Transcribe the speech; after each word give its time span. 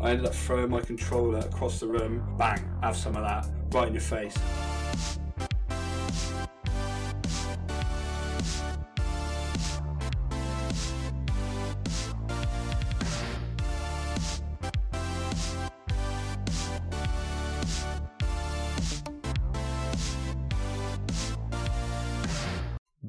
I 0.00 0.10
ended 0.10 0.26
up 0.26 0.34
throwing 0.34 0.70
my 0.70 0.80
controller 0.80 1.38
across 1.38 1.80
the 1.80 1.88
room. 1.88 2.24
Bang! 2.38 2.68
Have 2.82 2.96
some 2.96 3.16
of 3.16 3.22
that 3.22 3.46
right 3.72 3.88
in 3.88 3.94
your 3.94 4.00
face. 4.00 4.36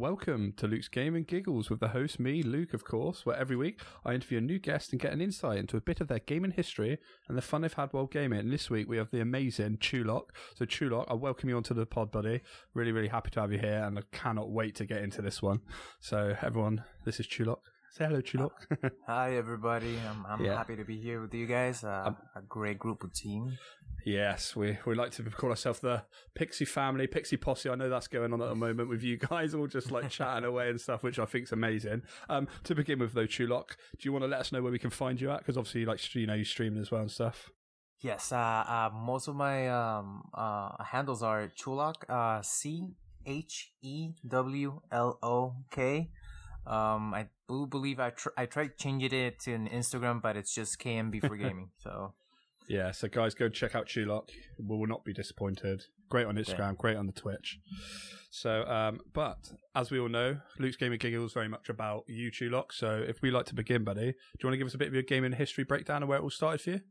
Welcome 0.10 0.54
to 0.54 0.66
Luke's 0.66 0.88
Gaming 0.88 1.22
Giggles 1.22 1.70
with 1.70 1.82
the 1.82 1.90
host, 1.90 2.20
me, 2.20 2.42
Luke, 2.42 2.74
of 2.74 2.84
course, 2.84 3.28
where 3.28 3.38
every 3.38 3.56
week 3.56 3.80
I 4.04 4.16
interview 4.16 4.40
a 4.40 4.42
new 4.42 4.58
guest 4.58 4.92
and 4.92 5.00
get 5.00 5.14
an 5.14 5.22
insight 5.22 5.60
into 5.60 5.78
a 5.78 5.82
bit 5.82 6.02
of 6.02 6.08
their 6.08 6.18
gaming 6.18 6.50
history 6.50 6.98
and 7.28 7.38
the 7.38 7.44
fun 7.44 7.62
they've 7.62 7.72
had 7.72 7.94
while 7.94 8.08
gaming. 8.08 8.40
And 8.40 8.52
this 8.52 8.72
week 8.72 8.90
we 8.90 8.98
have 8.98 9.12
the 9.12 9.22
amazing 9.22 9.78
Chewlok. 9.78 10.30
So, 10.56 10.66
Chewlok, 10.66 11.06
I 11.10 11.14
welcome 11.14 11.48
you 11.48 11.58
onto 11.58 11.76
the 11.76 11.86
pod, 11.86 12.12
buddy. 12.12 12.42
Really, 12.74 12.92
really 12.92 13.10
happy 13.10 13.30
to 13.30 13.42
have 13.42 13.54
you 13.54 13.60
here, 13.60 13.84
and 13.84 14.00
I 14.00 14.02
cannot 14.12 14.50
wait 14.50 14.74
to 14.78 14.86
get 14.88 15.04
into 15.04 15.22
this 15.22 15.44
one. 15.44 15.60
So, 16.00 16.36
everyone, 16.42 16.86
this 17.06 17.20
is 17.20 17.28
Chewlok. 17.28 17.60
Say 17.92 18.06
hello, 18.06 18.22
Chewlok. 18.22 18.52
Hi, 19.08 19.36
everybody. 19.36 19.98
I'm, 20.00 20.26
I'm 20.26 20.46
Yeah. 20.46 20.56
happy 20.56 20.76
to 20.76 20.84
be 20.86 21.00
here 21.02 21.22
with 21.22 21.34
you 21.34 21.48
guys. 21.48 21.84
Uh, 21.84 22.04
Um, 22.08 22.18
a 22.36 22.42
great 22.42 22.78
group 22.78 23.04
of 23.04 23.14
team. 23.14 23.58
Yes, 24.06 24.56
we 24.56 24.78
we 24.86 24.96
like 24.96 25.12
to 25.14 25.24
call 25.24 25.50
ourselves 25.50 25.80
the 25.82 26.04
Pixie 26.36 26.66
Family, 26.66 27.08
Pixie 27.08 27.36
Posse. 27.36 27.68
I 27.70 27.76
know 27.76 27.90
that's 27.90 28.08
going 28.08 28.32
on 28.32 28.42
at 28.42 28.48
the 28.48 28.56
moment 28.56 28.88
with 28.90 29.04
you 29.04 29.18
guys 29.18 29.54
all 29.54 29.68
just 29.68 29.92
like 29.92 30.10
chatting 30.10 30.46
away 30.46 30.70
and 30.70 30.80
stuff, 30.80 31.04
which 31.04 31.20
I 31.20 31.26
think's 31.26 31.52
amazing. 31.52 32.04
Um, 32.30 32.48
to 32.64 32.76
begin 32.76 33.00
with, 33.00 33.14
though, 33.14 33.28
Chewlok, 33.28 33.72
do 33.98 34.04
you 34.04 34.14
want 34.14 34.24
to 34.24 34.28
let 34.28 34.40
us 34.40 34.52
know 34.52 34.62
where 34.62 34.72
we 34.72 34.80
can 34.80 34.90
find 34.92 35.20
you 35.20 35.32
at? 35.32 35.40
Because 35.40 35.58
obviously, 35.58 35.86
like 35.86 36.16
you 36.16 36.28
know, 36.28 36.36
you 36.36 36.46
streaming 36.46 36.80
as 36.82 36.92
well 36.92 37.02
and 37.02 37.12
stuff. 37.12 37.50
Yes, 38.02 38.32
uh, 38.32 38.38
uh, 38.38 38.90
most 38.94 39.28
of 39.28 39.36
my 39.36 39.68
um, 39.68 40.24
uh, 40.34 40.82
handles 40.84 41.22
are 41.22 41.50
Chewlok, 41.50 41.96
uh, 42.08 42.42
C 42.42 42.88
H 43.26 43.74
E 43.82 44.12
W 44.26 44.80
L 44.92 45.20
O 45.22 45.56
K. 45.72 46.10
Um, 46.68 47.14
I 47.14 47.28
do 47.48 47.66
believe 47.66 48.00
I 48.00 48.12
tr- 48.12 48.30
I 48.38 48.46
tried 48.46 48.78
changing 48.78 49.14
it 49.14 49.40
to 49.42 49.54
an 49.54 49.68
Instagram, 49.70 50.22
but 50.22 50.36
it's 50.38 50.54
just 50.54 50.80
KMB 50.80 51.28
for 51.28 51.38
gaming. 51.44 51.72
So 51.78 52.14
Yeah, 52.68 52.92
so 52.92 53.08
guys, 53.08 53.34
go 53.34 53.50
check 53.50 53.76
out 53.76 53.88
Chewlok. 53.88 54.30
We 54.60 54.78
will 54.78 54.88
not 54.88 55.04
be 55.04 55.14
disappointed. 55.14 55.86
Great 56.10 56.28
on 56.28 56.36
Instagram, 56.36 56.78
great 56.78 56.98
on 56.98 57.06
the 57.06 57.14
Twitch. 57.14 57.60
So, 58.32 58.64
um, 58.66 59.00
but 59.14 59.52
as 59.76 59.90
we 59.90 60.00
all 60.00 60.10
know, 60.10 60.38
Luke's 60.60 60.78
Gaming 60.78 61.00
Giggle 61.00 61.26
is 61.26 61.34
very 61.34 61.48
much 61.48 61.70
about 61.70 62.04
you, 62.08 62.32
Chewlok. 62.32 62.72
So, 62.72 63.04
if 63.08 63.22
we 63.22 63.32
like 63.32 63.46
to 63.48 63.56
begin, 63.56 63.84
buddy, 63.84 64.02
do 64.02 64.08
you 64.08 64.48
want 64.48 64.54
to 64.54 64.58
give 64.58 64.68
us 64.68 64.76
a 64.76 64.78
bit 64.78 64.88
of 64.88 64.94
your 64.94 65.04
gaming 65.04 65.32
history 65.32 65.64
breakdown 65.64 66.04
of 66.04 66.10
where 66.10 66.20
it 66.20 66.22
all 66.22 66.30
started 66.30 66.62
for 66.62 66.70
you? 66.72 66.82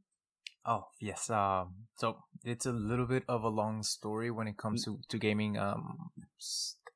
Oh 0.67 0.85
yes. 1.01 1.31
Um. 1.31 1.75
So 1.97 2.19
it's 2.45 2.67
a 2.67 2.73
little 2.73 3.07
bit 3.07 3.23
of 3.29 3.43
a 3.43 3.49
long 3.49 3.83
story 3.83 4.31
when 4.31 4.47
it 4.49 4.59
comes 4.59 4.85
to 4.85 4.99
to 5.09 5.19
gaming. 5.19 5.57
Um. 5.57 6.11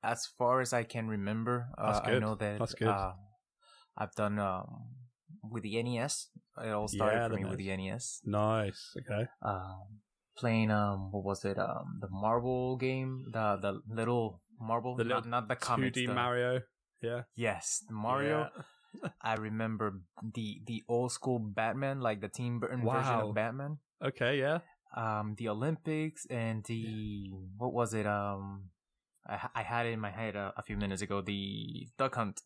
As 0.03 0.27
far 0.39 0.61
as 0.61 0.72
I 0.72 0.83
can 0.83 1.06
remember, 1.08 1.69
uh, 1.78 2.00
I 2.05 2.19
know 2.19 2.34
that 2.34 2.58
That's 2.58 2.75
good. 2.75 2.89
Uh, 2.89 3.12
I've 3.97 4.14
done 4.14 4.39
um 4.39 4.67
with 5.42 5.62
the 5.62 5.83
NES. 5.83 6.28
It 6.62 6.70
all 6.70 6.89
started 6.89 7.17
Yeah, 7.17 7.28
for 7.28 7.34
me 7.34 7.45
with 7.45 7.58
the 7.58 7.77
NES. 7.77 8.20
Nice. 8.25 8.95
Okay. 8.98 9.27
Um, 9.42 10.00
playing 10.36 10.70
um, 10.70 11.11
what 11.12 11.25
was 11.25 11.45
it? 11.45 11.58
Um, 11.58 11.98
the 12.00 12.08
marble 12.11 12.77
game, 12.77 13.27
the 13.33 13.56
the 13.61 13.80
little 13.89 14.42
marble, 14.61 14.97
The 14.97 15.05
not, 15.05 15.25
little 15.27 15.30
not 15.30 15.48
the 15.48 15.56
2D 15.56 16.06
the- 16.06 16.14
Mario. 16.14 16.61
Yeah. 17.00 17.23
Yes, 17.34 17.83
the 17.86 17.95
Mario. 17.95 18.48
Yeah. 19.03 19.08
I 19.23 19.34
remember 19.34 20.00
the 20.23 20.61
the 20.67 20.83
old 20.89 21.12
school 21.12 21.39
Batman, 21.39 22.00
like 22.00 22.20
the 22.20 22.28
Tim 22.28 22.61
Burton 22.61 22.84
version 22.84 23.14
of 23.25 23.34
Batman 23.34 23.78
Okay. 24.05 24.39
Yeah. 24.39 24.58
um 24.97 25.34
the 25.39 25.48
Olympics 25.48 26.27
and 26.28 26.62
the 26.69 27.33
what 27.56 27.73
was 27.73 27.95
it 27.95 28.06
um 28.06 28.69
I, 29.28 29.48
I 29.54 29.62
had 29.62 29.86
it 29.86 29.90
in 29.90 30.00
my 30.00 30.10
head 30.10 30.36
uh, 30.36 30.52
a 30.56 30.62
few 30.62 30.77
minutes 30.77 31.02
ago 31.02 31.20
the 31.20 31.86
duck 31.98 32.14
hunt 32.14 32.40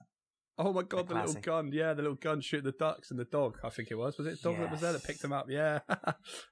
Oh 0.59 0.73
my 0.73 0.83
god, 0.85 1.07
The 1.09 1.13
the, 1.15 1.21
little 1.21 1.41
gun. 1.43 1.71
Yeah, 1.71 1.93
the 1.93 2.01
little 2.01 2.17
gun 2.17 2.41
shooting 2.41 2.65
the 2.65 2.73
ducks 2.73 3.11
and 3.11 3.21
the 3.21 3.27
dog. 3.27 3.59
I 3.63 3.69
think 3.69 3.91
it 3.91 3.95
was. 3.97 4.17
Was 4.17 4.27
it 4.27 4.41
the 4.41 4.49
dog 4.51 4.59
that 4.61 4.71
was 4.71 4.81
there 4.81 4.93
that 4.95 5.05
picked 5.05 5.19
Yes. 5.19 5.23
them 5.23 5.33
up? 5.35 5.47
Yeah. 5.51 5.81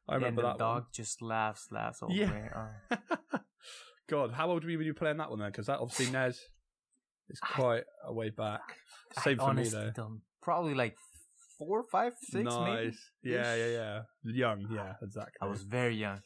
I 0.07 0.15
remember 0.17 0.27
and 0.43 0.49
the 0.49 0.53
that 0.53 0.59
dog 0.59 0.83
one. 0.83 0.87
just 0.93 1.23
laughs 1.23 1.69
laughs 1.71 2.03
all 2.03 2.11
Yeah. 2.13 2.27
the 2.27 2.33
way 2.35 2.51
uh, 2.55 3.39
God, 4.11 4.33
how 4.33 4.51
old 4.51 4.63
were 4.65 4.71
you 4.71 4.77
when 4.79 4.87
you 4.87 4.93
were 4.93 4.99
playing 4.99 5.17
that 5.17 5.31
one 5.31 5.39
then? 5.39 5.51
Because 5.51 5.67
that 5.67 5.79
obviously 5.81 6.11
NES 6.13 6.39
is 7.31 7.41
quite 7.41 7.85
a 8.07 8.13
way 8.13 8.29
back. 8.29 8.61
I 9.17 9.23
Same 9.23 9.39
for 9.39 9.55
me 9.55 9.65
though. 9.65 9.91
don't- 9.95 10.21
probably 10.43 10.75
like 10.75 10.95
four 11.59 11.83
five 11.91 12.13
six 12.21 12.45
nice. 12.45 12.95
maybe 13.23 13.37
Yeah, 13.37 13.55
yeah, 13.55 13.67
yeah. 13.69 14.01
Young. 14.25 14.67
Yeah, 14.71 14.93
exactly. 15.03 15.33
I 15.41 15.47
was 15.47 15.63
very 15.63 15.97
young 15.97 16.21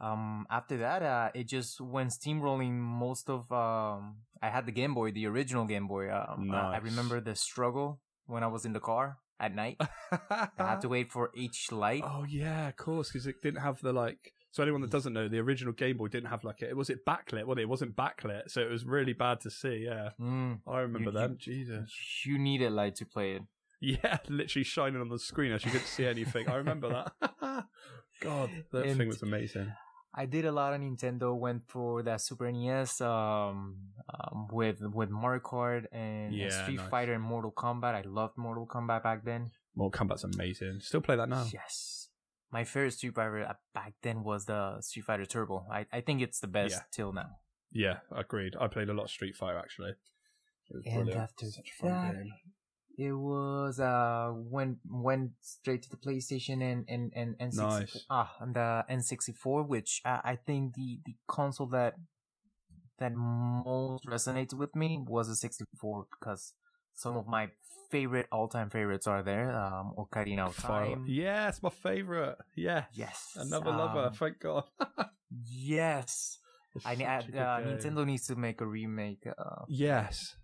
um 0.00 0.46
after 0.50 0.78
that 0.78 1.02
uh 1.02 1.30
it 1.34 1.46
just 1.46 1.80
went 1.80 2.10
steamrolling 2.10 2.72
most 2.72 3.28
of 3.28 3.50
um 3.52 4.16
I 4.42 4.48
had 4.48 4.64
the 4.66 4.72
Game 4.72 4.94
Boy 4.94 5.10
the 5.12 5.26
original 5.26 5.64
Game 5.66 5.86
Boy 5.86 6.10
um 6.10 6.50
uh, 6.50 6.56
I 6.56 6.78
remember 6.78 7.20
the 7.20 7.34
struggle 7.34 8.00
when 8.26 8.42
I 8.42 8.46
was 8.46 8.64
in 8.64 8.72
the 8.72 8.80
car 8.80 9.18
at 9.38 9.54
night 9.54 9.76
I 10.30 10.48
had 10.56 10.80
to 10.82 10.88
wait 10.96 11.10
for 11.12 11.30
each 11.34 11.70
light 11.72 12.02
Oh 12.04 12.24
yeah, 12.28 12.68
of 12.68 12.76
course, 12.76 13.10
because 13.12 13.26
it 13.26 13.36
didn't 13.42 13.60
have 13.62 13.80
the 13.80 13.92
like. 13.92 14.32
So 14.52 14.64
anyone 14.64 14.80
that 14.80 14.90
doesn't 14.90 15.12
know, 15.12 15.28
the 15.28 15.38
original 15.38 15.72
Game 15.72 15.96
Boy 15.96 16.08
didn't 16.08 16.28
have 16.30 16.42
like 16.42 16.60
it. 16.60 16.76
Was 16.76 16.90
it 16.90 17.06
backlit? 17.06 17.44
Well, 17.44 17.56
it 17.58 17.68
wasn't 17.68 17.94
backlit, 17.94 18.50
so 18.50 18.60
it 18.60 18.68
was 18.68 18.84
really 18.84 19.12
bad 19.12 19.38
to 19.42 19.50
see. 19.50 19.84
Yeah, 19.86 20.10
Mm. 20.20 20.58
I 20.66 20.80
remember 20.80 21.10
You- 21.10 21.18
them. 21.18 21.36
Jesus. 21.38 21.88
You 22.26 22.36
needed 22.36 22.72
light 22.72 22.96
to 22.96 23.06
play 23.06 23.34
it. 23.36 23.42
Yeah, 23.80 24.18
literally 24.28 24.64
shining 24.64 25.00
on 25.00 25.08
the 25.08 25.20
screen 25.20 25.52
as 25.52 25.64
you 25.64 25.70
couldn't 25.70 25.86
see 25.86 26.04
anything. 26.04 26.48
I 26.48 26.56
remember 26.56 26.88
that. 26.88 27.12
God, 28.20 28.50
that 28.72 28.84
And- 28.86 28.98
thing 28.98 29.06
was 29.08 29.22
amazing. 29.22 29.72
I 30.12 30.26
did 30.26 30.44
a 30.44 30.52
lot 30.52 30.74
of 30.74 30.80
Nintendo. 30.80 31.36
Went 31.38 31.62
for 31.68 32.02
that 32.02 32.20
Super 32.20 32.50
NES 32.50 33.00
um, 33.00 33.76
um, 34.12 34.48
with 34.50 34.80
with 34.82 35.08
Mario 35.10 35.40
Kart 35.40 35.84
and 35.92 36.34
Yeah, 36.34 36.50
Street 36.62 36.78
nice. 36.78 36.88
Fighter 36.90 37.14
and 37.14 37.22
Mortal 37.22 37.52
Kombat. 37.52 37.94
I 37.94 38.02
loved 38.02 38.36
Mortal 38.36 38.66
Kombat 38.66 39.02
back 39.04 39.24
then. 39.24 39.52
Mortal 39.76 40.06
Kombat's 40.06 40.24
amazing. 40.24 40.80
Still 40.80 41.00
play 41.00 41.14
that 41.16 41.28
now. 41.28 41.46
Yes, 41.52 42.08
my 42.50 42.64
favorite 42.64 42.92
Street 42.92 43.14
Fighter 43.14 43.44
uh, 43.48 43.54
back 43.72 43.94
then 44.02 44.24
was 44.24 44.46
the 44.46 44.80
Street 44.80 45.04
Fighter 45.04 45.26
Turbo. 45.26 45.64
I, 45.70 45.86
I 45.92 46.00
think 46.00 46.22
it's 46.22 46.40
the 46.40 46.48
best 46.48 46.74
Yeah. 46.74 46.82
till 46.90 47.12
now. 47.12 47.30
Yeah, 47.72 47.98
agreed. 48.10 48.56
I 48.60 48.66
played 48.66 48.88
a 48.88 48.92
lot 48.94 49.04
of 49.04 49.10
Street 49.10 49.36
Fighter 49.36 49.58
actually. 49.58 49.92
And 50.70 50.82
brilliant. 50.84 51.20
after 51.20 51.46
Such 51.46 51.68
a 51.68 51.82
fun 51.82 51.90
that, 51.90 52.14
game. 52.14 52.32
It 53.00 53.12
was 53.16 53.80
uh 53.80 54.28
went 54.34 54.78
went 54.84 55.30
straight 55.40 55.82
to 55.84 55.90
the 55.90 55.96
PlayStation 55.96 56.58
and 56.70 56.84
and 56.86 57.04
and 57.16 57.30
N64 57.38 57.80
Nice. 57.80 58.04
ah 58.10 58.30
and 58.40 58.52
the 58.54 58.84
N64, 58.90 59.66
which 59.66 60.02
I, 60.04 60.20
I 60.32 60.36
think 60.36 60.74
the 60.74 61.00
the 61.06 61.14
console 61.26 61.68
that 61.68 61.94
that 62.98 63.12
most 63.16 64.04
resonates 64.06 64.52
with 64.52 64.76
me 64.76 65.00
was 65.08 65.28
the 65.28 65.36
64 65.36 66.06
because 66.20 66.52
some 66.94 67.16
of 67.16 67.26
my 67.26 67.48
favorite 67.90 68.26
all 68.30 68.48
time 68.48 68.68
favorites 68.68 69.06
are 69.06 69.22
there. 69.22 69.50
Um, 69.50 69.94
Ocarina 69.96 70.48
of 70.48 70.56
Time. 70.58 71.06
It's 71.08 71.62
my 71.62 71.70
favorite. 71.70 72.36
Yeah, 72.54 72.84
Yes. 72.92 73.32
another 73.36 73.70
lover. 73.70 74.06
um, 74.08 74.12
Thank 74.12 74.40
God. 74.40 74.64
Yes. 75.46 76.38
It's 76.74 76.84
I, 76.86 76.94
ne- 76.96 77.04
such 77.04 77.28
a 77.28 77.32
good 77.32 77.40
uh. 77.40 77.60
Nintendo 77.64 78.04
needs 78.06 78.26
to 78.26 78.36
make 78.36 78.60
a 78.60 78.66
remake. 78.66 79.24
Uh, 79.26 79.64
Yes, 79.68 80.36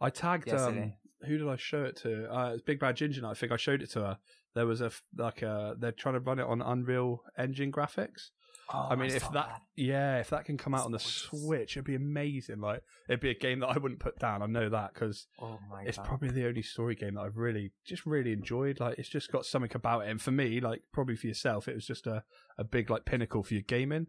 I 0.00 0.10
tagged. 0.10 0.48
Um, 0.50 0.54
Yesterday. 0.58 0.96
Who 1.26 1.38
did 1.38 1.48
I 1.48 1.56
show 1.56 1.84
it 1.84 1.96
to? 1.98 2.30
Uh, 2.32 2.52
it's 2.54 2.62
Big 2.62 2.80
Bad 2.80 2.96
Ginger. 2.96 3.26
I 3.26 3.34
think 3.34 3.52
I 3.52 3.56
showed 3.56 3.82
it 3.82 3.90
to 3.90 4.00
her. 4.00 4.18
There 4.54 4.66
was 4.66 4.80
a 4.80 4.90
like 5.16 5.42
a 5.42 5.74
they're 5.78 5.92
trying 5.92 6.14
to 6.14 6.20
run 6.20 6.38
it 6.38 6.46
on 6.46 6.60
Unreal 6.62 7.22
Engine 7.38 7.72
graphics. 7.72 8.30
oh, 8.72 8.88
I 8.90 8.96
mean, 8.96 9.10
if 9.10 9.22
saw 9.22 9.30
that, 9.30 9.62
yeah, 9.76 10.18
if 10.18 10.30
that 10.30 10.44
can 10.44 10.58
come 10.58 10.74
out 10.74 10.84
on 10.84 10.92
the 10.92 10.98
Switch, 10.98 11.76
it'd 11.76 11.84
be 11.86 11.94
amazing. 11.94 12.60
Like 12.60 12.82
it'd 13.08 13.20
be 13.20 13.30
a 13.30 13.34
game 13.34 13.60
that 13.60 13.68
I 13.68 13.78
wouldn't 13.78 14.00
put 14.00 14.18
down. 14.18 14.42
I 14.42 14.46
know 14.46 14.68
that 14.68 14.92
because 14.94 15.26
Oh 15.40 15.58
it's 15.84 15.96
god. 15.96 16.06
probably 16.06 16.30
the 16.30 16.46
only 16.46 16.62
story 16.62 16.94
game 16.94 17.14
that 17.14 17.22
I've 17.22 17.36
really 17.36 17.72
just 17.86 18.04
really 18.04 18.32
enjoyed. 18.32 18.78
Like 18.78 18.98
it's 18.98 19.08
just 19.08 19.32
got 19.32 19.46
something 19.46 19.70
about 19.74 20.02
it. 20.02 20.10
And 20.10 20.20
for 20.20 20.32
me, 20.32 20.60
like 20.60 20.82
probably 20.92 21.16
for 21.16 21.26
yourself, 21.28 21.66
it 21.66 21.74
was 21.74 21.86
just 21.86 22.06
a, 22.06 22.22
a 22.58 22.64
big 22.64 22.90
like 22.90 23.04
pinnacle 23.06 23.42
for 23.42 23.54
your 23.54 23.62
gaming. 23.62 24.08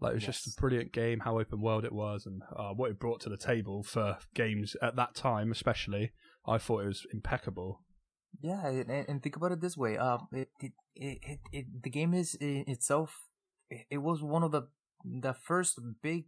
Like 0.00 0.12
it 0.12 0.16
was 0.16 0.24
just 0.24 0.46
a 0.46 0.60
brilliant 0.60 0.92
game, 0.92 1.20
how 1.20 1.38
open 1.38 1.60
world 1.60 1.84
it 1.84 1.92
was, 1.92 2.26
and 2.26 2.42
uh, 2.54 2.70
what 2.70 2.90
it 2.90 2.98
brought 2.98 3.20
to 3.22 3.28
the 3.28 3.36
table 3.36 3.82
for 3.82 4.18
games 4.34 4.76
at 4.82 4.96
that 4.96 5.14
time, 5.14 5.52
especially. 5.52 6.12
I 6.46 6.58
thought 6.58 6.84
it 6.84 6.88
was 6.88 7.06
impeccable. 7.12 7.80
Yeah, 8.40 8.66
and, 8.66 8.90
and 8.90 9.22
think 9.22 9.36
about 9.36 9.52
it 9.52 9.60
this 9.60 9.76
way. 9.76 9.96
Um, 9.96 10.26
it 10.32 10.50
it 10.60 10.72
it, 10.94 11.38
it, 11.52 11.82
the 11.82 11.90
game 11.90 12.14
is 12.14 12.36
itself. 12.40 13.28
It, 13.70 13.86
it 13.90 13.98
was 13.98 14.22
one 14.22 14.42
of 14.42 14.50
the 14.52 14.62
the 15.04 15.34
first 15.34 15.78
big, 16.02 16.24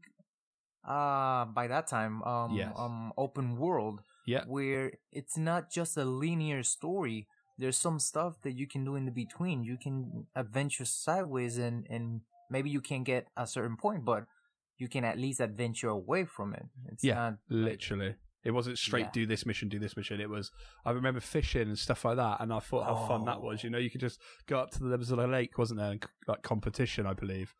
uh, 0.87 1.45
by 1.47 1.67
that 1.67 1.87
time, 1.89 2.23
um, 2.23 2.55
Yes. 2.55 2.73
um, 2.77 3.13
open 3.17 3.57
world 3.57 4.01
Yeah, 4.27 4.45
where 4.47 4.93
it's 5.13 5.37
not 5.37 5.71
just 5.71 5.97
a 5.97 6.05
linear 6.05 6.62
story. 6.62 7.27
There's 7.59 7.79
some 7.79 7.99
stuff 7.99 8.35
that 8.43 8.53
you 8.53 8.67
can 8.69 8.85
do 8.85 8.97
in 8.97 9.05
the 9.07 9.11
between. 9.11 9.65
You 9.65 9.77
can 9.79 10.27
adventure 10.35 10.85
sideways, 10.85 11.59
and 11.59 11.87
and 11.91 12.21
maybe 12.51 12.71
you 12.71 12.81
can't 12.81 13.05
get 13.05 13.29
a 13.37 13.47
certain 13.47 13.77
point, 13.77 14.05
but 14.05 14.27
you 14.79 14.89
can 14.89 15.05
at 15.05 15.19
least 15.19 15.41
adventure 15.41 15.89
away 15.89 16.25
from 16.27 16.55
it. 16.55 16.67
It's 16.93 17.03
Yeah, 17.05 17.15
not 17.15 17.33
like- 17.49 17.71
literally. 17.81 18.15
It 18.47 18.53
wasn't 18.53 18.79
straight 18.79 19.07
Yeah. 19.07 19.11
do 19.13 19.27
this 19.27 19.45
mission, 19.45 19.69
do 19.69 19.79
this 19.79 19.97
mission. 19.97 20.21
It 20.21 20.31
was 20.31 20.51
I 20.85 20.93
remember 20.93 21.21
fishing 21.21 21.63
and 21.69 21.79
stuff 21.79 22.05
like 22.05 22.17
that, 22.17 22.41
and 22.41 22.53
I 22.53 22.61
thought 22.61 22.85
how 22.85 23.07
fun 23.09 23.25
that 23.27 23.43
was. 23.43 23.61
Oh. 23.61 23.63
You 23.65 23.71
know, 23.71 23.79
you 23.79 23.91
could 23.91 24.01
just 24.01 24.21
go 24.47 24.59
up 24.59 24.71
to 24.73 24.79
the 24.79 24.87
levels 24.87 25.11
of 25.11 25.19
the 25.19 25.27
lake, 25.27 25.59
wasn't 25.59 25.81
there? 25.81 25.91
And, 25.91 26.05
like 26.29 26.43
competition, 26.43 27.07
I 27.07 27.13
believe. 27.15 27.55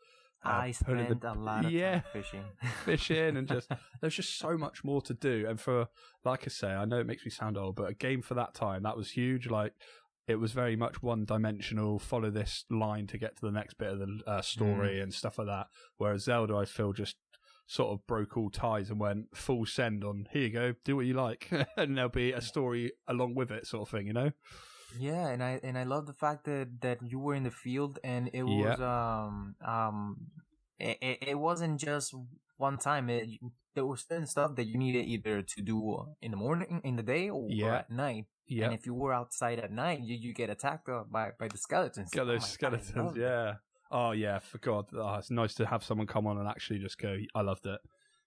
Uh, 0.45 0.49
I 0.49 0.67
in 0.67 0.71
the- 0.71 1.05
spent 1.07 1.25
a 1.25 1.33
lot 1.33 1.65
of 1.65 1.73
yeah. 1.73 1.93
time 2.01 2.03
fishing. 2.13 2.45
fishing 2.85 3.37
and 3.37 3.49
just 3.49 3.69
there's 4.01 4.15
just 4.15 4.39
so 4.39 4.57
much 4.57 4.85
more 4.85 5.01
to 5.03 5.15
do 5.15 5.45
and 5.49 5.59
for 5.59 5.89
like 6.25 6.45
i 6.47 6.49
say 6.49 6.69
i 6.69 6.85
know 6.85 6.99
it 7.01 7.07
makes 7.07 7.25
me 7.25 7.31
sound 7.31 7.57
old 7.59 7.75
but 7.75 7.91
a 7.91 7.95
game 7.95 8.23
for 8.23 8.35
that 8.35 8.55
time 8.55 8.83
that 8.85 8.97
was 8.97 9.11
huge 9.13 9.49
like 9.49 9.73
it 10.29 10.37
was 10.37 10.53
very 10.53 10.77
much 10.77 11.03
one 11.03 11.25
dimensional 11.25 11.99
follow 11.99 12.31
this 12.31 12.65
line 12.71 13.07
to 13.09 13.19
get 13.19 13.35
to 13.37 13.47
the 13.47 13.51
next 13.51 13.75
bit 13.79 13.89
of 13.93 13.99
the 13.99 14.21
uh, 14.27 14.43
story 14.43 15.01
and 15.01 15.13
stuff 15.15 15.39
like 15.39 15.49
that 15.49 15.67
whereas 15.97 16.25
zelda 16.25 16.55
i 16.55 16.65
feel 16.65 16.93
just 16.93 17.17
sort 17.67 17.93
of 17.93 18.07
broke 18.07 18.37
all 18.37 18.51
ties 18.51 18.91
and 18.91 19.01
went 19.01 19.37
full 19.37 19.67
send 19.67 20.05
on 20.05 20.29
here 20.31 20.43
you 20.43 20.51
go 20.51 20.75
do 20.85 20.95
what 20.97 21.05
you 21.07 21.15
like 21.15 21.51
and 21.77 21.97
there'll 21.97 22.09
be 22.11 22.33
a 22.33 22.41
story 22.41 22.93
along 23.09 23.35
with 23.35 23.51
it 23.51 23.67
sort 23.67 23.83
of 23.83 23.89
thing 23.91 24.07
you 24.07 24.13
know 24.13 24.31
Yeah, 24.99 25.29
and 25.29 25.43
I 25.43 25.61
and 25.63 25.77
I 25.77 25.83
love 25.83 26.07
the 26.07 26.15
fact 26.15 26.45
that 26.45 26.81
that 26.81 26.99
you 27.03 27.19
were 27.19 27.35
in 27.35 27.43
the 27.43 27.51
field 27.51 27.99
and 28.05 28.31
it 28.33 28.45
was 28.45 28.81
um 28.81 29.57
um 29.67 30.17
it, 30.79 31.19
it, 31.23 31.39
wasn't 31.39 31.81
just 31.81 32.15
one 32.57 32.77
time. 32.79 33.09
It, 33.11 33.29
there 33.75 33.87
was 33.87 34.05
certain 34.09 34.27
stuff 34.27 34.57
that 34.57 34.67
you 34.67 34.79
needed 34.79 35.07
either 35.07 35.43
to 35.43 35.63
do 35.63 36.07
in 36.21 36.31
the 36.31 36.37
morning, 36.37 36.81
in 36.85 36.97
the 36.97 37.03
day, 37.03 37.29
or, 37.31 37.45
or 37.45 37.51
Yeah. 37.51 37.77
at 37.79 37.91
night. 37.91 38.27
yeah 38.47 38.67
And 38.67 38.75
if 38.75 38.87
you 38.87 38.95
were 38.95 39.13
outside 39.13 39.59
at 39.59 39.73
night, 39.73 40.01
you, 40.03 40.17
you 40.17 40.33
get 40.35 40.51
attacked 40.51 40.89
uh, 40.89 41.05
by 41.11 41.33
by 41.39 41.49
the 41.49 41.59
skeletons. 41.59 42.11
Get 42.13 42.23
Oh 42.23 42.27
those 42.27 42.41
God, 42.41 42.47
I 42.47 42.53
skeletons, 42.57 43.17
it. 43.17 43.21
yeah. 43.21 43.55
Oh 43.91 44.11
yeah, 44.13 44.39
for 44.41 44.59
God, 44.59 44.87
oh, 44.95 45.15
it's 45.15 45.31
nice 45.31 45.55
to 45.55 45.67
have 45.67 45.85
someone 45.85 46.07
come 46.07 46.27
on 46.27 46.39
and 46.39 46.49
actually 46.49 46.79
just 46.81 46.99
go. 46.99 47.17
I 47.35 47.41
loved 47.43 47.67
it 47.67 47.81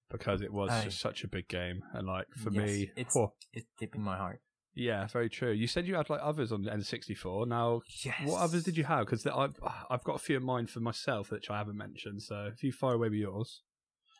because 0.10 0.42
it 0.42 0.52
was 0.54 0.70
Aye. 0.72 0.84
just 0.86 1.00
such 1.00 1.24
a 1.24 1.28
big 1.28 1.48
game, 1.48 1.84
and 1.94 2.08
like 2.08 2.28
for 2.36 2.50
Yes, 2.52 2.64
me, 2.64 2.92
it's 2.96 3.16
oh, 3.16 3.34
it's 3.54 3.68
deep 3.80 3.96
in 3.96 4.02
my 4.02 4.18
heart. 4.18 4.40
yeah, 4.74 5.06
very 5.08 5.30
true. 5.30 5.52
You 5.52 5.68
said 5.68 5.86
you 5.88 5.96
had 5.96 6.10
like 6.10 6.22
others 6.24 6.52
on 6.52 6.64
N64. 6.64 7.48
Now, 7.48 7.82
Yes. 8.06 8.26
what 8.26 8.42
others 8.42 8.64
did 8.64 8.78
you 8.78 8.86
have? 8.86 9.06
Because 9.06 9.26
I've 9.28 9.56
I've 9.90 10.04
got 10.04 10.16
a 10.16 10.20
few 10.20 10.38
in 10.38 10.44
mind 10.44 10.70
for 10.70 10.80
myself 10.80 11.32
which 11.32 11.50
I 11.50 11.58
haven't 11.58 11.78
mentioned. 11.78 12.22
So 12.24 12.50
if 12.54 12.64
you 12.64 12.72
fire 12.72 12.94
away 12.96 13.10
with 13.10 13.20
yours, 13.20 13.62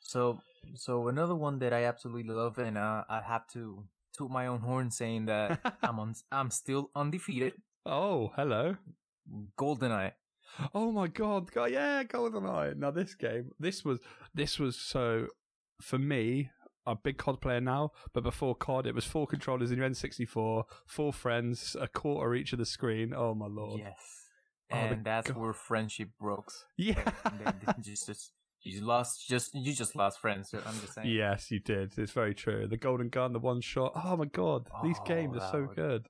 So, 0.02 0.40
so 0.76 1.08
another 1.08 1.36
one 1.36 1.60
that 1.60 1.72
I 1.72 1.86
absolutely 1.86 2.34
love, 2.34 2.58
and 2.58 2.78
uh, 2.78 3.04
I 3.10 3.22
have 3.22 3.48
to 3.54 3.86
toot 4.18 4.30
my 4.32 4.48
own 4.48 4.60
horn 4.60 4.92
saying 4.92 5.26
that 5.28 5.60
I'm 5.84 6.00
on, 6.00 6.16
I'm 6.32 6.52
still 6.52 6.90
undefeated. 6.96 7.54
oh 7.86 8.32
hello. 8.36 8.76
Goldeneye. 9.58 10.14
Oh 10.74 10.92
my 10.92 11.08
god, 11.08 11.52
God, 11.52 11.72
yeah, 11.72 12.04
GoldenEye. 12.04 12.76
Now 12.78 12.92
this 12.92 13.16
game, 13.16 13.52
this 13.60 13.84
was 13.86 14.00
this 14.34 14.60
was 14.60 14.76
so 14.78 15.28
for 15.82 15.98
me. 16.00 16.50
A 16.86 16.96
big 16.96 17.18
COD 17.20 17.40
player 17.40 17.62
now, 17.62 17.92
but 18.14 18.24
before 18.24 18.56
COD, 18.56 18.88
it 18.88 18.96
was 18.96 19.06
four 19.06 19.28
controllers 19.28 19.70
in 19.70 19.78
your 19.78 19.88
N64, 19.88 20.64
four 20.88 21.14
friends, 21.14 21.76
a 21.80 21.88
quarter 21.88 22.34
each 22.34 22.52
of 22.52 22.58
the 22.58 22.66
screen. 22.66 23.14
Oh 23.16 23.36
my 23.36 23.46
lord! 23.46 23.82
Yes. 23.82 24.00
Oh, 24.72 24.76
And 24.76 25.06
that's 25.06 25.28
God. 25.30 25.38
where 25.38 25.54
friendship 25.54 26.10
broke. 26.20 26.52
Yeah. 26.78 27.12
And 27.26 27.40
they- 27.40 27.52
they 27.76 27.82
just, 27.84 28.08
just 28.08 28.32
you 28.64 28.82
lost 28.82 29.28
just 29.28 29.54
you 29.54 29.74
just 29.74 29.96
lost 29.96 30.20
friends. 30.20 30.50
so 30.50 30.60
I'm 30.66 30.80
just 30.80 30.94
saying. 30.96 31.10
yes, 31.10 31.52
you 31.52 31.60
did. 31.60 31.96
It's 31.98 32.14
very 32.14 32.34
true. 32.34 32.66
The 32.68 32.78
golden 32.78 33.10
gun, 33.10 33.34
the 33.34 33.40
one 33.40 33.62
shot. 33.62 33.92
Oh 33.96 34.18
my 34.18 34.26
god, 34.26 34.68
these 34.82 34.98
Oh, 35.00 35.06
games 35.06 35.38
are 35.38 35.52
so 35.52 35.62
would- 35.68 35.76
good. 35.76 36.08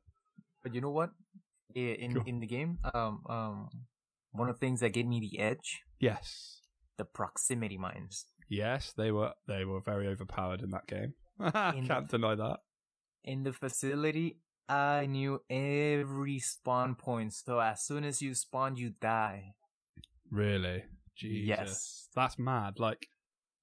But 0.64 0.74
you 0.76 0.82
know 0.82 0.92
what? 0.92 1.10
In 1.76 2.22
in 2.26 2.40
the 2.40 2.48
game, 2.48 2.78
um 2.94 3.22
um, 3.28 3.70
one 4.32 4.50
of 4.50 4.56
the 4.56 4.60
things 4.60 4.80
that 4.82 4.94
gave 4.94 5.08
me 5.08 5.20
the 5.20 5.40
edge, 5.40 5.82
Yes, 6.00 6.62
the 6.98 7.06
proximity 7.06 7.78
mines. 7.78 8.26
yes, 8.50 8.94
they 8.96 9.12
were 9.12 9.34
they 9.48 9.66
were 9.66 9.82
very 9.82 10.08
overpowered 10.08 10.62
in 10.62 10.70
that 10.72 10.88
game. 10.88 11.14
In 11.40 11.88
Can't 11.88 12.10
deny 12.10 12.36
that. 12.36 12.58
In 13.24 13.44
the 13.44 13.54
facility, 13.54 14.40
I 14.68 15.06
knew 15.06 15.42
every 15.50 16.40
spawn 16.40 16.96
point. 16.96 17.34
So 17.34 17.60
as 17.60 17.82
soon 17.86 18.04
as 18.04 18.22
you 18.22 18.34
spawn, 18.34 18.76
you 18.76 18.92
die. 19.02 19.54
Really, 20.32 20.84
Jesus, 21.16 21.48
Yes. 21.48 22.10
that's 22.16 22.38
mad. 22.38 22.74
Like 22.80 23.08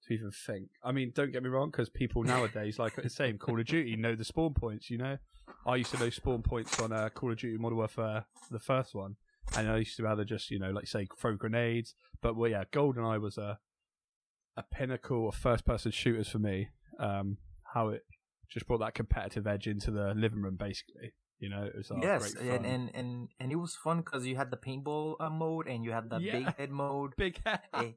to 0.07 0.15
even 0.15 0.31
think. 0.31 0.71
I 0.83 0.93
mean, 0.93 1.13
don't 1.15 1.33
get 1.33 1.43
me 1.43 1.49
wrong, 1.49 1.71
because 1.71 1.89
people 1.91 2.23
nowadays, 2.23 2.79
like 2.79 2.95
the 2.97 3.11
same 3.11 3.39
Call 3.39 3.59
of 3.61 3.67
Duty, 3.67 3.97
know 3.97 4.15
the 4.15 4.25
spawn 4.25 4.55
points. 4.55 4.91
You 4.91 4.99
know, 4.99 5.19
I 5.67 5.77
used 5.77 5.91
to 5.93 5.99
know 5.99 6.11
spawn 6.11 6.43
points 6.43 6.81
on 6.81 6.93
uh, 6.93 7.09
Call 7.11 7.33
of 7.33 7.39
Duty 7.39 7.59
Modern 7.59 7.79
Warfare, 7.79 8.25
the 8.51 8.59
first 8.59 8.95
one, 8.95 9.17
and 9.57 9.69
I 9.71 9.79
used 9.79 9.97
to 9.99 10.03
rather 10.03 10.25
just, 10.25 10.51
you 10.51 10.59
know, 10.59 10.71
like 10.71 10.87
say 10.87 11.07
throw 11.19 11.37
grenades. 11.37 11.95
But 12.23 12.37
well, 12.37 12.51
yeah, 12.51 12.65
GoldenEye 12.73 13.21
was 13.21 13.39
a 13.39 13.59
a 14.57 14.63
pinnacle 14.73 15.29
of 15.29 15.35
first-person 15.35 15.93
shooters 15.93 16.29
for 16.29 16.39
me. 16.39 16.69
Um, 16.99 17.37
how 17.75 17.89
it 17.89 18.03
just 18.51 18.67
brought 18.67 18.79
that 18.81 18.95
competitive 18.95 19.47
edge 19.47 19.67
into 19.67 19.91
the 19.91 20.15
living 20.17 20.41
room, 20.43 20.57
basically. 20.59 21.13
You 21.39 21.51
know, 21.51 21.65
it 21.65 21.75
was 21.77 21.91
oh, 21.91 21.99
yes, 22.01 22.33
great 22.33 22.47
fun. 22.47 22.65
and, 22.65 22.67
and 22.67 22.91
and 22.95 23.29
and 23.39 23.53
it 23.53 23.57
was 23.57 23.75
fun 23.77 23.99
because 23.99 24.27
you 24.27 24.37
had 24.37 24.51
the 24.51 24.57
paintball 24.57 25.17
uh, 25.21 25.29
mode 25.29 25.69
and 25.69 25.85
you 25.85 25.93
had 25.93 26.09
the 26.09 26.19
Yeah. 26.19 26.39
big 26.39 26.57
head 26.57 26.71
mode. 26.71 27.13
big 27.19 27.39
head. 27.45 27.61
it, 27.75 27.95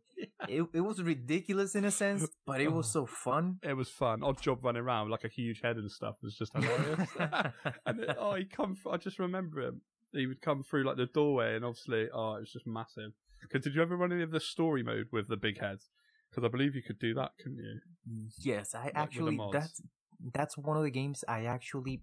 it 0.49 0.65
it 0.73 0.81
was 0.81 1.01
ridiculous 1.01 1.73
in 1.73 1.85
a 1.85 1.91
sense, 1.91 2.27
but 2.45 2.59
it 2.59 2.73
was 2.73 2.91
so 2.91 3.05
fun. 3.05 3.59
it 3.63 3.75
was 3.77 3.87
fun. 3.89 4.19
Oddjob 4.19 4.61
running 4.61 4.81
around 4.81 5.05
with 5.05 5.11
like 5.11 5.23
a 5.23 5.33
huge 5.33 5.61
head 5.63 5.77
and 5.77 5.89
stuff 5.89 6.15
was 6.21 6.35
just 6.35 6.51
hilarious. 6.53 7.09
and 7.85 8.01
it, 8.01 8.17
oh, 8.19 8.35
he 8.35 8.43
come. 8.43 8.75
I 8.91 8.97
just 8.97 9.19
remember 9.19 9.61
him. 9.61 9.81
He 10.11 10.25
would 10.27 10.41
come 10.41 10.63
through 10.63 10.83
like 10.85 10.97
the 10.97 11.05
doorway, 11.05 11.55
and 11.55 11.63
obviously, 11.65 12.07
oh, 12.13 12.35
it 12.35 12.41
was 12.41 12.51
just 12.51 12.65
massive. 12.67 13.11
Because 13.41 13.63
did 13.63 13.75
you 13.75 13.81
ever 13.81 13.95
run 13.95 14.11
any 14.11 14.23
of 14.23 14.31
the 14.31 14.39
story 14.39 14.83
mode 14.83 15.07
with 15.11 15.27
the 15.27 15.37
big 15.37 15.59
heads? 15.59 15.89
Because 16.29 16.43
I 16.43 16.49
believe 16.49 16.75
you 16.75 16.83
could 16.83 16.99
do 16.99 17.13
that, 17.15 17.31
couldn't 17.41 17.57
you? 17.57 17.79
Yes, 18.41 18.75
I 18.75 18.85
the 18.87 18.97
actually 18.97 19.39
that's 19.51 19.81
that's 20.33 20.57
one 20.57 20.77
of 20.77 20.83
the 20.83 20.91
games 20.91 21.23
I 21.27 21.45
actually 21.45 22.01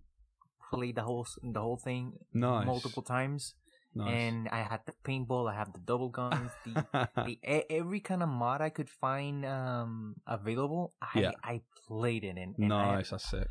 played 0.72 0.96
the 0.96 1.02
whole 1.02 1.26
the 1.42 1.60
whole 1.60 1.76
thing 1.76 2.14
Nice. 2.32 2.66
multiple 2.66 3.02
times, 3.02 3.54
Nice. 3.94 4.08
and 4.14 4.48
I 4.48 4.62
had 4.62 4.80
the 4.86 4.94
paintball, 5.06 5.50
I 5.50 5.54
have 5.54 5.72
the 5.72 5.80
double 5.80 6.08
guns, 6.08 6.50
the, 6.64 7.08
the 7.24 7.38
every 7.70 8.00
kind 8.00 8.22
of 8.22 8.28
mod 8.28 8.60
I 8.60 8.70
could 8.70 8.88
find 8.88 9.44
um 9.44 10.16
available. 10.26 10.94
I 11.02 11.20
Yeah. 11.20 11.30
I 11.44 11.60
played 11.86 12.24
it, 12.24 12.36
and, 12.36 12.56
and 12.58 12.72
I- 12.72 12.94
nice. 12.96 13.10
That's 13.10 13.28
sick. 13.28 13.48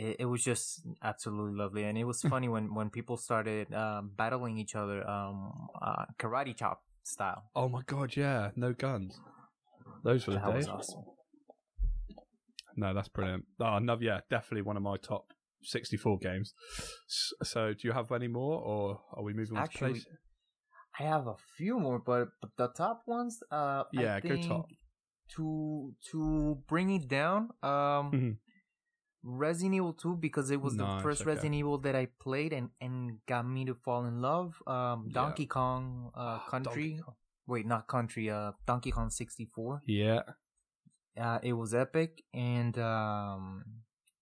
It, 0.00 0.16
it 0.20 0.24
was 0.26 0.42
just 0.42 0.80
absolutely 1.02 1.56
lovely, 1.62 1.84
and 1.84 1.96
it 1.98 2.04
was 2.04 2.22
funny 2.22 2.48
when 2.48 2.74
when 2.74 2.90
people 2.90 3.16
started 3.16 3.72
um, 3.74 4.10
battling 4.16 4.58
each 4.58 4.74
other, 4.74 4.98
um, 5.08 5.68
uh, 5.80 6.04
karate 6.18 6.56
chop 6.56 6.82
style. 7.02 7.42
Oh 7.54 7.68
my 7.68 7.82
god, 7.86 8.16
yeah. 8.16 8.50
No 8.56 8.72
guns. 8.72 9.20
Those 10.04 10.26
were 10.26 10.34
the 10.34 10.40
That 10.40 10.54
was 10.54 10.66
days. 10.66 10.68
awesome. 10.68 11.04
No, 12.76 12.94
that's 12.94 13.08
brilliant. 13.08 13.44
Oh, 13.58 13.78
no, 13.78 13.98
yeah, 14.00 14.20
definitely 14.30 14.62
one 14.62 14.76
of 14.76 14.82
my 14.82 14.96
top 14.96 15.24
64 15.62 16.18
games. 16.18 16.54
So, 17.42 17.72
do 17.74 17.88
you 17.88 17.92
have 17.92 18.10
any 18.12 18.28
more, 18.28 18.60
or 18.60 19.00
are 19.12 19.22
we 19.22 19.32
moving 19.34 19.56
on 19.56 19.64
to 19.64 19.68
Actually, 19.68 19.92
place? 19.94 20.06
I 20.98 21.02
have 21.02 21.26
a 21.26 21.36
few 21.56 21.78
more, 21.78 21.98
but, 21.98 22.28
but 22.40 22.50
the 22.56 22.68
top 22.68 23.02
ones, 23.06 23.42
uh, 23.50 23.84
Yeah, 23.92 24.14
I 24.16 24.20
go 24.20 24.36
top. 24.36 24.66
To 25.36 25.94
to 26.10 26.58
bring 26.66 26.90
it 26.90 27.06
down, 27.08 27.50
um, 27.62 28.10
Mhm. 28.12 28.36
Resident 29.22 29.74
Evil 29.74 29.92
Two 29.92 30.16
because 30.16 30.50
it 30.50 30.60
was 30.60 30.74
Nice, 30.74 30.98
the 30.98 31.02
first 31.02 31.20
okay. 31.22 31.30
Resident 31.30 31.54
Evil 31.54 31.78
that 31.78 31.94
I 31.94 32.08
played 32.20 32.52
and 32.52 32.70
and 32.80 33.18
got 33.26 33.46
me 33.46 33.64
to 33.66 33.74
fall 33.74 34.04
in 34.06 34.20
love. 34.22 34.60
Um, 34.66 35.04
Yeah. 35.06 35.12
Donkey 35.12 35.46
Kong, 35.46 36.10
uh, 36.14 36.20
Ah, 36.20 36.46
Country. 36.48 36.90
Donkey 36.90 37.02
Kong. 37.02 37.14
Wait, 37.46 37.66
not 37.66 37.86
Country. 37.88 38.30
Uh, 38.30 38.52
Donkey 38.66 38.90
Kong 38.90 39.10
sixty 39.10 39.44
four. 39.44 39.82
Yeah. 39.86 40.22
Uh, 41.18 41.38
it 41.42 41.52
was 41.52 41.74
epic, 41.74 42.22
and 42.32 42.78
um, 42.78 43.64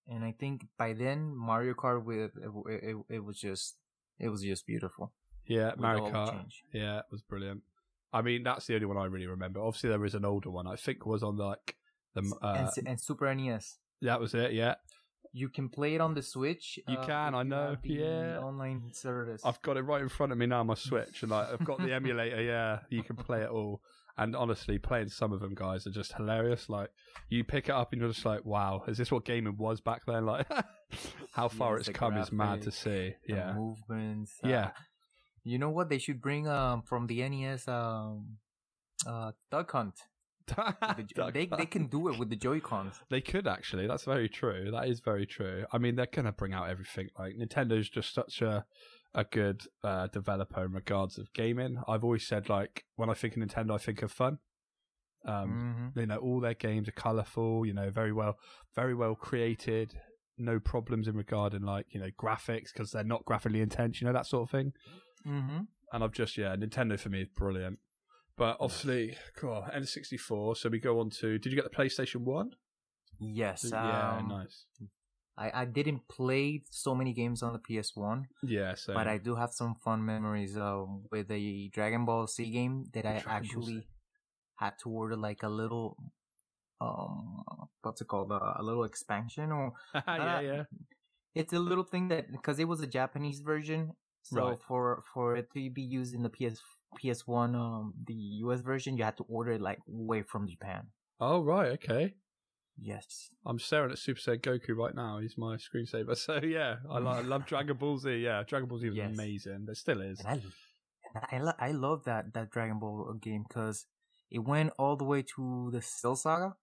and 0.09 0.25
I 0.25 0.33
think 0.33 0.67
by 0.78 0.95
then 0.95 1.37
Mario 1.37 1.75
Kart 1.75 2.02
with 2.02 2.33
it, 2.37 2.50
it, 2.83 2.97
it 3.17 3.25
was 3.25 3.38
just 3.38 3.76
it 4.19 4.31
was 4.31 4.43
just 4.43 4.67
beautiful. 4.67 5.12
Yeah, 5.47 5.71
with 5.73 5.81
Mario 5.81 6.11
Kart. 6.11 6.33
change. 6.33 6.64
Yeah, 6.73 6.99
it 6.99 7.05
was 7.11 7.23
brilliant. 7.23 7.62
I 8.12 8.23
mean, 8.23 8.43
that's 8.43 8.67
the 8.67 8.75
only 8.75 8.87
one 8.87 8.97
I 8.97 9.05
really 9.05 9.26
remember. 9.26 9.61
Obviously, 9.61 9.90
there 9.90 10.05
is 10.05 10.14
an 10.14 10.25
older 10.25 10.50
one. 10.50 10.67
I 10.67 10.76
think 10.76 11.05
was 11.07 11.23
on 11.23 11.37
like 11.37 11.76
the. 12.14 12.23
Uh, 12.43 12.69
and, 12.76 12.88
and 12.88 13.00
Super 13.00 13.33
NES. 13.35 13.78
That 14.02 14.21
was 14.21 14.35
it. 14.35 14.52
Yeah, 14.52 14.75
You 15.33 15.49
can 15.49 15.69
play 15.69 15.95
it 15.95 16.00
on 16.00 16.14
the 16.14 16.23
Switch. 16.23 16.78
You 16.88 16.97
uh, 16.99 17.07
can, 17.07 17.35
I 17.35 17.43
know, 17.43 17.76
yeah. 17.83 18.38
online 18.38 18.90
service. 18.93 19.43
I've 19.45 19.61
got 19.62 19.76
it 19.76 19.83
right 19.83 20.00
in 20.02 20.09
front 20.09 20.33
of 20.33 20.38
me 20.38 20.47
now. 20.47 20.62
My 20.64 20.75
Switch, 20.75 21.23
and 21.23 21.31
like, 21.31 21.49
I've 21.52 21.64
got 21.64 21.78
the 21.78 21.93
emulator. 21.93 22.43
Yeah, 22.43 22.81
you 22.90 23.02
can 23.02 23.17
play 23.17 23.43
it 23.43 23.50
all. 23.50 23.81
And 24.17 24.35
honestly, 24.35 24.78
playing 24.78 25.11
some 25.11 25.33
of 25.33 25.38
them 25.40 25.55
guys 25.55 25.87
are 25.87 25.90
just 25.93 26.12
hilarious. 26.14 26.69
Like, 26.69 26.90
you 27.28 27.45
pick 27.45 27.69
it 27.69 27.73
up 27.73 27.93
and 27.93 28.00
you're 28.00 28.11
just 28.11 28.26
like, 28.26 28.45
"Wow, 28.45 28.83
is 28.88 28.99
this 28.99 29.12
what 29.12 29.25
gaming 29.25 29.57
was 29.57 29.81
back 29.81 30.02
then?" 30.07 30.26
Like, 30.26 30.49
how 31.33 31.47
far 31.49 31.78
it's 31.78 31.88
come 31.88 32.17
is 32.17 32.33
mad 32.33 32.62
to 32.62 32.73
see. 32.73 33.14
the 33.28 33.35
Yeah, 33.35 33.52
movements. 33.52 34.33
Yeah. 34.43 34.64
uh, 34.67 34.71
you 35.45 35.59
know 35.59 35.71
what? 35.71 35.88
They 35.88 35.99
should 35.99 36.21
bring 36.21 36.49
um 36.49 36.83
from 36.83 37.07
the 37.07 37.28
NES 37.28 37.69
um 37.69 38.38
uh 39.07 39.31
Duck 39.52 39.71
Hunt. 39.71 39.95
The 40.49 41.31
they 41.35 41.47
they 41.47 41.67
can 41.67 41.87
do 41.87 42.09
it 42.09 42.19
with 42.19 42.31
the 42.31 42.37
Joy 42.37 42.61
Cons. 42.61 43.00
They 43.11 43.21
could 43.21 43.47
actually. 43.47 43.87
That's 43.87 44.05
very 44.05 44.28
true. 44.28 44.71
That 44.71 44.88
is 44.88 45.00
very 45.00 45.26
true. 45.26 45.64
I 45.73 45.78
mean, 45.78 45.97
they're 45.97 46.07
gonna 46.07 46.33
bring 46.33 46.52
out 46.55 46.69
everything. 46.69 47.09
Like 47.19 47.35
Nintendo's 47.37 47.88
just 47.88 48.14
such 48.14 48.43
a 48.43 48.64
a 49.14 49.25
good 49.25 49.62
uh, 49.83 50.07
developer 50.09 50.64
in 50.64 50.73
regards 50.73 51.19
of 51.19 51.33
gaming. 51.33 51.78
I've 51.88 52.05
always 52.05 52.26
said 52.26 52.49
like 52.49 52.85
when 52.97 53.09
I 53.11 53.14
think 53.14 53.37
of 53.37 53.43
Nintendo, 53.43 53.75
I 53.75 53.78
think 53.78 54.02
of 54.02 54.12
fun. 54.12 54.38
Um, 55.26 55.90
hmm 55.95 56.00
you 56.00 56.07
know, 56.07 56.17
all 56.19 56.40
their 56.40 56.55
games 56.55 56.88
are 56.88 56.93
colourful. 56.93 57.67
You 57.67 57.75
know, 57.75 57.90
very 57.90 58.12
well, 58.12 58.37
very 58.75 58.95
well 58.95 59.14
created. 59.14 59.95
no 60.40 60.61
problems 60.61 61.09
in 61.09 61.17
regarding 61.17 61.62
like 61.62 61.87
you 61.90 62.00
know 62.00 62.11
graphics 62.21 62.73
because 62.73 62.93
they're 62.93 63.05
not 63.05 63.25
graphically 63.25 63.61
intense, 63.61 64.00
you 64.00 64.07
know 64.07 64.12
that 64.12 64.26
sort 64.26 64.45
of 64.45 64.50
thing. 64.50 64.73
Mm-hmm. 65.26 65.61
And 65.93 66.05
I've 66.05 66.12
just 66.12 66.37
yeah, 66.37 66.55
Nintendo 66.55 66.99
for 66.99 67.09
me 67.09 67.23
is 67.23 67.28
brilliant. 67.35 67.78
But 68.38 68.57
obviously, 68.61 69.16
cool, 69.37 69.66
N64. 69.75 70.57
So 70.57 70.68
we 70.68 70.78
go 70.78 71.00
on 71.00 71.11
to. 71.21 71.38
Did 71.38 71.52
you 71.52 71.57
get 71.61 71.64
the 71.71 71.76
PlayStation 71.76 72.21
One? 72.21 72.50
Yes. 73.21 73.66
yeah, 73.71 74.18
um, 74.18 74.28
nice. 74.28 74.64
I, 75.37 75.62
I 75.62 75.64
didn't 75.64 76.07
play 76.09 76.62
so 76.71 76.95
many 76.95 77.12
games 77.12 77.42
on 77.42 77.52
the 77.52 77.59
PS1, 77.59 78.25
Yeah, 78.42 78.75
so 78.75 78.95
but 78.95 79.07
I 79.07 79.18
do 79.18 79.35
have 79.37 79.52
some 79.52 79.75
fun 79.85 80.04
memories 80.04 80.57
uh, 80.57 80.85
with 81.12 81.30
a 81.30 81.68
Dragon 81.73 82.04
Ball 82.04 82.26
Z 82.26 82.49
game 82.50 82.85
that 82.92 83.07
I 83.07 83.21
Dragon 83.21 83.25
Ball 83.28 83.42
Z. 83.42 83.47
actually 83.61 83.87
had 84.57 84.73
to 84.83 84.88
order 84.90 85.16
like 85.16 85.42
a 85.45 85.49
little, 85.49 85.97
um, 86.80 87.42
what's 87.83 88.00
it 88.00 88.09
called, 88.09 88.33
uh, 88.33 88.54
a 88.57 88.62
little 88.62 88.85
expansion 88.85 89.52
or 89.52 89.73
yeah, 90.09 90.40
yeah. 90.40 90.62
it's 91.35 91.52
a 91.52 91.59
little 91.59 91.85
thing 91.85 92.09
that 92.09 92.30
because 92.33 92.59
it 92.59 92.66
was 92.66 92.80
a 92.80 92.87
Japanese 92.87 93.40
version, 93.40 93.92
so 94.23 94.49
Right. 94.50 94.59
for 94.66 95.02
for 95.14 95.37
it 95.37 95.52
to 95.54 95.71
be 95.71 95.83
used 95.83 96.14
in 96.14 96.23
the 96.23 96.30
PS 96.97 97.23
PS 97.23 97.26
One, 97.26 97.54
um, 97.54 97.95
the 98.07 98.14
US 98.14 98.61
version, 98.61 98.97
you 98.97 99.04
had 99.04 99.16
to 99.18 99.25
order 99.28 99.52
it 99.52 99.61
like 99.61 99.78
way 99.87 100.23
from 100.23 100.49
Japan. 100.49 100.88
Oh 101.21 101.42
right, 101.42 101.73
okay. 101.73 102.14
Yes. 102.80 103.30
I'm 103.45 103.59
staring 103.59 103.90
at 103.90 103.99
Super 103.99 104.21
Saiyan 104.21 104.40
Goku 104.40 104.76
right 104.76 104.95
now. 104.95 105.18
He's 105.18 105.37
my 105.37 105.57
screensaver. 105.57 106.16
So 106.16 106.40
yeah, 106.42 106.76
I, 106.88 106.99
like, 106.99 107.18
I 107.18 107.21
love 107.23 107.45
Dragon 107.47 107.76
Ball 107.76 107.99
Z. 107.99 108.16
Yeah, 108.18 108.45
Dragon 108.47 108.68
Ball 108.68 108.78
Z 108.78 108.88
was 108.88 108.97
Yes. 108.97 109.11
amazing. 109.12 109.64
There 109.66 109.75
still 109.75 110.00
is. 110.00 110.21
And 110.21 110.28
I, 110.28 110.33
and 111.14 111.25
I, 111.33 111.38
lo- 111.45 111.59
I 111.59 111.73
love 111.73 112.04
that 112.04 112.35
that 112.35 112.50
Dragon 112.50 112.78
Ball 112.78 113.14
game 113.21 113.45
because 113.49 113.87
it 114.30 114.40
went 114.40 114.73
all 114.78 114.97
the 114.97 115.04
way 115.04 115.23
to 115.35 115.71
the 115.73 115.83
Cell 115.83 116.14
Saga, 116.14 116.54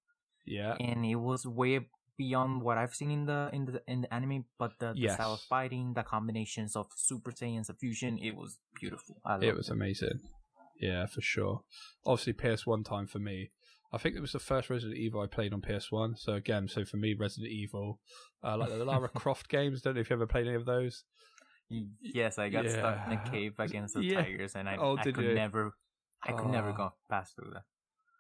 Yeah, 0.46 0.76
and 0.80 1.06
it 1.06 1.16
was 1.16 1.46
way 1.46 1.88
beyond 2.18 2.62
what 2.62 2.78
I've 2.78 2.96
seen 2.96 3.12
in 3.12 3.26
the 3.26 3.50
in 3.54 3.66
the 3.66 3.82
in 3.88 4.02
the 4.02 4.14
anime. 4.14 4.46
But 4.58 4.74
the, 4.80 4.94
the 4.94 5.10
style 5.10 5.34
of 5.34 5.42
fighting, 5.42 5.94
the 5.94 6.04
combinations 6.04 6.76
of 6.76 6.88
Super 6.96 7.32
Saiyans, 7.32 7.68
the 7.68 7.74
fusion, 7.74 8.18
it 8.18 8.36
was 8.36 8.58
beautiful. 8.80 9.18
I 9.26 9.38
it 9.38 9.56
was 9.56 9.70
amazing. 9.70 10.20
Yeah, 10.80 11.06
for 11.06 11.22
sure. 11.22 11.62
Obviously, 12.06 12.34
PS1 12.34 12.84
time 12.86 13.08
for 13.08 13.20
me. 13.20 13.52
I 13.94 13.98
think 13.98 14.16
it 14.18 14.20
was 14.22 14.34
the 14.34 14.40
first 14.40 14.70
Resident 14.70 14.98
Evil 14.98 15.22
I 15.22 15.28
played 15.28 15.54
on 15.54 15.62
PS1. 15.62 16.18
So 16.18 16.34
again, 16.34 16.68
so 16.68 16.84
for 16.84 16.98
me, 16.98 17.16
Resident 17.18 17.50
Evil, 17.52 18.00
uh, 18.44 18.58
like 18.58 18.70
the 18.70 18.84
Lara 18.84 19.08
Croft 19.16 19.48
games. 19.48 19.82
Don't 19.82 19.96
know 19.96 20.02
if 20.02 20.10
you 20.10 20.16
ever 20.16 20.28
played 20.28 20.48
any 20.48 20.56
of 20.58 20.66
those. 20.66 21.06
Yes, 22.02 22.38
I 22.38 22.50
got 22.50 22.70
stuck 22.70 23.08
in 23.08 23.14
a 23.14 23.18
cave 23.24 23.54
against 23.60 23.94
the 23.96 24.04
Yeah. 24.04 24.22
tigers, 24.22 24.56
and 24.56 24.68
I, 24.70 24.76
Oh, 24.78 24.98
I 24.98 25.04
could 25.04 25.18
you? 25.18 25.34
never, 25.34 25.74
I 26.24 26.32
could 26.34 26.48
never 26.50 26.70
Oh. 26.72 26.74
go 26.74 26.94
past 27.10 27.36
through 27.36 27.52
that. 27.54 27.64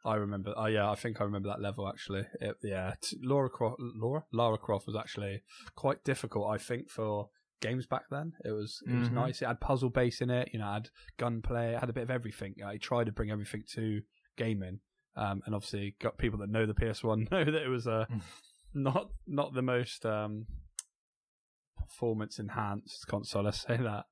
I 0.05 0.15
remember. 0.15 0.53
Oh 0.55 0.67
yeah, 0.67 0.89
I 0.89 0.95
think 0.95 1.19
I 1.19 1.24
remember 1.24 1.50
that 1.50 1.62
level 1.62 1.88
actually. 1.88 2.25
It, 2.39 2.55
yeah, 2.63 2.93
t- 3.01 3.17
Laura 3.21 3.50
Croft, 3.50 3.77
Laura, 3.79 4.24
Lara 4.31 4.57
Croft 4.57 4.85
was 4.88 4.95
actually 4.95 5.41
quite 5.75 6.03
difficult. 6.03 6.50
I 6.50 6.57
think 6.57 6.89
for 6.89 7.29
games 7.62 7.88
back 7.88 8.03
then. 8.12 8.33
It 8.43 8.51
was 8.51 8.81
it 8.88 8.93
was 8.93 9.09
Mhm. 9.09 9.13
nice. 9.13 9.41
It 9.41 9.45
had 9.47 9.59
puzzle 9.62 9.89
base 9.89 10.21
in 10.21 10.29
it. 10.29 10.50
You 10.53 10.59
know, 10.59 10.69
it 10.69 10.74
had 10.74 10.89
gunplay. 11.17 11.74
It 11.74 11.79
had 11.79 11.89
a 11.89 11.93
bit 11.93 12.03
of 12.03 12.12
everything. 12.12 12.55
I 12.65 12.77
tried 12.77 13.05
to 13.05 13.12
bring 13.12 13.31
everything 13.31 13.63
to 13.74 14.01
gaming, 14.38 14.79
um, 15.15 15.41
and 15.45 15.55
obviously 15.55 15.95
got 16.00 16.17
people 16.17 16.38
that 16.39 16.50
know 16.50 16.65
the 16.65 16.74
PS1 16.75 17.27
know 17.31 17.43
that 17.43 17.55
it 17.63 17.69
was 17.69 17.88
a 17.88 18.07
Mm. 18.12 18.21
not 18.74 19.09
not 19.25 19.53
the 19.53 19.62
most 19.62 20.05
um, 20.05 20.45
performance 21.77 22.39
enhanced 22.39 23.07
console. 23.07 23.43
Let's 23.47 23.62
say 23.62 23.77
that. 23.77 24.05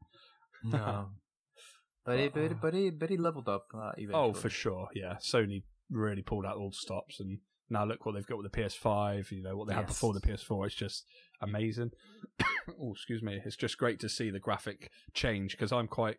No, 0.63 1.09
but 2.05 2.19
it, 2.19 2.33
but 2.33 2.41
it, 2.43 2.62
but 2.62 2.73
it, 2.75 3.00
but 3.00 3.12
it 3.12 3.19
leveled 3.19 3.50
up 3.50 3.65
uh, 3.75 3.91
eventually. 3.97 4.13
Oh, 4.29 4.33
for 4.33 4.50
sure. 4.50 4.88
Yeah, 4.95 5.15
Sony 5.15 5.63
really 5.93 6.21
pulled 6.21 6.45
out 6.45 6.57
all 6.57 6.69
the 6.69 6.75
stops, 6.75 7.19
and 7.19 7.39
now 7.69 7.85
look 7.85 8.05
what 8.05 8.15
they've 8.15 8.25
got 8.27 8.38
with 8.38 8.51
the 8.51 8.62
PS5. 8.62 9.31
You 9.31 9.41
know 9.43 9.55
what 9.57 9.67
they 9.67 9.73
had 9.73 9.88
before 9.88 10.13
the 10.13 10.21
PS4. 10.21 10.65
It's 10.67 10.75
just 10.75 11.05
amazing. 11.41 11.91
oh, 12.81 12.91
excuse 12.93 13.21
me. 13.21 13.39
It's 13.45 13.55
just 13.55 13.77
great 13.77 14.00
to 14.01 14.09
see 14.09 14.29
the 14.29 14.39
graphic 14.39 14.89
change 15.13 15.51
because 15.51 15.71
I'm 15.71 15.88
quite. 15.88 16.17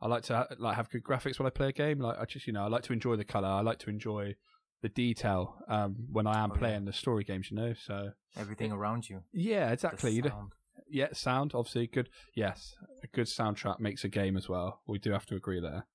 I 0.00 0.06
like 0.08 0.24
to 0.24 0.36
ha- 0.36 0.46
like 0.58 0.76
have 0.76 0.90
good 0.90 1.04
graphics 1.04 1.38
when 1.38 1.46
I 1.46 1.50
play 1.50 1.68
a 1.68 1.72
game. 1.72 2.00
Like 2.00 2.18
I 2.18 2.24
just 2.24 2.46
you 2.46 2.52
know 2.52 2.64
I 2.64 2.68
like 2.68 2.82
to 2.84 2.92
enjoy 2.92 3.16
the 3.16 3.24
color. 3.24 3.48
I 3.48 3.60
like 3.60 3.78
to 3.80 3.90
enjoy 3.90 4.34
the 4.82 4.88
detail 4.88 5.56
um, 5.68 5.96
when 6.12 6.26
I 6.26 6.42
am 6.42 6.50
Oh, 6.52 6.54
yeah. 6.54 6.58
playing 6.60 6.84
the 6.84 6.92
story 6.92 7.24
games. 7.24 7.50
You 7.50 7.56
know, 7.56 7.74
so 7.74 8.10
everything 8.36 8.72
around 8.72 9.08
you. 9.08 9.22
yeah, 9.32 9.70
exactly. 9.72 10.12
You 10.12 10.22
do, 10.22 10.28
sound. 10.30 10.52
yeah, 10.88 11.08
sound 11.12 11.52
obviously 11.54 11.86
good. 11.88 12.08
Yes, 12.34 12.74
a 13.02 13.06
good 13.08 13.26
soundtrack 13.26 13.80
makes 13.80 14.04
a 14.04 14.08
game 14.08 14.36
as 14.36 14.48
well. 14.48 14.82
We 14.86 14.98
do 14.98 15.10
have 15.12 15.26
to 15.26 15.36
agree 15.36 15.60
there. 15.60 15.86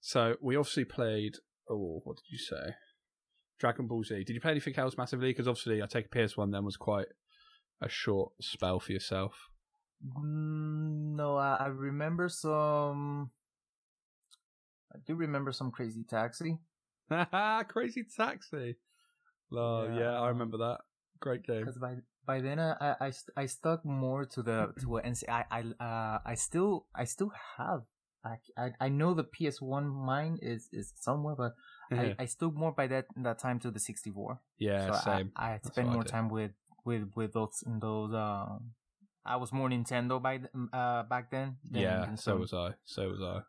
So 0.00 0.36
we 0.40 0.56
obviously 0.56 0.84
played. 0.84 1.34
Oh, 1.68 2.00
what 2.04 2.16
did 2.16 2.30
you 2.30 2.38
say? 2.38 2.74
Dragon 3.58 3.86
Ball 3.86 4.04
Z. 4.04 4.24
Did 4.24 4.34
you 4.34 4.40
play 4.40 4.52
anything 4.52 4.76
else 4.76 4.96
massively? 4.96 5.30
Because 5.30 5.48
obviously, 5.48 5.82
I 5.82 5.86
take 5.86 6.10
PS 6.10 6.36
One. 6.36 6.50
Then 6.50 6.64
was 6.64 6.76
quite 6.76 7.06
a 7.80 7.88
short 7.88 8.32
spell 8.40 8.80
for 8.80 8.92
yourself. 8.92 9.48
Mm, 10.04 11.16
no, 11.16 11.36
I, 11.36 11.56
I 11.60 11.66
remember 11.66 12.28
some. 12.28 13.30
I 14.94 14.98
do 15.06 15.14
remember 15.14 15.52
some 15.52 15.70
Crazy 15.70 16.04
Taxi. 16.08 16.58
Crazy 17.68 18.04
Taxi. 18.16 18.76
Oh 19.52 19.84
yeah. 19.84 19.98
Yeah. 19.98 20.20
I 20.20 20.28
remember 20.28 20.58
that. 20.58 20.78
Great 21.20 21.44
game. 21.44 21.60
Because 21.60 21.78
by 21.78 21.96
by 22.26 22.40
then 22.40 22.58
I, 22.58 22.94
I 23.00 23.12
I 23.36 23.46
stuck 23.46 23.84
more 23.84 24.24
to 24.26 24.42
the 24.42 24.72
to 24.80 24.86
NC. 24.86 25.28
I 25.28 25.44
I 25.50 25.84
uh 25.84 26.18
I 26.26 26.34
still 26.34 26.86
I 26.94 27.04
still 27.04 27.32
have. 27.56 27.82
I, 28.26 28.36
I, 28.64 28.70
I 28.86 28.88
know 28.88 29.14
the 29.14 29.24
PS 29.24 29.60
One 29.62 29.86
mine 29.88 30.38
is, 30.42 30.68
is 30.72 30.92
somewhere, 30.98 31.36
but 31.36 31.54
I, 31.92 32.14
I 32.18 32.24
stuck 32.26 32.54
more 32.54 32.72
by 32.72 32.86
that 32.88 33.06
that 33.16 33.38
time 33.38 33.58
to 33.60 33.70
the 33.70 33.78
sixty 33.80 34.10
four. 34.10 34.40
yeah, 34.58 34.86
so 34.86 34.98
same. 35.04 35.32
I, 35.36 35.52
I 35.52 35.60
spent 35.62 35.86
what 35.86 35.92
I 35.92 35.94
more 35.94 36.04
time 36.04 36.28
with 36.28 36.50
with 36.84 37.04
with 37.14 37.32
those 37.34 37.62
in 37.66 37.78
those. 37.80 38.12
Uh, 38.12 38.58
I 39.24 39.36
was 39.36 39.52
more 39.52 39.68
Nintendo 39.68 40.20
by 40.20 40.40
uh 40.72 41.02
back 41.04 41.30
then. 41.30 41.56
than- 41.70 41.82
yeah, 41.82 42.04
than 42.06 42.16
so 42.16 42.36
was 42.36 42.52
I. 42.52 42.74
So 42.84 43.08
was 43.08 43.22
I. 43.22 43.40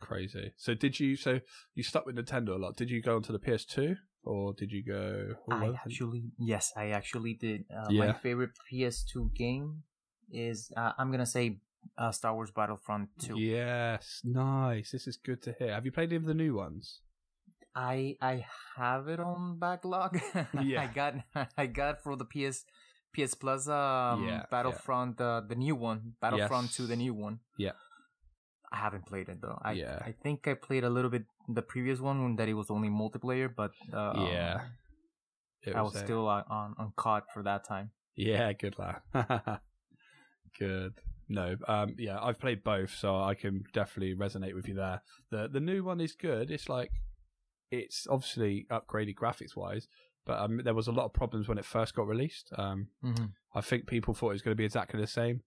Crazy. 0.00 0.52
So 0.56 0.74
did 0.74 0.98
you? 0.98 1.16
So 1.16 1.40
you 1.74 1.82
stuck 1.82 2.06
with 2.06 2.16
Nintendo 2.16 2.50
a 2.50 2.58
lot. 2.58 2.76
Did 2.76 2.90
you 2.90 3.02
go 3.02 3.16
onto 3.16 3.32
the 3.32 3.38
PS2 3.38 3.96
or 4.24 4.54
did 4.54 4.72
you 4.72 4.82
go? 4.82 5.34
I 5.50 5.74
actually 5.84 6.24
yes, 6.38 6.72
I 6.76 6.90
actually 6.90 7.34
did. 7.34 7.64
Uh, 7.70 7.88
Yeah. 7.90 8.06
My 8.06 8.12
favorite 8.14 8.52
PS2 8.70 9.34
game 9.34 9.82
is 10.32 10.72
uh, 10.76 10.92
I'm 10.98 11.10
gonna 11.10 11.26
say 11.26 11.58
uh, 11.98 12.10
Star 12.12 12.34
Wars 12.34 12.50
Battlefront 12.50 13.08
2. 13.20 13.38
Yes, 13.38 14.20
nice. 14.24 14.90
This 14.92 15.06
is 15.06 15.16
good 15.16 15.42
to 15.42 15.52
hear. 15.58 15.72
Have 15.72 15.84
you 15.84 15.92
played 15.92 16.08
any 16.10 16.16
of 16.16 16.24
the 16.24 16.34
new 16.34 16.54
ones? 16.56 17.00
I 17.74 18.16
I 18.20 18.44
have 18.76 19.06
it 19.08 19.20
on 19.20 19.58
backlog. 19.58 20.18
Yeah. 20.62 20.82
I 20.82 20.86
got 20.88 21.14
I 21.56 21.66
got 21.66 22.02
for 22.02 22.16
the 22.16 22.24
PS 22.24 22.64
PS 23.14 23.34
Plus 23.34 23.68
um 23.68 24.26
Yeah, 24.26 24.42
Battlefront 24.50 25.20
uh, 25.20 25.42
the 25.48 25.54
new 25.54 25.76
one 25.76 26.14
Battlefront 26.20 26.66
Yes. 26.68 26.76
2 26.76 26.86
the 26.86 26.96
new 26.96 27.14
one. 27.14 27.38
Yeah. 27.58 27.72
I 28.72 28.76
haven't 28.78 29.06
played 29.06 29.28
it 29.28 29.40
though. 29.40 29.58
I 29.62 29.72
Yeah. 29.72 29.98
I 30.04 30.12
think 30.22 30.46
I 30.48 30.54
played 30.54 30.84
a 30.84 30.90
little 30.90 31.10
bit 31.10 31.24
the 31.48 31.62
previous 31.62 32.00
one 32.00 32.22
when 32.22 32.36
that 32.36 32.48
it 32.48 32.54
was 32.54 32.70
only 32.70 32.88
multiplayer, 32.88 33.48
but 33.54 33.70
uh, 33.92 34.14
Yeah. 34.30 34.60
It 35.62 35.76
I 35.76 35.82
was 35.82 35.94
a- 35.94 35.98
still 35.98 36.28
uh, 36.28 36.42
on 36.48 36.74
on 36.78 36.92
COD 36.96 37.22
for 37.34 37.42
that 37.44 37.64
time. 37.64 37.90
Yeah, 38.16 38.52
good 38.52 38.78
lad. 38.78 39.00
good. 40.58 40.94
No, 41.32 41.54
um, 41.68 41.94
yeah, 41.96 42.18
I've 42.20 42.40
played 42.40 42.64
both, 42.64 42.92
so 42.92 43.16
I 43.22 43.34
can 43.34 43.62
definitely 43.72 44.16
resonate 44.16 44.54
with 44.54 44.66
you 44.66 44.74
there. 44.74 45.00
the 45.30 45.48
The 45.48 45.60
new 45.60 45.84
one 45.84 46.00
is 46.00 46.12
good. 46.12 46.50
It's 46.50 46.68
like 46.68 46.90
it's 47.70 48.06
obviously 48.10 48.66
upgraded 48.68 49.14
graphics 49.14 49.54
wise, 49.56 49.86
but 50.26 50.40
um, 50.40 50.60
there 50.64 50.74
was 50.74 50.88
a 50.88 50.92
lot 50.92 51.04
of 51.04 51.12
problems 51.12 51.46
when 51.48 51.56
it 51.56 51.64
first 51.64 51.94
got 51.94 52.06
released. 52.08 52.50
Um, 52.58 52.88
Mm-hmm. 53.04 53.26
I 53.54 53.60
think 53.60 53.86
people 53.86 54.12
thought 54.12 54.30
it 54.30 54.34
was 54.34 54.42
going 54.42 54.56
to 54.56 54.60
be 54.60 54.64
exactly 54.64 55.00
the 55.00 55.06
same, 55.06 55.42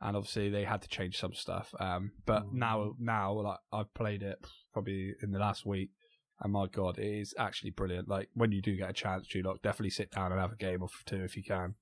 and 0.00 0.16
obviously 0.16 0.48
they 0.48 0.64
had 0.64 0.80
to 0.82 0.88
change 0.88 1.18
some 1.18 1.34
stuff. 1.34 1.74
Um, 1.78 2.12
but 2.24 2.44
Mm. 2.44 2.52
now, 2.52 2.94
now, 2.98 3.32
like 3.34 3.58
I've 3.70 3.92
played 3.94 4.22
it 4.22 4.38
probably 4.72 5.14
in 5.22 5.30
the 5.30 5.38
last 5.38 5.66
week, 5.66 5.90
and 6.40 6.52
my 6.54 6.66
god, 6.68 6.98
it 6.98 7.06
is 7.20 7.34
actually 7.38 7.70
brilliant. 7.70 8.08
Like 8.08 8.30
when 8.32 8.50
you 8.52 8.62
do 8.62 8.76
get 8.76 8.88
a 8.90 8.94
chance, 8.94 9.26
Chewlok, 9.28 9.60
definitely 9.62 9.90
sit 9.90 10.10
down 10.10 10.32
and 10.32 10.40
have 10.40 10.52
a 10.52 10.56
game 10.56 10.82
or 10.82 10.88
two 11.04 11.22
if 11.22 11.36
you 11.36 11.42
can. 11.42 11.74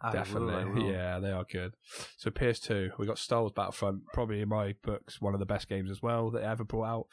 I 0.00 0.12
definitely, 0.12 0.64
will, 0.64 0.74
will. 0.74 0.92
yeah, 0.92 1.18
they 1.18 1.32
are 1.32 1.44
good. 1.50 1.74
So 2.16 2.30
PS2, 2.30 2.98
we 2.98 3.06
got 3.06 3.18
Star 3.18 3.40
Wars 3.40 3.52
Battlefront, 3.54 4.02
probably 4.12 4.40
in 4.40 4.48
my 4.48 4.74
books 4.82 5.20
one 5.20 5.34
of 5.34 5.40
the 5.40 5.46
best 5.46 5.68
games 5.68 5.90
as 5.90 6.02
well 6.02 6.30
that 6.30 6.42
ever 6.42 6.64
brought 6.64 6.86
out. 6.86 7.06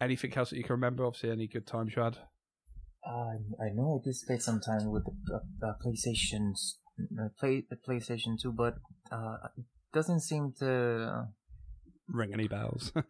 Anything 0.00 0.32
else 0.34 0.50
that 0.50 0.56
you 0.56 0.64
can 0.64 0.72
remember? 0.72 1.04
Obviously, 1.04 1.30
any 1.30 1.46
good 1.46 1.66
times 1.66 1.94
you 1.94 2.02
had? 2.02 2.16
Uh, 3.06 3.32
I 3.62 3.70
know 3.74 4.00
I 4.00 4.04
did 4.04 4.14
spend 4.14 4.42
some 4.42 4.60
time 4.60 4.90
with 4.90 5.04
the 5.04 5.34
uh, 5.34 5.70
uh, 5.70 5.74
PlayStation's 5.84 6.78
uh, 7.18 7.28
play 7.38 7.64
the 7.68 7.76
PlayStation 7.76 8.40
2, 8.40 8.52
but 8.52 8.74
uh, 9.12 9.36
it 9.56 9.64
doesn't 9.92 10.20
seem 10.20 10.52
to. 10.58 11.28
Ring 12.08 12.32
any 12.32 12.48
bells? 12.48 12.92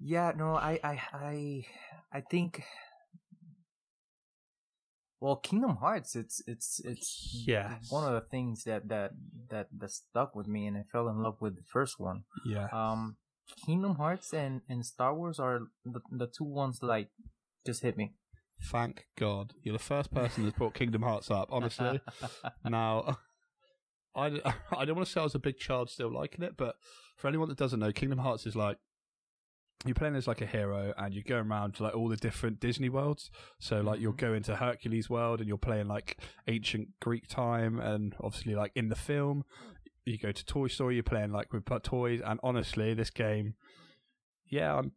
Yeah, 0.00 0.32
no, 0.36 0.54
I, 0.54 0.78
I, 0.84 1.00
I, 1.12 1.64
I 2.12 2.20
think. 2.20 2.62
Well, 5.20 5.36
Kingdom 5.36 5.76
Hearts, 5.76 6.14
it's, 6.14 6.40
it's, 6.46 6.80
it's 6.84 7.44
yeah 7.46 7.78
one 7.90 8.04
of 8.04 8.12
the 8.12 8.28
things 8.28 8.64
that 8.64 8.88
that 8.88 9.12
that 9.50 9.68
that 9.76 9.90
stuck 9.90 10.36
with 10.36 10.46
me, 10.46 10.66
and 10.66 10.76
I 10.76 10.84
fell 10.92 11.08
in 11.08 11.22
love 11.22 11.40
with 11.40 11.56
the 11.56 11.64
first 11.72 11.98
one. 11.98 12.24
yeah. 12.46 12.68
Um, 12.72 13.16
Kingdom 13.64 13.96
Hearts 13.96 14.32
and 14.32 14.60
and 14.68 14.84
Star 14.84 15.14
Wars 15.14 15.40
are 15.40 15.60
the 15.84 16.00
the 16.10 16.26
two 16.26 16.44
ones 16.44 16.82
like 16.82 17.08
just 17.66 17.82
hit 17.82 17.96
me. 17.96 18.14
Thank 18.62 19.06
God. 19.16 19.54
You're 19.62 19.76
the 19.76 19.82
first 19.82 20.12
person 20.12 20.44
that's 20.44 20.56
brought 20.56 20.74
Kingdom 20.74 21.02
Hearts 21.02 21.30
up, 21.30 21.48
honestly. 21.50 22.00
now, 22.64 23.18
I, 24.16 24.26
I 24.76 24.84
don't 24.84 24.96
want 24.96 25.06
to 25.06 25.12
say 25.12 25.20
I 25.20 25.24
was 25.24 25.34
a 25.34 25.40
big 25.40 25.58
child 25.58 25.90
still 25.90 26.12
liking 26.12 26.44
it, 26.44 26.56
but 26.56 26.76
for 27.16 27.28
anyone 27.28 27.48
that 27.48 27.58
doesn't 27.58 27.80
know, 27.80 27.92
Kingdom 27.92 28.18
Hearts 28.18 28.46
is 28.46 28.56
like 28.56 28.78
you're 29.84 29.94
playing 29.94 30.16
as 30.16 30.26
like 30.26 30.40
a 30.40 30.46
hero 30.46 30.92
and 30.98 31.14
you're 31.14 31.22
going 31.22 31.48
around 31.48 31.74
to 31.76 31.84
like 31.84 31.94
all 31.94 32.08
the 32.08 32.16
different 32.16 32.58
Disney 32.60 32.88
worlds. 32.88 33.30
So 33.60 33.80
like 33.80 34.00
you'll 34.00 34.12
Mhm. 34.12 34.18
go 34.18 34.34
into 34.34 34.56
Hercules 34.56 35.08
world 35.08 35.38
and 35.40 35.48
you're 35.48 35.56
playing 35.56 35.86
like 35.86 36.18
ancient 36.48 36.98
Greek 37.00 37.28
time 37.28 37.78
and 37.78 38.16
obviously 38.20 38.54
like 38.56 38.72
in 38.74 38.88
the 38.88 38.96
film 38.96 39.44
you 40.04 40.18
go 40.18 40.32
to 40.32 40.44
Toy 40.46 40.66
Story, 40.68 40.94
you're 40.94 41.02
playing 41.04 41.30
like 41.32 41.52
with 41.52 41.64
toys 41.82 42.20
and 42.24 42.40
honestly 42.42 42.92
this 42.94 43.10
game 43.10 43.54
yeah, 44.50 44.76
I'm, 44.78 44.92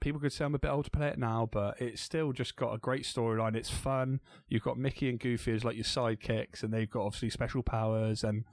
people 0.00 0.20
could 0.20 0.30
say 0.30 0.44
I'm 0.44 0.54
a 0.54 0.58
bit 0.58 0.70
old 0.70 0.84
to 0.84 0.90
play 0.90 1.08
it 1.08 1.18
now, 1.18 1.48
but 1.50 1.80
it's 1.80 2.02
still 2.02 2.32
just 2.34 2.54
got 2.54 2.74
a 2.74 2.78
great 2.78 3.04
storyline. 3.04 3.56
It's 3.56 3.70
fun. 3.70 4.20
You've 4.46 4.62
got 4.62 4.76
Mickey 4.78 5.08
and 5.08 5.18
Goofy 5.18 5.52
as 5.52 5.64
like 5.64 5.74
your 5.76 5.84
sidekicks, 5.84 6.62
and 6.62 6.70
they've 6.70 6.90
got 6.90 7.06
obviously 7.06 7.30
special 7.30 7.62
powers, 7.62 8.22
and 8.22 8.44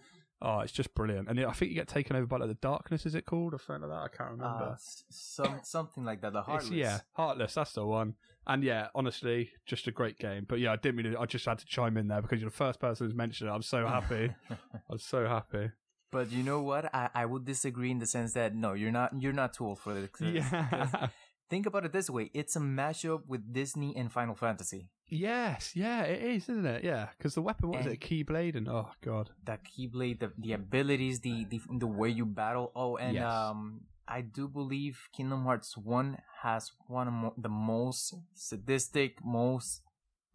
oh, 0.42 0.60
it's 0.60 0.72
just 0.72 0.94
brilliant. 0.96 1.30
And 1.30 1.40
I 1.40 1.52
think 1.52 1.70
you 1.70 1.76
get 1.76 1.88
taken 1.88 2.16
over 2.16 2.26
by 2.26 2.38
like 2.38 2.50
the 2.50 2.56
darkness. 2.56 3.06
Is 3.06 3.16
it 3.16 3.26
called 3.26 3.54
or 3.54 3.60
something 3.60 3.90
like 3.90 3.98
that? 4.00 4.04
I 4.14 4.16
can't 4.18 4.32
remember. 4.32 4.64
Uh, 4.74 4.76
some 5.10 5.60
something 5.64 6.04
like 6.06 6.22
that. 6.22 6.34
The 6.34 6.40
It's- 6.40 6.52
Heartless. 6.64 6.72
yeah, 6.72 7.00
Heartless. 7.14 7.54
That's 7.54 7.74
the 7.74 7.86
one. 7.86 8.16
And 8.50 8.64
yeah, 8.64 8.88
honestly, 8.96 9.52
just 9.66 9.88
a 9.88 9.92
great 9.92 10.18
game. 10.20 10.46
But 10.48 10.60
yeah, 10.60 10.72
I 10.72 10.78
didn't 10.78 10.96
mean 10.96 11.12
to, 11.12 11.20
I 11.20 11.26
just 11.26 11.46
had 11.46 11.58
to 11.60 11.66
chime 11.66 11.98
in 11.98 12.08
there 12.08 12.22
because 12.22 12.40
you're 12.40 12.50
the 12.50 12.56
first 12.56 12.80
person 12.80 13.06
who's 13.06 13.16
mentioned 13.16 13.50
it. 13.50 13.54
I'm 13.54 13.62
so 13.62 13.86
happy. 13.86 14.34
I'm 14.90 15.00
so 15.00 15.28
happy. 15.28 15.72
But 16.12 16.32
you 16.32 16.44
know 16.44 16.62
what? 16.62 16.94
I, 16.96 17.10
I 17.14 17.26
would 17.26 17.44
disagree 17.44 17.92
in 17.92 18.00
the 18.00 18.06
sense 18.06 18.32
that 18.34 18.56
no, 18.56 18.72
you're 18.74 18.94
not 18.94 19.12
you're 19.20 19.34
not 19.34 19.54
too 19.54 19.66
old 19.66 19.80
for 19.80 19.94
this. 19.94 20.10
'cause 20.14 20.28
Yeah. 20.34 21.08
Think 21.50 21.66
about 21.66 21.84
it 21.86 21.92
this 21.94 22.10
way: 22.10 22.30
it's 22.34 22.56
a 22.56 22.60
mashup 22.60 23.22
with 23.28 23.52
Disney 23.54 23.96
and 23.96 24.12
Final 24.12 24.36
Fantasy. 24.36 24.90
Yes. 25.10 25.72
Yeah, 25.76 26.04
it 26.04 26.22
is, 26.22 26.44
isn't 26.50 26.66
it? 26.66 26.84
Yeah. 26.84 27.08
Because 27.18 27.36
the 27.36 27.42
weapon, 27.42 27.70
was 27.70 27.86
it? 27.86 27.94
A 27.94 27.96
Keyblade? 27.98 28.56
And 28.56 28.68
oh, 28.70 28.90
God. 29.04 29.30
The 29.46 29.58
keyblade, 29.70 30.20
the 30.20 30.32
the 30.38 30.54
abilities, 30.54 31.20
the 31.22 31.46
the 31.50 31.60
the 31.80 31.88
way 31.88 32.10
you 32.10 32.26
battle. 32.26 32.72
Oh, 32.76 32.98
and 32.98 33.16
Yes. 33.16 33.26
um, 33.26 33.82
I 34.08 34.22
do 34.22 34.48
believe 34.48 35.00
Kingdom 35.14 35.44
Hearts 35.44 35.76
One 35.78 36.18
has 36.44 36.72
one 36.88 37.08
of 37.08 37.14
mo- 37.14 37.34
the 37.38 37.50
most 37.50 38.16
sadistic, 38.34 39.18
most 39.24 39.82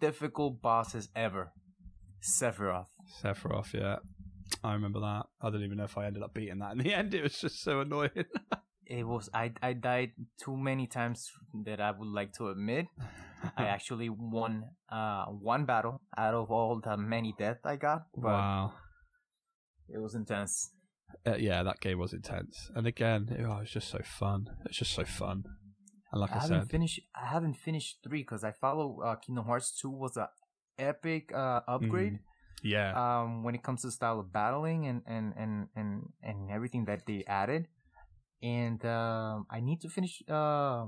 difficult 0.00 0.61
bosses 0.61 1.09
ever. 1.17 1.52
Sephiroth. 2.21 2.87
Sephiroth, 3.23 3.73
yeah. 3.73 3.97
I 4.62 4.75
remember 4.75 5.00
that. 5.00 5.26
I 5.41 5.50
don't 5.50 5.62
even 5.64 5.79
know 5.79 5.85
if 5.85 5.97
I 5.99 6.07
ended 6.07 6.23
up 6.23 6.35
beating 6.35 6.59
that 6.59 6.73
in 6.73 6.79
the 6.79 6.95
end. 6.99 7.14
It 7.14 7.23
was 7.23 7.38
just 7.41 7.62
so 7.62 7.81
annoying. 7.81 8.11
It 8.85 9.07
was 9.07 9.31
I 9.33 9.52
I 9.62 9.73
died 9.73 10.11
too 10.45 10.55
many 10.57 10.87
times 10.87 11.31
that 11.64 11.81
I 11.81 11.93
would 11.93 12.09
like 12.09 12.33
to 12.35 12.49
admit. 12.50 12.87
I 13.56 13.64
actually 13.75 14.08
won 14.08 14.64
uh 14.90 15.26
one 15.26 15.64
battle 15.64 16.00
out 16.16 16.34
of 16.34 16.50
all 16.50 16.80
the 16.82 16.96
many 16.96 17.34
deaths 17.38 17.61
I 17.64 17.76
got, 17.76 18.02
but 18.14 18.32
wow. 18.32 18.72
it 19.88 19.99
was 20.00 20.14
intense. 20.14 20.70
Uh, 21.26 21.37
yeah, 21.37 21.62
that 21.62 21.80
game 21.80 21.99
was 21.99 22.12
intense. 22.12 22.70
And 22.75 22.87
again, 22.87 23.28
it, 23.30 23.44
oh, 23.46 23.56
it 23.56 23.61
was 23.61 23.70
just 23.70 23.90
so 23.90 24.00
fun. 24.04 24.49
It's 24.64 24.78
just 24.78 24.92
so 24.92 25.04
fun. 25.04 25.44
And 26.11 26.20
like 26.20 26.32
I, 26.32 26.37
I, 26.37 26.40
haven't 26.40 26.61
said, 26.62 26.70
finished. 26.70 27.00
I 27.14 27.26
haven't 27.26 27.54
finished 27.54 27.99
three 28.02 28.22
because 28.22 28.44
I 28.44 28.52
follow 28.52 29.00
uh, 29.04 29.16
Kingdom 29.16 29.44
Hearts 29.44 29.78
two 29.78 29.90
was 29.90 30.16
a 30.16 30.28
epic 30.78 31.32
uh, 31.34 31.61
upgrade. 31.68 32.18
yeah, 32.62 32.92
Um, 32.94 33.42
when 33.44 33.54
it 33.54 33.62
comes 33.62 33.82
to 33.82 33.90
style 33.90 34.20
of 34.20 34.32
battling 34.32 34.87
and 34.87 35.02
and 35.06 35.32
and 35.37 35.68
and 35.76 36.02
and 36.22 36.50
everything 36.50 36.84
that 36.87 37.06
they 37.06 37.25
added, 37.26 37.68
and 38.42 38.84
um, 38.84 39.46
I 39.50 39.61
need 39.61 39.80
to 39.82 39.88
finish. 39.88 40.22
Uh, 40.28 40.87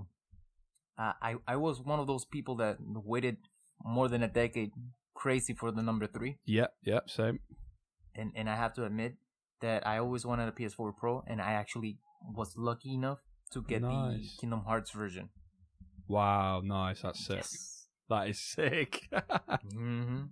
uh, 0.98 1.12
I 1.20 1.36
I 1.46 1.56
was 1.56 1.80
one 1.80 2.00
of 2.00 2.06
those 2.06 2.24
people 2.24 2.56
that 2.56 2.78
waited 2.80 3.36
more 3.84 4.08
than 4.08 4.22
a 4.22 4.28
decade, 4.28 4.72
crazy 5.14 5.54
for 5.54 5.70
the 5.70 5.82
number 5.82 6.06
three, 6.06 6.38
yep, 6.44 6.74
yep, 6.82 7.10
same. 7.10 7.40
and 8.14 8.32
and 8.34 8.48
I 8.48 8.56
have 8.56 8.74
to 8.74 8.84
admit 8.84 9.16
that 9.60 9.86
I 9.86 9.98
always 9.98 10.24
wanted 10.26 10.48
a 10.48 10.52
PS4 10.52 10.96
Pro, 10.96 11.24
and 11.26 11.40
I 11.40 11.52
actually 11.52 11.98
was 12.34 12.56
lucky 12.56 12.94
enough 12.94 13.18
to 13.52 13.62
get 13.62 13.82
the 13.82 14.20
Kingdom 14.40 14.62
Hearts 14.64 14.90
version. 14.90 15.30
Wow, 16.08 16.60
nice. 16.64 17.02
That's 17.02 17.24
sick. 17.24 17.36
Yes. 17.36 17.86
That 18.10 18.28
is 18.28 18.38
sick. 18.38 19.08
hmm 19.72 20.22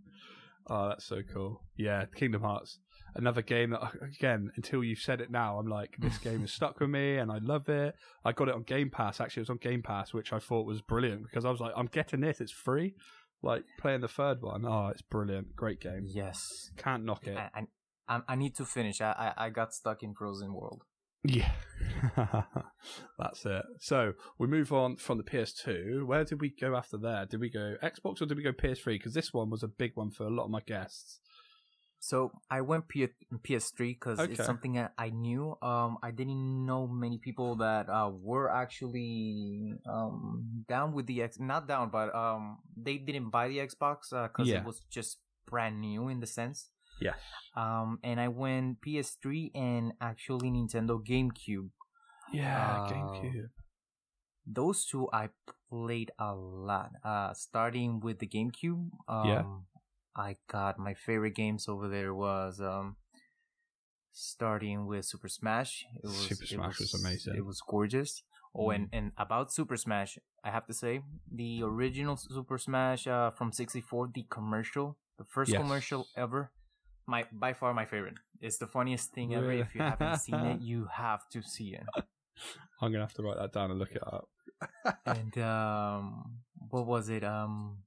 oh, 0.66 0.88
that's 0.88 1.04
so 1.06 1.22
cool. 1.32 1.62
Yeah, 1.76 2.04
Kingdom 2.14 2.42
Hearts. 2.42 2.78
Another 3.14 3.42
game 3.42 3.70
that, 3.70 3.80
again, 4.02 4.50
until 4.56 4.82
you've 4.82 4.98
said 5.00 5.20
it 5.20 5.30
now, 5.30 5.58
I'm 5.58 5.66
like, 5.68 5.96
this 5.98 6.18
game 6.24 6.40
has 6.40 6.52
stuck 6.52 6.80
with 6.80 6.88
me 6.90 7.16
and 7.18 7.30
I 7.30 7.38
love 7.38 7.68
it. 7.68 7.94
I 8.24 8.32
got 8.32 8.48
it 8.48 8.54
on 8.54 8.62
Game 8.62 8.90
Pass. 8.90 9.20
Actually, 9.20 9.40
it 9.42 9.48
was 9.48 9.50
on 9.50 9.56
Game 9.58 9.82
Pass, 9.82 10.14
which 10.14 10.32
I 10.32 10.38
thought 10.38 10.66
was 10.66 10.80
brilliant 10.80 11.24
because 11.24 11.44
I 11.44 11.50
was 11.50 11.60
like, 11.60 11.72
I'm 11.76 11.86
getting 11.86 12.20
this. 12.20 12.40
It's 12.40 12.52
free. 12.52 12.94
Like, 13.42 13.64
playing 13.78 14.00
the 14.02 14.08
third 14.08 14.40
one. 14.40 14.64
Oh, 14.64 14.88
it's 14.88 15.02
brilliant. 15.02 15.54
Great 15.56 15.80
game. 15.80 16.04
Yes. 16.06 16.70
Can't 16.76 17.04
knock 17.04 17.26
it. 17.26 17.36
I, 17.36 17.50
I, 17.54 17.60
I- 18.16 18.22
I 18.28 18.34
need 18.36 18.54
to 18.56 18.64
finish. 18.64 19.00
I, 19.00 19.32
I, 19.36 19.46
I 19.46 19.50
got 19.50 19.72
stuck 19.74 20.02
in 20.02 20.14
Frozen 20.14 20.52
World. 20.54 20.82
Yeah, 21.24 21.52
that's 23.18 23.46
it. 23.46 23.62
So 23.80 24.14
we 24.38 24.46
move 24.48 24.72
on 24.72 24.96
from 24.96 25.18
the 25.18 25.24
PS2. 25.24 26.04
Where 26.04 26.24
did 26.24 26.40
we 26.40 26.50
go 26.50 26.74
after 26.74 26.96
there? 26.96 27.26
Did 27.26 27.40
we 27.40 27.48
go 27.48 27.76
Xbox 27.82 28.20
or 28.20 28.26
did 28.26 28.36
we 28.36 28.42
go 28.42 28.52
PS3? 28.52 28.84
Because 28.86 29.14
this 29.14 29.32
one 29.32 29.50
was 29.50 29.62
a 29.62 29.68
big 29.68 29.92
one 29.94 30.10
for 30.10 30.24
a 30.24 30.30
lot 30.30 30.44
of 30.46 30.50
my 30.50 30.60
guests. 30.66 31.20
So 32.02 32.32
I 32.50 32.62
went 32.66 32.88
P- 32.90 33.14
PS3 33.46 33.94
because 33.94 34.18
Okay. 34.18 34.34
it's 34.34 34.42
something 34.44 34.74
that 34.74 34.90
I 34.98 35.10
knew. 35.14 35.54
Um, 35.62 35.98
I 36.02 36.10
didn't 36.10 36.66
know 36.66 36.90
many 36.90 37.18
people 37.22 37.54
that 37.62 37.86
uh, 37.88 38.10
were 38.10 38.50
actually 38.50 39.78
um, 39.86 40.42
down 40.66 40.94
with 40.98 41.06
the 41.06 41.22
X. 41.22 41.38
Not 41.38 41.68
down, 41.70 41.90
but 41.94 42.10
um, 42.12 42.58
they 42.74 42.98
didn't 42.98 43.30
buy 43.30 43.46
the 43.46 43.58
Xbox 43.62 44.10
because 44.10 44.48
Yeah. 44.50 44.58
it 44.58 44.64
was 44.66 44.82
just 44.90 45.22
brand 45.46 45.78
new 45.80 46.08
in 46.10 46.18
the 46.18 46.26
sense. 46.26 46.70
Yeah. 47.00 47.14
Um, 47.54 48.00
and 48.02 48.18
I 48.18 48.26
went 48.26 48.82
PS3 48.82 49.54
and 49.54 49.92
actually 50.00 50.50
Nintendo 50.50 50.98
GameCube. 50.98 51.70
Yeah, 52.34 52.82
Uh, 52.82 52.90
GameCube. 52.90 53.46
those 54.46 54.86
two 54.86 55.06
I 55.12 55.30
played 55.70 56.10
a 56.18 56.34
lot. 56.34 56.90
Uh, 57.04 57.30
starting 57.34 58.00
with 58.00 58.18
the 58.18 58.26
GameCube. 58.26 58.90
Um, 59.06 59.28
Yeah. 59.28 59.44
I 60.14 60.36
got 60.50 60.78
my 60.78 60.94
favorite 60.94 61.34
games 61.34 61.68
over 61.68 61.88
there 61.88 62.14
was 62.14 62.60
um, 62.60 62.96
starting 64.12 64.86
with 64.86 65.04
Super 65.04 65.28
Smash. 65.28 65.84
It 66.02 66.06
was, 66.06 66.16
Super 66.28 66.46
Smash 66.46 66.80
was 66.80 66.94
amazing. 66.94 67.34
It 67.36 67.44
was 67.44 67.60
gorgeous. 67.66 68.22
Oh, 68.54 68.66
Mm. 68.66 68.74
and, 68.74 68.88
and 68.92 69.12
about 69.16 69.50
Super 69.52 69.76
Smash, 69.78 70.18
I 70.44 70.50
have 70.50 70.66
to 70.66 70.74
say 70.74 71.00
the 71.34 71.62
original 71.62 72.16
Super 72.16 72.58
Smash 72.58 73.06
uh, 73.06 73.30
from 73.30 73.52
'64, 73.52 74.10
the 74.14 74.26
commercial, 74.28 74.98
the 75.16 75.24
first 75.24 75.52
Yes. 75.52 75.58
commercial 75.60 76.08
ever. 76.16 76.52
My 77.06 77.24
by 77.32 77.52
far 77.54 77.72
my 77.74 77.86
favorite. 77.86 78.18
It's 78.40 78.58
the 78.58 78.66
funniest 78.66 79.12
thing 79.14 79.34
ever. 79.34 79.50
If 79.52 79.74
you 79.74 79.80
haven't 79.80 80.18
seen 80.18 80.44
it, 80.44 80.60
you 80.60 80.88
have 80.92 81.26
to 81.30 81.42
see 81.42 81.74
it. 81.74 81.82
I'm 82.80 82.92
gonna 82.92 83.04
have 83.04 83.14
to 83.14 83.22
write 83.22 83.38
that 83.38 83.52
down 83.52 83.70
and 83.70 83.78
look 83.80 83.92
it 83.92 84.02
up. 84.06 84.28
and 85.06 85.36
um 85.38 86.38
what 86.70 86.86
was 86.86 87.08
it 87.08 87.24
um 87.24 87.78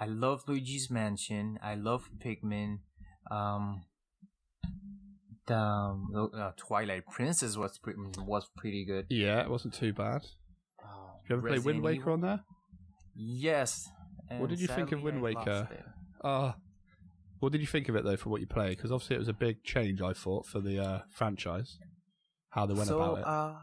i 0.00 0.06
love 0.06 0.42
luigi's 0.48 0.90
mansion 0.90 1.58
i 1.62 1.74
love 1.74 2.08
pikmin 2.18 2.78
um 3.30 3.84
the 5.46 5.56
um, 5.56 6.30
uh, 6.34 6.52
twilight 6.56 7.04
princess 7.06 7.56
was 7.56 7.76
pre- 7.78 7.94
was 8.18 8.48
pretty 8.56 8.84
good 8.86 9.04
Yeah, 9.10 9.42
it 9.42 9.50
wasn't 9.50 9.74
too 9.74 9.92
bad. 9.92 10.22
Uh, 10.82 10.86
you 11.28 11.36
ever 11.36 11.46
play 11.46 11.58
Wind 11.58 11.82
Waker 11.82 12.00
Evil? 12.00 12.12
on 12.14 12.20
there? 12.22 12.40
yes 13.14 13.90
What 14.38 14.48
did 14.48 14.58
you 14.60 14.66
think 14.68 14.92
of 14.92 15.02
Wind 15.02 15.18
I 15.18 15.20
Waker? 15.20 15.68
Ah, 16.22 16.56
what 17.40 17.52
did 17.52 17.60
you 17.60 17.66
think 17.66 17.90
of 17.90 17.96
it 17.96 18.04
though 18.04 18.16
for 18.16 18.30
what 18.30 18.40
you 18.40 18.46
played? 18.46 18.78
Because 18.78 18.90
obviously 18.90 19.16
it 19.16 19.18
was 19.18 19.28
a 19.28 19.34
big 19.34 19.62
change. 19.62 20.00
I 20.00 20.14
thought 20.14 20.46
for 20.46 20.60
the 20.60 20.82
uh, 20.82 21.00
franchise, 21.10 21.76
how 22.48 22.64
they 22.64 22.72
went 22.72 22.88
so 22.88 23.00
about 23.02 23.18
it. 23.18 23.26
uh 23.26 23.54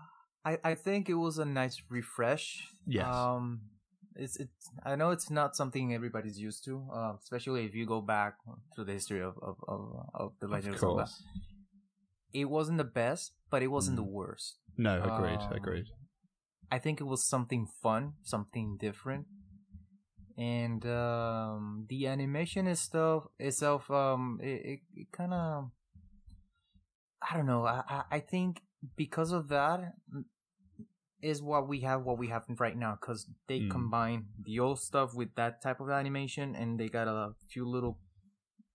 i 0.45 0.57
i 0.71 0.75
think 0.75 1.09
it 1.09 1.15
was 1.15 1.39
a 1.39 1.45
nice 1.45 1.81
refresh 1.89 2.67
yes. 2.85 3.07
Um, 3.07 3.61
it's 4.15 4.37
it's. 4.37 4.69
I 4.83 4.95
know 4.95 5.11
it's 5.11 5.29
not 5.29 5.55
something 5.55 5.93
everybody's 5.93 6.39
used 6.39 6.63
to, 6.65 6.87
uh, 6.93 7.13
especially 7.21 7.65
if 7.65 7.73
you 7.75 7.85
go 7.85 8.01
back 8.01 8.35
to 8.75 8.83
the 8.83 8.93
history 8.93 9.21
of 9.21 9.37
of 9.41 9.57
of, 9.67 10.05
of 10.13 10.33
the 10.39 10.47
Legend 10.47 10.75
of, 10.75 10.83
of. 10.83 11.09
It 12.33 12.45
wasn't 12.49 12.77
the 12.77 12.85
best, 12.85 13.33
but 13.49 13.61
it 13.61 13.67
wasn't 13.67 13.97
the 13.97 14.03
Mm. 14.03 14.11
worst. 14.11 14.57
No, 14.77 15.01
agreed. 15.03 15.41
Um, 15.41 15.51
agreed. 15.51 15.85
I 16.71 16.79
think 16.79 17.01
it 17.01 17.03
was 17.03 17.27
something 17.27 17.67
fun, 17.83 18.13
something 18.23 18.77
different, 18.79 19.27
and 20.37 20.85
um, 20.85 21.85
the 21.89 22.07
animation 22.07 22.67
itself 22.67 23.27
itself 23.37 23.91
um 23.91 24.39
it 24.41 24.61
it, 24.65 24.79
it 24.95 25.11
kind 25.11 25.33
of 25.33 25.71
I 27.21 27.37
don't 27.37 27.45
know. 27.45 27.65
I, 27.65 27.83
I 27.87 28.03
I 28.11 28.19
think 28.19 28.61
because 28.95 29.31
of 29.31 29.49
that 29.49 29.93
is 31.21 31.41
what 31.41 31.67
we 31.67 31.81
have 31.81 32.03
what 32.03 32.17
we 32.17 32.27
have 32.29 32.43
right 32.59 32.77
now 32.77 32.97
because 32.99 33.27
they 33.47 33.61
Mm. 33.61 33.69
combine 33.71 34.25
the 34.43 34.59
old 34.59 34.79
stuff 34.79 35.13
with 35.13 35.35
that 35.35 35.61
type 35.61 35.79
of 35.79 35.89
animation 35.89 36.55
and 36.55 36.79
they 36.79 36.87
got 36.89 37.07
a 37.07 37.33
few 37.49 37.65
little 37.67 37.99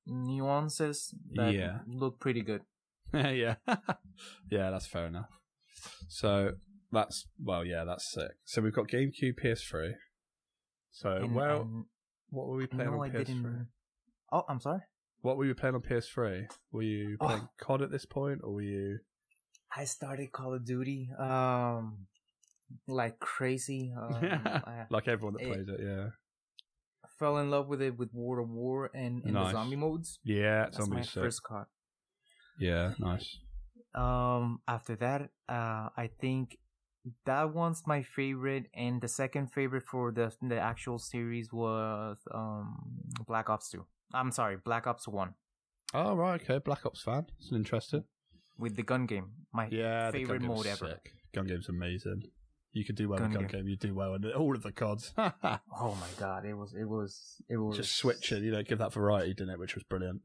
nuances 0.06 1.14
that 1.34 1.52
Yeah. 1.54 1.80
look 1.86 2.20
pretty 2.20 2.42
good. 2.42 2.62
yeah, 3.12 3.30
yeah, 3.30 3.54
Yeah, 4.50 4.70
that's 4.70 4.86
fair 4.86 5.06
enough. 5.06 5.30
So 6.08 6.52
that's 6.92 7.26
well, 7.42 7.64
yeah, 7.64 7.84
that's 7.84 8.10
sick. 8.12 8.32
So 8.44 8.62
we've 8.62 8.72
got 8.74 8.88
GameCube, 8.88 9.38
PS3. 9.42 9.94
So 10.90 11.16
And- 11.16 11.34
well, 11.34 11.62
and 11.62 11.84
what 12.30 12.46
were 12.48 12.56
we 12.56 12.66
playing 12.66 12.90
on 12.90 13.00
I 13.00 13.10
PS3? 13.10 13.24
didn't. 13.26 13.68
Oh, 14.32 14.44
I'm 14.48 14.60
sorry. 14.60 14.80
What 15.20 15.36
were 15.36 15.44
you 15.44 15.54
playing 15.54 15.74
on 15.74 15.82
PS3? 15.82 16.46
Were 16.70 16.82
you 16.82 17.16
Oh. 17.20 17.26
playing 17.26 17.48
COD 17.58 17.82
at 17.82 17.90
this 17.90 18.06
point, 18.06 18.40
or 18.44 18.54
were 18.54 18.62
you? 18.62 18.98
I 19.74 19.84
started 19.84 20.32
Call 20.32 20.54
of 20.54 20.64
Duty, 20.64 21.10
um, 21.18 22.06
like 22.88 23.18
crazy. 23.18 23.92
Um, 23.96 24.12
like 24.90 25.08
everyone 25.08 25.34
that 25.34 25.46
plays 25.46 25.68
it, 25.68 25.80
yeah. 25.82 26.08
fell 27.18 27.38
in 27.38 27.50
love 27.50 27.68
with 27.68 27.80
it 27.82 27.96
with 27.98 28.10
World 28.12 28.46
of 28.46 28.50
War 28.50 28.90
and, 28.94 29.22
and 29.24 29.34
Nice. 29.34 29.46
the 29.46 29.52
zombie 29.52 29.76
modes. 29.76 30.18
Yeah, 30.24 30.64
That's 30.64 30.76
zombie 30.78 30.96
my 30.96 31.02
sick. 31.02 31.22
first 31.22 31.42
COD. 31.42 31.66
Yeah, 32.60 32.94
nice. 32.98 33.38
Um, 33.94 34.60
after 34.68 34.96
that, 34.96 35.22
uh, 35.48 35.88
I 35.96 36.10
think 36.20 36.58
that 37.24 37.54
one's 37.54 37.82
my 37.86 38.02
favorite, 38.02 38.66
and 38.74 39.00
the 39.00 39.08
second 39.08 39.52
favorite 39.52 39.84
for 39.84 40.12
the 40.12 40.32
the 40.42 40.58
actual 40.58 40.98
series 40.98 41.52
was 41.52 42.18
um 42.34 42.76
Black 43.26 43.48
Ops 43.48 43.70
Two. 43.70 43.86
I'm 44.12 44.30
sorry, 44.32 44.56
Black 44.64 44.86
Ops 44.86 45.06
One 45.08 45.34
Oh 45.94 46.14
right, 46.14 46.40
okay. 46.42 46.58
Black 46.58 46.84
Ops 46.84 47.02
fan. 47.02 47.26
It's 47.40 47.52
interesting. 47.52 48.04
with 48.58 48.76
the 48.76 48.82
gun 48.82 49.06
game. 49.06 49.30
My 49.52 49.68
Yeah, 49.70 50.10
favorite 50.10 50.42
mode 50.42 50.66
ever. 50.66 50.88
Sick. 50.88 51.12
Gun 51.34 51.46
game's 51.46 51.68
amazing. 51.68 52.22
You 52.76 52.84
could 52.84 52.94
do 52.94 53.08
well 53.08 53.18
Gun 53.18 53.28
in 53.28 53.32
gun 53.32 53.46
game. 53.46 53.60
game. 53.60 53.68
You 53.68 53.76
do 53.76 53.94
well 53.94 54.14
in 54.14 54.24
all 54.32 54.54
of 54.54 54.62
the 54.62 54.70
CODs. 54.70 55.14
Oh 55.18 55.96
my 55.98 56.08
god, 56.20 56.44
it 56.44 56.52
was 56.52 56.74
it 56.74 56.84
was 56.84 57.40
it 57.48 57.56
was 57.56 57.76
Just 57.78 57.96
switching, 57.96 58.44
you 58.44 58.50
know, 58.50 58.62
give 58.62 58.78
that 58.78 58.92
variety, 58.92 59.32
didn't 59.32 59.54
it? 59.54 59.58
Which 59.58 59.74
was 59.74 59.82
brilliant. 59.84 60.20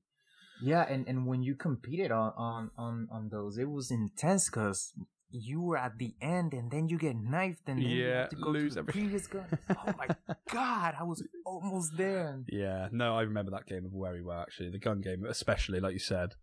Yeah, 0.62 0.82
and, 0.88 1.08
and 1.08 1.26
when 1.26 1.44
you 1.44 1.56
competed 1.56 2.12
on 2.12 2.34
on 2.36 2.72
on, 2.78 3.08
on 3.10 3.30
those, 3.30 3.58
it 3.58 3.70
was 3.70 3.90
intense 3.90 4.50
because 4.50 4.92
you 5.32 5.62
were 5.62 5.78
at 5.78 5.98
the 5.98 6.13
end 6.22 6.54
and 6.54 6.70
then 6.72 6.88
you 6.88 6.98
get 6.98 7.15
knifed 7.15 7.67
and 7.67 7.82
then 7.82 7.89
you 7.89 8.04
Yeah, 8.06 8.20
have 8.22 8.30
to 8.30 8.36
go 8.36 8.50
lose 8.50 8.76
to 8.76 8.84
the 8.84 8.91
previous 8.91 9.28
gun. 9.28 9.46
Oh 9.70 9.94
my 9.98 10.08
god, 10.52 10.96
I 11.00 11.04
was 11.04 11.24
almost 11.46 11.96
there. 11.98 12.39
Yeah, 12.48 12.88
no, 12.91 13.15
I 13.17 13.22
remember 13.22 13.52
that 13.52 13.65
game 13.65 13.89
very 13.94 14.22
well. 14.22 14.39
Actually, 14.41 14.70
the 14.70 14.80
gun 14.80 15.02
game, 15.02 15.26
especially 15.28 15.80
like 15.80 15.94
you 15.94 16.00
said, 16.00 16.36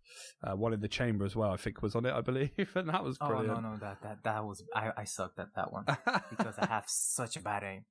uh, 0.43 0.55
one 0.55 0.73
in 0.73 0.81
the 0.81 0.87
chamber 0.87 1.25
as 1.25 1.35
well. 1.35 1.51
I 1.51 1.57
think 1.57 1.81
was 1.81 1.95
on 1.95 2.05
it, 2.05 2.13
I 2.13 2.21
believe, 2.21 2.51
and 2.75 2.89
that 2.89 3.03
was 3.03 3.17
Oh 3.21 3.41
no 3.41 3.59
no 3.59 3.77
that 3.81 4.01
that 4.03 4.23
that 4.23 4.43
was 4.45 4.63
I 4.75 4.91
I 4.97 5.03
sucked 5.03 5.39
at 5.39 5.53
that 5.55 5.71
one 5.71 5.85
because 6.29 6.55
I 6.57 6.65
have 6.67 6.85
such 6.87 7.35
a 7.35 7.41
bad 7.41 7.63
aim. 7.63 7.85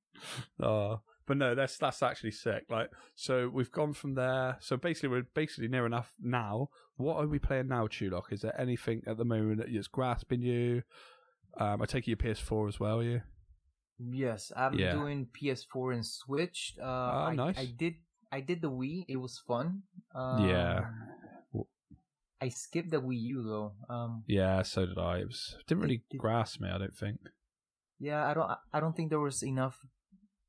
oh, 0.61 1.01
but 1.29 1.37
no, 1.37 1.53
that's 1.53 1.77
that's 1.77 2.01
actually 2.03 2.31
sick. 2.31 2.65
Like, 2.69 2.89
so 3.15 3.49
we've 3.53 3.71
gone 3.71 3.93
from 3.93 4.15
there. 4.15 4.57
So 4.59 4.75
basically, 4.77 5.09
we're 5.09 5.27
basically 5.35 5.67
near 5.69 5.85
enough 5.85 6.11
now. 6.19 6.69
What 6.97 7.17
are 7.17 7.27
we 7.27 7.37
playing 7.39 7.67
now, 7.69 7.85
Chewlok? 7.87 8.33
Is 8.33 8.41
there 8.41 8.59
anything 8.59 9.03
at 9.07 9.17
the 9.17 9.23
moment 9.25 9.61
that's 9.71 9.87
grasping 9.87 10.41
you? 10.41 10.81
Um, 11.57 11.81
I 11.81 11.85
take 11.85 12.07
it 12.07 12.11
your 12.11 12.17
PS4 12.17 12.67
as 12.67 12.79
well, 12.79 12.99
are 12.99 13.03
you? 13.03 13.21
Yes, 13.99 14.51
I'm 14.57 14.73
Yeah. 14.73 14.93
doing 14.93 15.27
PS4 15.27 15.93
and 15.93 16.05
Switch. 16.05 16.73
Uh, 16.81 16.85
Ah, 16.85 17.27
I, 17.27 17.35
nice. 17.35 17.57
I 17.59 17.65
did 17.65 17.93
I 18.31 18.41
did 18.41 18.61
the 18.61 18.71
Wii. 18.71 19.05
It 19.07 19.17
was 19.17 19.37
fun. 19.39 19.83
Um, 20.15 20.47
Yeah. 20.49 20.85
I 22.41 22.49
skipped 22.49 22.91
the 22.91 23.01
Wii 23.01 23.19
U 23.35 23.43
though. 23.43 23.73
Um, 23.93 24.23
Yeah, 24.27 24.61
so 24.63 24.85
did 24.85 24.97
I. 24.97 25.19
It 25.19 25.27
was 25.27 25.57
didn't 25.67 25.81
really 25.83 26.03
Did- 26.09 26.19
grasp 26.19 26.61
me. 26.61 26.69
I 26.69 26.77
don't 26.77 26.95
think. 26.95 27.19
Yeah, 27.99 28.25
I 28.25 28.33
don't. 28.33 28.49
I 28.73 28.79
don't 28.79 28.95
think 28.95 29.09
there 29.09 29.19
was 29.19 29.43
enough 29.43 29.85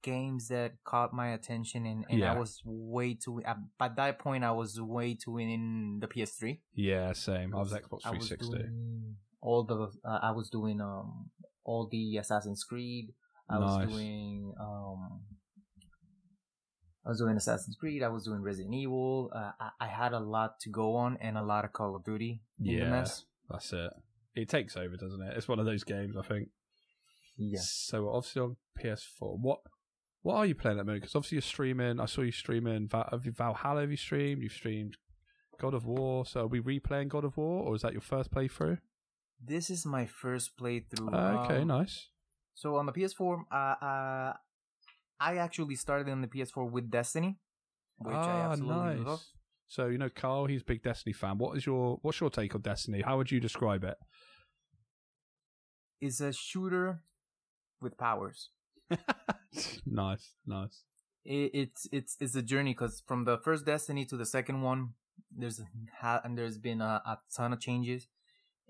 games 0.02 0.48
that 0.48 0.72
caught 0.84 1.12
my 1.12 1.28
attention, 1.32 1.86
and, 1.86 2.04
and 2.10 2.18
Yeah. 2.20 2.34
I 2.34 2.38
was 2.38 2.60
way 2.64 3.14
too. 3.14 3.42
At, 3.44 3.56
by 3.78 3.88
that 3.96 4.18
point, 4.18 4.44
I 4.44 4.52
was 4.52 4.80
way 4.80 5.14
too 5.14 5.38
in 5.38 5.98
the 6.00 6.06
PS3. 6.08 6.60
Yeah, 6.74 7.12
same. 7.12 7.54
I 7.54 7.58
was 7.58 7.72
Xbox 7.72 8.00
I 8.04 8.10
was 8.12 8.28
360. 8.28 8.68
all 9.40 9.64
the. 9.64 9.90
Uh, 10.04 10.18
I 10.22 10.30
was 10.32 10.48
doing 10.50 10.80
um 10.80 11.30
all 11.64 11.88
the 11.90 12.16
Assassin's 12.18 12.64
Creed. 12.64 13.12
I 13.48 13.58
Nice. 13.58 13.86
was 13.86 13.94
doing 13.94 14.54
um. 14.60 15.20
I 17.04 17.08
was 17.08 17.18
doing 17.18 17.36
Assassin's 17.36 17.76
Creed. 17.76 18.02
I 18.02 18.08
was 18.08 18.24
doing 18.24 18.42
Resident 18.42 18.74
Evil. 18.74 19.30
Uh, 19.34 19.52
I, 19.58 19.70
I 19.80 19.86
had 19.86 20.12
a 20.12 20.20
lot 20.20 20.60
to 20.60 20.70
go 20.70 20.96
on 20.96 21.16
and 21.20 21.38
a 21.38 21.42
lot 21.42 21.64
of 21.64 21.72
Call 21.72 21.96
of 21.96 22.04
Duty. 22.04 22.42
in 22.58 22.66
the 22.66 22.72
Yeah. 22.72 22.90
mess. 22.90 23.24
That's 23.48 23.72
it. 23.72 23.90
It 24.34 24.48
takes 24.48 24.76
over, 24.76 24.96
doesn't 24.96 25.20
it? 25.22 25.36
It's 25.36 25.48
one 25.48 25.58
of 25.58 25.64
those 25.66 25.82
games, 25.82 26.14
I 26.16 26.22
think. 26.22 26.48
Yeah. 27.38 27.58
So 27.62 28.10
obviously 28.10 28.42
on 28.42 28.56
PS4, 28.78 29.38
what 29.40 29.60
what 30.22 30.36
are 30.36 30.46
you 30.46 30.54
playing 30.54 30.78
at 30.78 30.82
the 30.82 30.84
moment? 30.84 31.02
Because 31.02 31.14
obviously 31.16 31.36
you're 31.36 31.42
streaming. 31.42 32.00
I 32.00 32.06
saw 32.06 32.20
you 32.22 32.32
streaming 32.32 32.88
Val- 32.88 33.08
have 33.10 33.24
you- 33.26 33.32
Valhalla. 33.32 33.80
Have 33.82 33.90
you 33.90 33.96
streamed? 33.96 34.42
You've 34.42 34.52
streamed 34.52 34.96
God 35.58 35.74
of 35.74 35.86
War. 35.86 36.26
So 36.26 36.42
are 36.42 36.46
we 36.46 36.60
replaying 36.60 37.08
God 37.08 37.24
of 37.24 37.36
War, 37.36 37.64
or 37.66 37.74
is 37.76 37.82
that 37.82 37.92
your 37.92 38.00
first 38.02 38.30
playthrough? 38.30 38.78
This 39.42 39.70
is 39.70 39.86
my 39.86 40.04
first 40.06 40.56
playthrough. 40.58 41.14
Uh, 41.14 41.42
okay, 41.44 41.62
Um, 41.62 41.68
nice. 41.68 42.08
So 42.54 42.76
on 42.76 42.84
the 42.86 42.92
PS4, 42.92 43.44
uh, 43.50 43.54
uh, 43.54 44.36
I 45.18 45.36
actually 45.38 45.76
started 45.76 46.10
on 46.10 46.20
the 46.20 46.28
PS4 46.28 46.70
with 46.70 46.90
Destiny, 46.90 47.38
which 47.98 48.14
I 48.14 48.18
Ah, 48.40 48.50
absolutely 48.52 48.76
nice. 48.96 49.06
love. 49.06 49.22
So 49.68 49.86
you 49.86 49.98
know, 49.98 50.10
Carl, 50.10 50.46
he's 50.46 50.60
a 50.62 50.64
big 50.64 50.82
Destiny 50.82 51.12
fan. 51.14 51.38
What 51.38 51.56
is 51.56 51.64
your 51.64 51.98
what's 52.02 52.20
your 52.20 52.28
take 52.30 52.54
on 52.54 52.60
Destiny? 52.60 53.00
How 53.02 53.16
would 53.16 53.30
you 53.30 53.40
describe 53.40 53.84
it? 53.84 53.96
It's 56.00 56.20
a 56.20 56.32
shooter 56.32 57.02
with 57.80 57.96
powers. 57.96 58.50
nice, 59.86 60.32
nice. 60.46 60.82
It, 61.24 61.50
it's 61.52 61.86
it's 61.92 62.16
it's 62.20 62.34
a 62.34 62.42
journey 62.42 62.72
because 62.72 63.02
from 63.06 63.24
the 63.24 63.38
first 63.38 63.66
Destiny 63.66 64.04
to 64.06 64.16
the 64.16 64.26
second 64.26 64.62
one, 64.62 64.94
there's 65.30 65.60
ha- 66.00 66.20
and 66.24 66.36
there's 66.36 66.58
been 66.58 66.80
a, 66.80 67.02
a 67.04 67.18
ton 67.36 67.52
of 67.52 67.60
changes, 67.60 68.08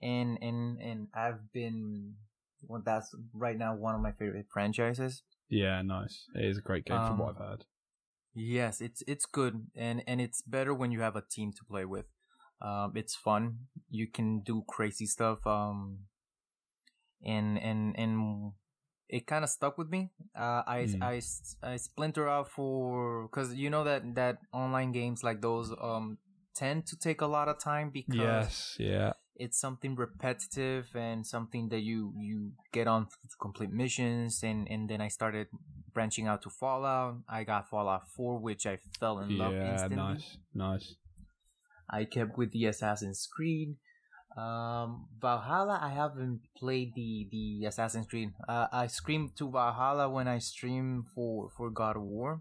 and 0.02 0.38
and 0.42 0.80
and 0.80 1.08
I've 1.14 1.52
been 1.52 2.14
well, 2.62 2.82
that's 2.84 3.14
right 3.32 3.56
now 3.56 3.74
one 3.74 3.94
of 3.94 4.00
my 4.00 4.12
favorite 4.12 4.46
franchises. 4.52 5.22
Yeah, 5.48 5.82
nice. 5.82 6.26
It 6.34 6.44
is 6.44 6.58
a 6.58 6.62
great 6.62 6.84
game 6.84 7.00
from 7.00 7.18
what 7.18 7.30
Um, 7.30 7.36
I've 7.36 7.48
heard. 7.48 7.64
Yes, 8.34 8.80
it's 8.80 9.02
it's 9.06 9.26
good 9.26 9.66
and 9.74 10.02
and 10.06 10.20
it's 10.20 10.42
better 10.42 10.72
when 10.72 10.92
you 10.92 11.00
have 11.00 11.16
a 11.16 11.22
team 11.22 11.52
to 11.52 11.64
play 11.64 11.84
with. 11.84 12.06
Um, 12.62 12.92
it's 12.94 13.16
fun. 13.16 13.66
You 13.88 14.06
can 14.06 14.40
do 14.40 14.62
crazy 14.68 15.06
stuff. 15.06 15.46
Um, 15.46 16.06
and 17.24 17.58
and 17.58 17.98
and 17.98 18.52
it 19.10 19.26
kind 19.26 19.44
of 19.44 19.50
stuck 19.50 19.76
with 19.76 19.90
me. 19.90 20.10
Uh, 20.34 20.62
I 20.66 20.86
Hmm. 20.86 21.02
I 21.02 21.20
I 21.62 21.76
splinter 21.76 22.28
out 22.28 22.48
for 22.48 23.28
because 23.28 23.54
you 23.54 23.68
know 23.68 23.84
that 23.84 24.14
that 24.14 24.38
online 24.52 24.92
games 24.92 25.22
like 25.22 25.40
those 25.42 25.74
um 25.80 26.18
tend 26.54 26.86
to 26.86 26.96
take 26.96 27.20
a 27.20 27.26
lot 27.26 27.48
of 27.48 27.58
time 27.58 27.90
because 27.90 28.14
Yes, 28.16 28.76
yeah, 28.78 29.12
it's 29.34 29.58
something 29.58 29.96
repetitive 29.96 30.94
and 30.94 31.26
something 31.26 31.68
that 31.70 31.80
you 31.80 32.12
you 32.16 32.52
get 32.72 32.86
on 32.86 33.06
to 33.06 33.36
complete 33.40 33.72
missions 33.72 34.42
and 34.42 34.68
and 34.70 34.88
then 34.88 35.00
I 35.00 35.08
started 35.08 35.48
branching 35.92 36.28
out 36.28 36.42
to 36.42 36.50
Fallout. 36.50 37.18
I 37.28 37.44
got 37.44 37.68
Fallout 37.68 38.08
4 38.16 38.38
which 38.38 38.66
I 38.66 38.78
fell 38.98 39.18
in 39.18 39.38
love 39.38 39.52
yeah. 39.52 39.72
instantly. 39.72 39.96
Nice, 39.96 40.38
nice. 40.54 40.94
I 41.90 42.04
kept 42.04 42.38
with 42.38 42.52
the 42.52 42.66
Assassin's 42.66 43.26
Creed. 43.26 43.74
Um 44.36 45.06
Valhalla 45.20 45.78
I 45.82 45.90
haven't 45.90 46.40
played 46.56 46.94
the 46.94 47.28
the 47.30 47.66
Assassin's 47.66 48.06
Creed. 48.06 48.30
Uh, 48.48 48.66
I 48.72 48.86
screamed 48.86 49.36
to 49.38 49.50
Valhalla 49.50 50.08
when 50.08 50.28
I 50.28 50.38
stream 50.38 51.04
for 51.14 51.50
for 51.56 51.70
God 51.70 51.96
of 51.96 52.02
War. 52.02 52.40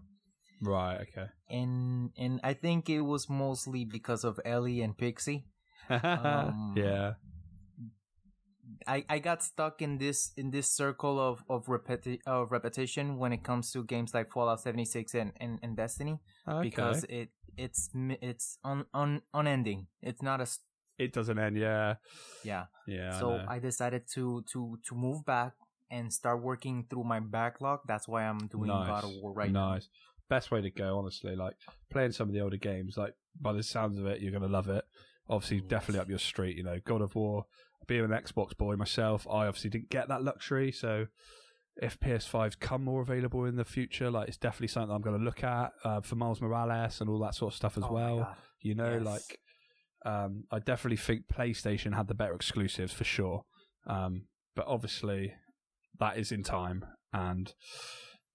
Right. 0.62 1.00
Okay. 1.00 1.26
And 1.48 2.10
and 2.16 2.40
I 2.44 2.54
think 2.54 2.88
it 2.88 3.00
was 3.00 3.28
mostly 3.28 3.84
because 3.84 4.24
of 4.24 4.38
Ellie 4.44 4.80
and 4.82 4.96
Pixie. 4.96 5.46
Um, 5.90 6.74
yeah. 6.76 7.14
I, 8.86 9.04
I 9.08 9.18
got 9.18 9.42
stuck 9.42 9.82
in 9.82 9.98
this 9.98 10.30
in 10.36 10.50
this 10.52 10.70
circle 10.70 11.18
of 11.18 11.42
of, 11.48 11.66
repeti- 11.66 12.20
of 12.26 12.52
repetition 12.52 13.18
when 13.18 13.32
it 13.32 13.42
comes 13.42 13.72
to 13.72 13.84
games 13.84 14.14
like 14.14 14.30
Fallout 14.32 14.60
76 14.60 15.14
and, 15.14 15.32
and, 15.40 15.58
and 15.62 15.76
Destiny 15.76 16.20
Okay. 16.48 16.62
because 16.62 17.04
it 17.08 17.30
it's 17.56 17.90
it's 18.22 18.58
un, 18.64 18.86
un, 18.94 19.22
unending. 19.34 19.88
It's 20.02 20.22
not 20.22 20.40
a 20.40 20.46
it 21.04 21.12
doesn't 21.12 21.38
end. 21.38 21.56
Yeah. 21.56 21.94
yeah. 22.44 22.64
Yeah. 22.86 23.18
so 23.18 23.32
I. 23.48 23.56
I, 23.56 23.58
decided 23.58 24.02
to 24.14 24.42
to 24.52 24.78
to 24.86 24.94
move 24.94 25.24
back 25.24 25.52
and 25.90 26.12
start 26.12 26.40
working 26.42 26.86
through 26.88 27.04
my 27.04 27.20
backlog. 27.20 27.80
That's 27.86 28.06
why 28.06 28.24
I'm 28.24 28.46
doing 28.46 28.68
God 28.68 29.04
of 29.04 29.10
War 29.20 29.32
right 29.32 29.50
now. 29.50 29.72
nice. 29.72 29.88
Best 30.28 30.50
way 30.52 30.60
to 30.60 30.70
go, 30.70 30.98
honestly. 30.98 31.34
Like 31.34 31.54
playing 31.90 32.12
some 32.12 32.28
of 32.28 32.34
the 32.34 32.40
older 32.40 32.56
games. 32.70 32.96
Like 32.96 33.14
by 33.40 33.52
the 33.52 33.62
sounds 33.62 33.98
of 33.98 34.06
it, 34.06 34.20
you're 34.20 34.32
gonna 34.32 34.46
love 34.58 34.68
it. 34.68 34.84
Obviously, 35.28 35.60
definitely 35.60 36.00
up 36.00 36.08
your 36.08 36.18
street. 36.18 36.56
You 36.56 36.64
know, 36.64 36.78
God 36.84 37.02
of 37.02 37.14
War. 37.14 37.46
Being 37.86 38.04
an 38.04 38.10
Xbox 38.10 38.56
boy 38.56 38.76
myself, 38.76 39.26
I 39.28 39.46
obviously 39.46 39.70
didn't 39.70 39.90
get 39.90 40.06
that 40.08 40.22
luxury. 40.22 40.70
So, 40.70 41.06
if 41.82 41.98
PS5s 41.98 42.58
come 42.60 42.84
more 42.84 43.00
available 43.02 43.46
in 43.46 43.56
the 43.56 43.64
future, 43.64 44.10
like 44.10 44.28
it's 44.28 44.36
definitely 44.36 44.68
something 44.68 44.94
I'm 44.94 45.00
going 45.02 45.18
to 45.18 45.24
look 45.24 45.42
at 45.42 45.72
uh, 45.82 46.00
for 46.00 46.14
Miles 46.14 46.40
Morales 46.40 47.00
and 47.00 47.08
all 47.10 47.18
that 47.20 47.34
sort 47.34 47.52
of 47.52 47.56
stuff 47.56 47.76
as 47.78 47.84
Oh 47.84 47.92
well. 47.92 48.36
You 48.60 48.74
know, 48.74 48.92
Yes. 48.98 49.02
like 49.04 49.40
um, 50.04 50.44
I 50.50 50.58
definitely 50.58 50.96
think 50.96 51.26
PlayStation 51.28 51.94
had 51.94 52.08
the 52.08 52.14
better 52.14 52.34
exclusives 52.34 52.92
for 52.92 53.04
sure. 53.04 53.44
Um, 53.86 54.26
but 54.54 54.66
obviously, 54.66 55.34
that 55.98 56.18
is 56.18 56.32
in 56.32 56.42
time, 56.42 56.84
and 57.12 57.52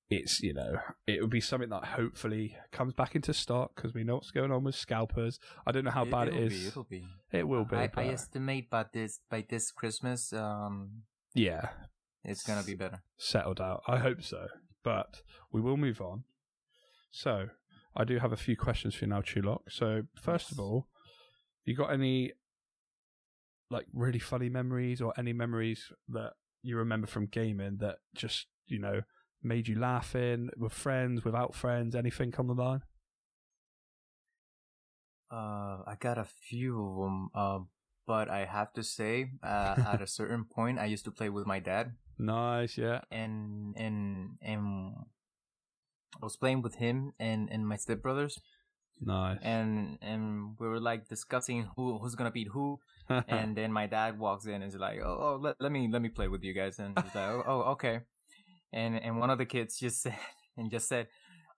it's 0.09 0.39
you 0.41 0.53
know 0.53 0.75
it 1.07 1.19
would 1.21 1.31
be 1.31 1.41
something 1.41 1.69
that 1.69 1.83
hopefully 1.83 2.55
comes 2.71 2.93
back 2.93 3.15
into 3.15 3.33
stock 3.33 3.71
because 3.75 3.93
we 3.93 4.03
know 4.03 4.15
what's 4.15 4.31
going 4.31 4.51
on 4.51 4.63
with 4.63 4.75
scalpers. 4.75 5.39
I 5.65 5.71
don't 5.71 5.83
know 5.85 5.91
how 5.91 6.05
bad 6.05 6.27
it 6.27 6.35
it'll. 6.35 6.49
Be, 6.49 6.67
it'll 6.67 6.83
be. 6.83 7.07
it 7.31 7.47
will 7.47 7.65
be. 7.65 7.75
I, 7.75 7.89
I 7.95 8.05
estimate 8.07 8.69
by 8.69 8.85
this 8.93 9.19
by 9.29 9.45
this 9.47 9.71
Christmas, 9.71 10.31
um, 10.33 11.03
yeah, 11.33 11.69
it's 12.23 12.43
gonna 12.43 12.63
be 12.63 12.75
better. 12.75 13.01
settled 13.17 13.59
out. 13.59 13.81
I 13.87 13.97
hope 13.97 14.21
so. 14.23 14.47
But 14.83 15.21
we 15.51 15.61
will 15.61 15.77
move 15.77 15.99
on. 15.99 16.25
So, 17.09 17.47
I 17.95 18.03
do 18.03 18.19
have 18.19 18.31
a 18.31 18.37
few 18.37 18.55
questions 18.55 18.93
for 18.93 19.05
you 19.05 19.09
now, 19.09 19.21
Chewlok. 19.21 19.61
So 19.69 20.03
first 20.21 20.51
of 20.51 20.59
all, 20.59 20.87
you 21.65 21.75
got 21.75 21.91
any 21.91 22.33
like 23.69 23.85
really 23.93 24.19
funny 24.19 24.49
memories 24.49 25.01
or 25.01 25.13
any 25.17 25.33
memories 25.33 25.91
that 26.09 26.33
you 26.61 26.77
remember 26.77 27.07
from 27.07 27.25
gaming 27.25 27.77
that 27.79 27.97
just 28.15 28.47
you 28.67 28.79
know 28.79 29.01
made 29.43 29.67
you 29.67 29.77
laugh 29.79 30.15
in 30.15 30.49
with 30.57 30.73
friends, 30.73 31.23
without 31.23 31.53
friends, 31.53 31.95
anything 31.95 32.33
on 32.37 32.47
the 32.47 32.53
line? 32.53 32.81
Uh, 35.31 35.81
I 35.85 35.95
got 35.99 36.17
a 36.17 36.25
few 36.25 36.83
of 36.83 36.97
them. 37.03 37.29
Uh, 37.33 37.59
but 38.07 38.29
I 38.29 38.45
have 38.45 38.71
to 38.73 38.83
say, 38.83 39.31
uh, 39.43 39.75
at 39.85 40.01
a 40.01 40.07
certain 40.19 40.45
point, 40.45 40.79
I 40.79 40.85
used 40.85 41.05
to 41.05 41.11
play 41.11 41.29
with 41.29 41.45
my 41.47 41.59
dad, 41.59 41.93
Nice, 42.17 42.77
yeah. 42.77 43.01
and 43.11 43.75
and 43.77 44.37
and 44.41 44.95
I 46.21 46.23
was 46.25 46.37
playing 46.37 46.61
with 46.61 46.75
him 46.75 47.13
and 47.19 47.49
and 47.51 47.67
my 47.67 47.75
stepbrothers, 47.77 48.39
Nice. 49.01 49.39
and 49.41 49.97
and 50.01 50.55
we 50.59 50.67
were 50.67 50.79
like 50.79 51.07
discussing 51.07 51.67
who 51.75 51.97
who's 51.99 52.15
gonna 52.15 52.31
beat 52.31 52.47
who, 52.47 52.79
and 53.27 53.55
then 53.55 53.71
my 53.71 53.87
dad 53.87 54.17
walks 54.17 54.45
in 54.45 54.55
and 54.55 54.63
is 54.63 54.75
like, 54.75 54.99
"Oh, 55.03 55.17
oh 55.19 55.39
let, 55.41 55.55
let 55.59 55.71
me 55.71 55.89
let 55.91 56.01
me 56.01 56.09
play 56.09 56.27
with 56.27 56.43
you 56.43 56.53
guys," 56.53 56.79
and 56.79 56.97
he's 56.97 57.13
like, 57.13 57.29
"Oh, 57.29 57.43
oh 57.45 57.61
okay," 57.73 58.01
and 58.71 58.95
and 58.95 59.19
one 59.19 59.29
of 59.29 59.37
the 59.37 59.45
kids 59.45 59.77
just 59.77 60.01
said 60.03 60.17
and 60.57 60.71
just 60.71 60.87
said, 60.87 61.07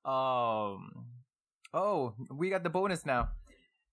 "Um, 0.04 1.14
oh, 1.74 2.14
we 2.32 2.50
got 2.50 2.64
the 2.64 2.70
bonus 2.70 3.06
now." 3.06 3.30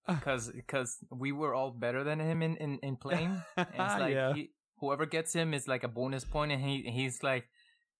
Because 0.07 0.51
because 0.51 0.99
we 1.11 1.33
were 1.33 1.55
all 1.55 1.71
better 1.71 2.05
than 2.05 2.21
him 2.21 2.43
in 2.43 2.57
in, 2.57 2.79
in 2.83 2.97
playing. 2.97 3.41
And 3.57 3.69
it's 3.73 4.01
like 4.01 4.13
Yeah. 4.15 4.35
he, 4.35 4.51
whoever 4.77 5.07
gets 5.07 5.33
him 5.33 5.55
is 5.55 5.67
like 5.67 5.83
a 5.83 5.89
bonus 5.89 6.25
point, 6.25 6.53
and 6.53 6.63
he 6.63 6.83
he's 6.83 7.23
like 7.23 7.49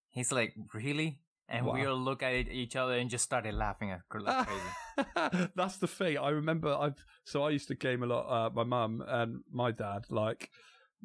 he's 0.09 0.31
like 0.31 0.53
really, 0.73 1.21
and 1.49 1.65
we 1.65 1.85
all 1.85 1.97
look 1.97 2.21
at 2.21 2.33
each 2.33 2.75
other 2.75 2.93
and 2.93 3.09
just 3.09 3.23
started 3.23 3.55
laughing 3.55 3.89
at 3.91 4.01
like 4.13 4.45
crazy. 4.45 4.71
That's 5.55 5.77
the 5.77 5.87
thing. 5.87 6.17
I 6.17 6.29
remember. 6.29 6.69
I 6.69 6.91
so 7.23 7.43
I 7.43 7.49
used 7.51 7.67
to 7.69 7.75
game 7.75 8.03
a 8.03 8.05
lot. 8.05 8.27
Uh, 8.27 8.49
my 8.53 8.63
mum 8.63 9.03
and 9.07 9.41
my 9.51 9.71
dad. 9.71 10.05
Like 10.09 10.49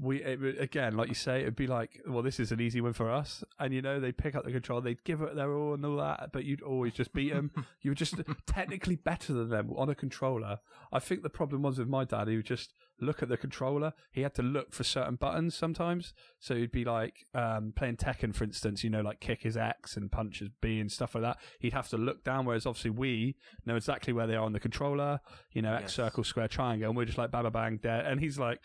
we 0.01 0.23
it, 0.23 0.61
again, 0.61 0.97
like 0.97 1.09
you 1.09 1.15
say, 1.15 1.43
it'd 1.43 1.57
be 1.57 1.67
like, 1.67 2.01
well, 2.07 2.23
this 2.23 2.41
is 2.41 2.53
an 2.53 2.61
easy 2.61 2.81
win 2.81 2.93
for 2.93 3.11
us. 3.11 3.45
And 3.59 3.75
you 3.75 3.83
know, 3.83 4.01
they'd 4.01 4.17
pick 4.17 4.35
up 4.35 4.45
the 4.45 4.53
control, 4.53 4.81
they'd 4.81 5.05
give 5.05 5.21
it 5.21 5.37
their 5.37 5.55
all 5.55 5.75
and 5.75 5.85
all 5.85 5.97
that, 5.97 6.31
but 6.33 6.45
you'd 6.45 6.63
always 6.63 6.95
just 6.95 7.13
beat 7.13 7.33
them. 7.33 7.51
you 7.83 7.91
were 7.91 7.97
just 7.97 8.15
technically 8.47 8.97
better 8.97 9.33
than 9.33 9.51
them 9.51 9.71
on 9.77 9.91
a 9.91 9.95
controller. 9.95 10.61
I 10.93 11.01
think 11.01 11.23
the 11.23 11.31
problem 11.31 11.63
was 11.63 11.79
with 11.79 11.89
my 11.89 12.05
dad. 12.05 12.29
He 12.29 12.37
would 12.37 12.47
just 12.47 12.73
look 13.01 13.23
at 13.23 13.29
the 13.29 13.37
controller. 13.37 13.93
He 14.13 14.23
had 14.23 14.35
to 14.35 14.43
look 14.43 14.73
for 14.73 14.85
certain 14.85 15.17
buttons 15.17 15.55
sometimes. 15.55 16.13
So 16.39 16.55
he'd 16.55 16.73
be 16.73 16.85
like 16.85 17.27
um, 17.35 17.73
playing 17.75 17.97
Tekken, 17.97 18.35
for 18.35 18.45
instance. 18.45 18.83
You 18.85 18.91
know, 18.91 19.01
like 19.01 19.21
kick 19.21 19.43
his 19.43 19.57
X 19.57 19.97
and 19.97 20.11
punch 20.11 20.41
his 20.41 20.49
B 20.61 20.79
and 20.81 20.91
stuff 20.91 21.15
like 21.15 21.23
that. 21.25 21.39
He'd 21.59 21.73
have 21.73 21.89
to 21.89 21.97
look 21.97 22.25
down. 22.25 22.45
Whereas 22.47 22.67
obviously 22.67 22.91
we 22.91 23.37
know 23.67 23.77
exactly 23.77 24.13
where 24.13 24.27
they 24.27 24.35
are 24.37 24.45
on 24.45 24.53
the 24.53 24.61
controller. 24.61 25.21
You 25.53 25.63
know, 25.63 25.75
X 25.75 25.83
Yes. 25.85 25.95
circle, 25.95 26.25
square, 26.25 26.49
triangle, 26.49 26.89
and 26.89 26.97
we're 26.97 27.05
just 27.07 27.19
like 27.19 27.31
bang, 27.31 27.43
bang, 27.45 27.53
bang, 27.53 27.77
dead. 27.83 28.07
And 28.07 28.21
he's 28.21 28.39
like. 28.39 28.61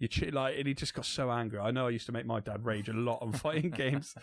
You 0.00 0.06
ch- 0.06 0.30
like, 0.32 0.56
and 0.56 0.68
he 0.68 0.74
just 0.74 0.94
got 0.94 1.04
so 1.06 1.28
angry. 1.28 1.58
I 1.58 1.72
know 1.72 1.88
I 1.88 1.90
used 1.90 2.06
to 2.06 2.12
make 2.12 2.24
my 2.24 2.38
dad 2.38 2.64
rage 2.64 2.88
a 2.88 2.92
lot 2.92 3.18
on 3.20 3.32
fighting 3.32 3.70
games, 3.76 4.14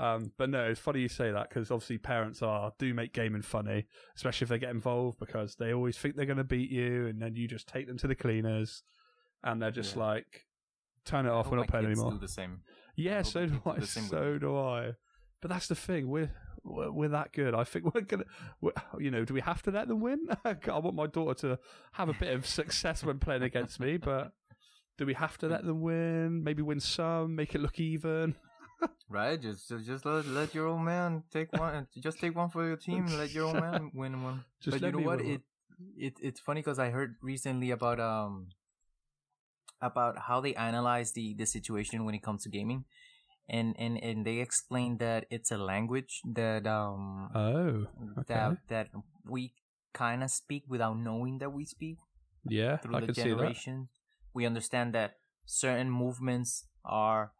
um, 0.00 0.32
but 0.38 0.48
no, 0.48 0.64
it's 0.70 0.80
funny 0.80 1.00
you 1.00 1.08
say 1.08 1.30
that 1.30 1.50
because 1.50 1.70
obviously 1.70 1.98
parents 1.98 2.40
are 2.40 2.72
do 2.78 2.94
make 2.94 3.12
gaming 3.12 3.42
funny, 3.42 3.84
especially 4.16 4.46
if 4.46 4.48
they 4.48 4.58
get 4.58 4.70
involved 4.70 5.18
because 5.18 5.54
they 5.56 5.74
always 5.74 5.98
think 5.98 6.16
they're 6.16 6.24
going 6.24 6.38
to 6.38 6.44
beat 6.44 6.70
you, 6.70 7.08
and 7.08 7.20
then 7.20 7.36
you 7.36 7.46
just 7.46 7.68
take 7.68 7.86
them 7.86 7.98
to 7.98 8.06
the 8.06 8.14
cleaners, 8.14 8.82
and 9.44 9.60
they're 9.62 9.70
just 9.70 9.96
Yeah. 9.96 10.02
like, 10.04 10.46
turn 11.04 11.26
it 11.26 11.30
off, 11.30 11.50
we're 11.50 11.56
not 11.58 11.68
playing 11.68 11.86
anymore. 11.86 12.12
Do 12.12 12.18
the 12.18 12.28
same. 12.28 12.62
Yeah, 12.96 13.22
so 13.22 13.46
do 13.46 13.60
I. 13.66 13.78
the 13.78 13.86
same 13.86 14.04
with 14.10 14.10
So 14.10 14.32
me. 14.34 14.38
do 14.38 14.56
I. 14.58 14.92
But 15.40 15.50
that's 15.50 15.68
the 15.68 15.74
thing. 15.74 16.08
We're 16.08 16.32
we're, 16.64 16.90
we're 16.90 17.08
that 17.10 17.32
good. 17.32 17.54
I 17.54 17.64
think 17.64 17.84
we're 17.94 18.00
gonna. 18.02 18.24
We're, 18.60 18.72
you 18.98 19.10
know, 19.10 19.24
do 19.24 19.32
we 19.34 19.40
have 19.40 19.62
to 19.62 19.70
let 19.70 19.88
them 19.88 20.00
win? 20.00 20.26
I 20.44 20.54
want 20.78 20.94
my 20.96 21.06
daughter 21.06 21.34
to 21.48 21.58
have 21.92 22.08
a 22.08 22.14
bit 22.14 22.34
of 22.34 22.46
success 22.46 23.04
when 23.04 23.18
playing 23.18 23.42
against 23.42 23.78
me, 23.80 23.96
but 23.96 24.32
do 24.98 25.06
we 25.06 25.14
have 25.14 25.38
to 25.38 25.46
let 25.48 25.64
them 25.64 25.80
win? 25.80 26.42
Maybe 26.42 26.62
win 26.62 26.80
some, 26.80 27.36
make 27.36 27.54
it 27.54 27.60
look 27.60 27.78
even. 27.78 28.34
Right? 29.08 29.40
Just 29.40 29.68
just, 29.68 30.04
let, 30.04 30.26
let 30.26 30.54
your 30.54 30.66
old 30.66 30.82
man 30.82 31.22
take 31.32 31.52
one. 31.52 31.86
just 32.00 32.20
take 32.20 32.34
one 32.36 32.48
for 32.50 32.66
your 32.66 32.76
team. 32.76 33.06
and 33.06 33.18
Let 33.18 33.32
your 33.32 33.46
old 33.46 33.56
man 33.60 33.90
win 33.94 34.22
one. 34.22 34.44
Just 34.60 34.80
but 34.80 34.86
you 34.86 35.00
know 35.00 35.06
what? 35.06 35.20
It 35.20 35.42
it 35.96 36.14
it's 36.20 36.40
funny 36.40 36.60
because 36.60 36.78
I 36.80 36.90
heard 36.90 37.14
recently 37.22 37.70
about 37.70 37.98
um 38.00 38.48
about 39.80 40.18
how 40.28 40.40
they 40.40 40.54
analyze 40.54 41.12
the 41.12 41.34
the 41.34 41.46
situation 41.46 42.04
when 42.04 42.14
it 42.14 42.22
comes 42.22 42.42
to 42.44 42.48
gaming, 42.48 42.84
and 43.48 43.74
and 43.78 44.02
and 44.02 44.26
they 44.26 44.38
explained 44.38 44.98
that 45.00 45.26
it's 45.30 45.50
a 45.50 45.58
language 45.58 46.20
that 46.24 46.66
um 46.66 47.30
Oh, 47.34 47.86
that 48.26 48.50
okay. 48.50 48.60
that 48.68 48.88
we 49.24 49.52
kind 49.92 50.22
of 50.22 50.30
speak 50.30 50.64
without 50.68 50.98
knowing 50.98 51.38
that 51.38 51.50
we 51.52 51.64
speak 51.64 51.98
yeah, 52.44 52.76
through 52.78 52.96
I 52.96 53.00
the 53.00 53.06
that. 53.06 53.14
generation. 53.14 53.88
We 54.34 54.46
understand 54.46 54.94
that 54.94 55.16
certain 55.46 55.90
movements 55.90 56.66
are 56.84 57.32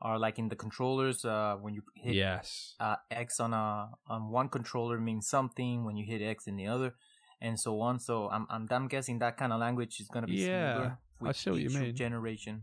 are 0.00 0.18
like 0.18 0.38
in 0.38 0.48
the 0.48 0.56
controllers. 0.56 1.24
Uh, 1.24 1.56
when 1.60 1.74
you 1.74 1.82
hit 1.94 2.16
Yes. 2.16 2.74
uh, 2.80 2.96
X 3.10 3.40
on 3.40 3.52
a 3.52 3.90
on 4.08 4.30
one 4.30 4.48
controller 4.48 4.98
means 4.98 5.28
something. 5.28 5.84
When 5.84 5.96
you 5.96 6.04
hit 6.06 6.22
X 6.22 6.46
in 6.46 6.56
the 6.56 6.66
other, 6.66 6.94
and 7.40 7.58
so 7.58 7.80
on. 7.80 7.98
So 8.00 8.28
I'm 8.30 8.46
I'm, 8.50 8.66
I'm 8.70 8.88
guessing 8.88 9.18
that 9.20 9.36
kind 9.36 9.52
of 9.52 9.60
language 9.60 10.00
is 10.00 10.08
gonna 10.08 10.26
be 10.26 10.42
Yeah, 10.42 10.96
with 11.28 11.36
see 11.36 11.50
what 11.50 11.60
you 11.60 11.68
each 11.68 11.74
mean. 11.76 11.94
Generation. 11.94 12.62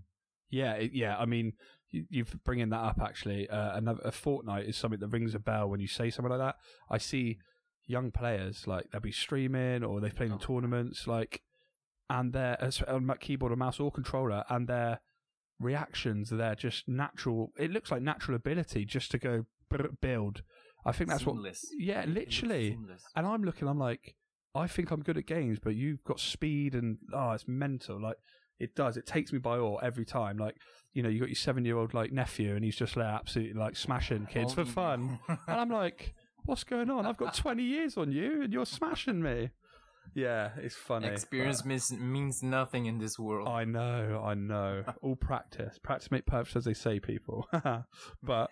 Yeah, 0.49 0.77
yeah. 0.79 1.17
I 1.17 1.25
mean, 1.25 1.53
you, 1.91 2.05
you've 2.09 2.35
bringing 2.43 2.69
that 2.69 2.79
up 2.79 2.99
actually. 3.01 3.49
Uh, 3.49 3.77
another 3.77 4.01
a 4.03 4.11
Fortnite 4.11 4.67
is 4.67 4.77
something 4.77 4.99
that 4.99 5.07
rings 5.09 5.35
a 5.35 5.39
bell 5.39 5.69
when 5.69 5.79
you 5.79 5.87
say 5.87 6.09
something 6.09 6.31
like 6.31 6.39
that. 6.39 6.55
I 6.89 6.97
see 6.97 7.37
young 7.85 8.11
players 8.11 8.67
like 8.67 8.89
they'll 8.91 9.01
be 9.01 9.11
streaming 9.11 9.83
or 9.83 9.99
they're 9.99 10.11
playing 10.11 10.31
in 10.31 10.37
Oh. 10.41 10.45
tournaments 10.45 11.07
like, 11.07 11.41
and 12.09 12.33
they're 12.33 12.57
on 12.87 13.11
keyboard 13.19 13.51
or 13.51 13.55
mouse 13.55 13.79
or 13.79 13.91
controller, 13.91 14.43
and 14.49 14.67
their 14.67 14.99
reactions 15.59 16.29
they're 16.29 16.55
just 16.55 16.87
natural. 16.87 17.51
It 17.57 17.71
looks 17.71 17.91
like 17.91 18.01
natural 18.01 18.35
ability 18.35 18.85
just 18.85 19.11
to 19.11 19.17
go 19.19 19.45
build. 20.01 20.41
I 20.85 20.91
think 20.93 21.09
that's 21.09 21.23
Seamless. 21.25 21.65
what. 21.69 21.79
Yeah, 21.83 22.05
literally. 22.07 22.77
And 23.15 23.27
I'm 23.27 23.43
looking, 23.43 23.67
I'm 23.67 23.77
like, 23.77 24.15
I 24.55 24.65
think 24.67 24.91
I'm 24.91 25.03
good 25.03 25.17
at 25.17 25.25
games, 25.25 25.59
but 25.61 25.75
you've 25.75 26.03
got 26.03 26.19
speed 26.19 26.73
and 26.73 26.97
oh, 27.13 27.31
it's 27.31 27.47
mental. 27.47 28.01
Like 28.01 28.17
it 28.59 28.75
does, 28.75 28.97
it 28.97 29.05
takes 29.05 29.31
me 29.31 29.39
by 29.39 29.57
awe 29.57 29.77
every 29.77 30.05
time. 30.05 30.37
Like 30.37 30.55
you 30.93 31.03
know, 31.03 31.09
you 31.09 31.19
got 31.19 31.29
your 31.29 31.35
seven 31.35 31.65
year 31.65 31.77
old 31.77 31.93
like 31.93 32.11
nephew, 32.11 32.55
and 32.55 32.63
he's 32.63 32.75
just 32.75 32.97
like 32.97 33.07
absolutely 33.07 33.53
like 33.53 33.75
smashing 33.75 34.25
kids 34.25 34.53
for 34.53 34.65
fun. 34.65 35.19
and 35.27 35.39
I'm 35.47 35.69
like, 35.69 36.13
what's 36.45 36.63
going 36.63 36.89
on? 36.89 37.05
I've 37.05 37.17
got 37.17 37.33
20 37.33 37.63
years 37.63 37.97
on 37.97 38.11
you, 38.11 38.43
and 38.43 38.53
you're 38.53 38.65
smashing 38.65 39.21
me. 39.21 39.51
Yeah, 40.15 40.51
it's 40.57 40.75
funny. 40.75 41.07
Experience 41.07 41.63
means, 41.63 41.91
means 41.91 42.41
nothing 42.41 42.87
in 42.87 42.97
this 42.97 43.19
world. 43.19 43.47
I 43.47 43.65
know, 43.65 44.21
I 44.25 44.33
know. 44.33 44.83
All 45.01 45.15
practice. 45.15 45.77
Practice 45.77 46.09
make 46.09 46.25
perfect, 46.25 46.55
as 46.55 46.65
they 46.65 46.73
say, 46.73 46.99
people. 46.99 47.47
but 48.23 48.49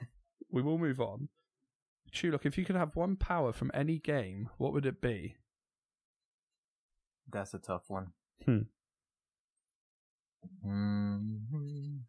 we 0.52 0.62
will 0.62 0.78
move 0.78 1.02
on. 1.02 1.30
Chewlok, 2.14 2.46
if 2.46 2.58
you 2.58 2.66
could 2.66 2.76
have 2.76 2.96
one 2.96 3.16
power 3.16 3.52
from 3.52 3.72
any 3.74 3.98
game, 3.98 4.50
what 4.58 4.72
would 4.72 4.86
it 4.86 5.02
be? 5.02 5.36
That's 7.30 7.54
a 7.54 7.60
tough 7.60 7.84
one. 7.88 8.14
Hmm. 8.46 8.62
Mhm. 10.66 12.02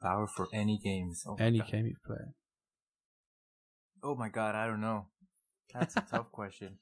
Power 0.00 0.26
for 0.26 0.48
any 0.52 0.78
games. 0.78 1.24
Oh 1.26 1.36
Any 1.38 1.60
game 1.60 1.86
you 1.86 1.96
play. 2.04 2.34
Oh 4.02 4.16
my 4.16 4.28
god, 4.28 4.54
I 4.54 4.66
don't 4.66 4.80
know. 4.80 5.06
That's 5.72 5.96
a 5.96 6.00
tough 6.10 6.32
question. 6.32 6.78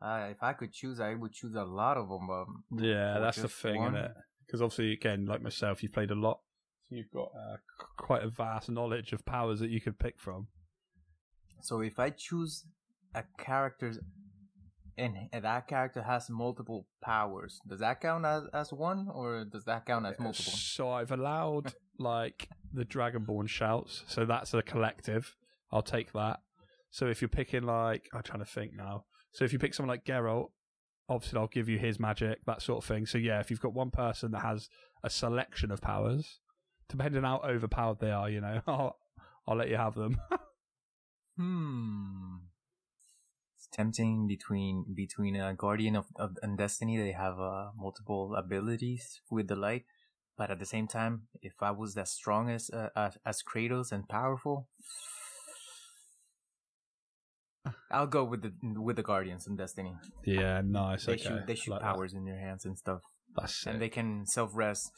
Uh, 0.00 0.28
if 0.30 0.42
I 0.42 0.52
could 0.52 0.72
choose, 0.72 1.00
I 1.00 1.14
would 1.14 1.32
choose 1.32 1.54
a 1.54 1.64
lot 1.64 1.96
of 1.96 2.08
them. 2.08 2.28
But 2.70 2.84
Yeah, 2.84 3.20
that's 3.20 3.40
the 3.40 3.48
thing, 3.48 3.76
one? 3.76 3.94
isn't 3.94 4.04
it? 4.04 4.12
Because 4.46 4.60
obviously, 4.60 4.92
again, 4.92 5.26
like 5.26 5.40
myself, 5.42 5.82
you've 5.82 5.92
played 5.92 6.10
a 6.10 6.14
lot, 6.16 6.40
so 6.88 6.96
you've 6.96 7.10
got 7.10 7.30
uh, 7.34 7.56
quite 7.96 8.22
a 8.22 8.28
vast 8.28 8.68
knowledge 8.68 9.12
of 9.12 9.24
powers 9.24 9.60
that 9.60 9.70
you 9.70 9.80
could 9.80 9.98
pick 9.98 10.18
from. 10.18 10.48
so 11.62 11.80
if 11.80 11.98
I 11.98 12.10
choose 12.10 12.64
a 13.14 13.22
character, 13.38 13.92
and, 14.98 15.16
that 15.32 15.66
character 15.68 16.02
has 16.02 16.28
multiple 16.28 16.86
powers, 17.02 17.60
does 17.68 17.80
that 17.80 18.00
count 18.00 18.24
as, 18.24 18.44
as 18.52 18.72
one, 18.72 19.08
or 19.12 19.44
does 19.44 19.64
that 19.64 19.86
count 19.86 20.06
as 20.06 20.18
multiple? 20.18 20.52
So 20.52 20.90
I've 20.90 21.12
allowed 21.12 21.74
like 21.98 22.48
the 22.72 22.84
Dragonborn 22.84 23.48
shouts, 23.48 24.04
so 24.06 24.24
that's 24.24 24.54
a 24.54 24.62
collective. 24.62 25.34
I'll 25.70 25.82
take 25.82 26.12
that. 26.12 26.40
So 26.90 27.06
if 27.06 27.22
you're 27.22 27.28
picking 27.28 27.62
like, 27.62 28.08
I'm 28.12 28.22
trying 28.22 28.40
to 28.40 28.44
think 28.44 28.72
now. 28.74 29.04
So 29.32 29.44
if 29.44 29.52
you 29.52 29.58
pick 29.58 29.72
someone 29.72 29.88
like 29.94 30.04
Geralt, 30.04 30.50
obviously 31.08 31.38
I'll 31.38 31.46
give 31.46 31.68
you 31.68 31.78
his 31.78 31.98
magic, 31.98 32.44
that 32.46 32.60
sort 32.60 32.84
of 32.84 32.88
thing. 32.88 33.06
So 33.06 33.18
yeah, 33.18 33.40
if 33.40 33.50
you've 33.50 33.60
got 33.60 33.72
one 33.72 33.90
person 33.90 34.32
that 34.32 34.42
has 34.42 34.68
a 35.02 35.08
selection 35.08 35.70
of 35.70 35.80
powers, 35.80 36.40
depending 36.88 37.24
on 37.24 37.40
how 37.40 37.48
overpowered 37.48 37.98
they 38.00 38.10
are, 38.10 38.28
you 38.28 38.40
know, 38.40 38.60
I'll, 38.66 38.96
I'll 39.48 39.56
let 39.56 39.68
you 39.68 39.76
have 39.76 39.94
them. 39.94 40.20
Hmm. 41.38 42.36
Tempting 43.72 44.26
between 44.28 44.84
between 44.94 45.34
a 45.36 45.54
guardian 45.54 45.96
of, 45.96 46.06
of 46.16 46.36
and 46.42 46.58
destiny. 46.58 46.98
They 46.98 47.12
have 47.12 47.38
uh, 47.40 47.70
multiple 47.76 48.34
abilities 48.36 49.20
with 49.30 49.48
the 49.48 49.56
light, 49.56 49.84
but 50.36 50.50
at 50.50 50.58
the 50.58 50.66
same 50.66 50.86
time, 50.86 51.22
if 51.40 51.54
I 51.62 51.70
was 51.70 51.96
as 51.96 52.10
strong 52.10 52.50
as 52.50 52.68
uh, 52.70 52.88
as, 52.94 53.16
as 53.24 53.42
Kratos 53.42 53.90
and 53.90 54.06
powerful, 54.08 54.68
I'll 57.90 58.06
go 58.06 58.24
with 58.24 58.42
the 58.42 58.52
with 58.80 58.96
the 58.96 59.02
Guardians 59.02 59.46
and 59.46 59.56
Destiny. 59.56 59.94
Yeah, 60.24 60.60
nice. 60.64 61.06
They 61.06 61.14
okay. 61.14 61.22
shoot 61.22 61.46
they 61.46 61.54
shoot 61.54 61.70
Like 61.72 61.80
that. 61.80 61.94
powers 61.94 62.12
in 62.12 62.26
your 62.26 62.38
hands 62.38 62.64
and 62.64 62.76
stuff, 62.76 63.00
That's 63.36 63.66
and 63.66 63.80
they 63.80 63.88
can 63.88 64.26
self 64.26 64.50
rest. 64.54 64.90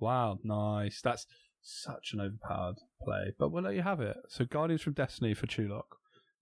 Wow, 0.00 0.38
nice. 0.42 1.00
That's 1.02 1.26
such 1.62 2.12
an 2.14 2.20
overpowered 2.20 2.78
play. 3.04 3.32
But 3.38 3.52
we'll 3.52 3.62
let 3.62 3.74
you 3.74 3.82
have 3.82 4.00
it. 4.00 4.16
So 4.28 4.44
Guardians 4.44 4.82
from 4.82 4.94
Destiny 4.94 5.34
for 5.34 5.46
Chewlok. 5.46 5.84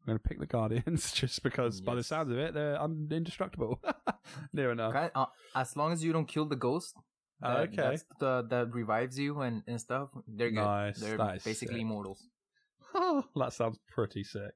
I'm 0.02 0.06
going 0.06 0.18
to 0.18 0.28
pick 0.28 0.38
the 0.40 0.46
Guardians 0.46 1.12
just 1.20 1.42
because, 1.42 1.80
by 1.80 1.94
the 1.94 2.02
sounds 2.02 2.30
of 2.30 2.38
it, 2.38 2.54
they're 2.54 2.80
un- 2.80 3.08
indestructible. 3.10 3.80
Near 4.52 4.72
enough. 4.72 4.94
Okay, 4.94 5.10
uh, 5.14 5.26
as 5.54 5.76
long 5.76 5.92
as 5.92 6.02
you 6.02 6.12
don't 6.12 6.26
kill 6.28 6.46
the 6.46 6.56
ghost, 6.56 6.94
Oh, 7.42 7.48
that, 7.54 7.60
okay. 7.68 7.76
that's 7.76 8.04
the, 8.18 8.46
that 8.50 8.74
revives 8.74 9.18
you 9.18 9.40
and, 9.40 9.62
and 9.66 9.80
stuff. 9.80 10.10
They're 10.28 10.50
good. 10.50 10.56
Nice, 10.62 10.98
They're 11.00 11.16
basically 11.16 11.54
sick. 11.76 11.80
immortals. 11.80 12.26
that 12.94 13.52
sounds 13.52 13.78
pretty 13.88 14.24
sick. 14.24 14.52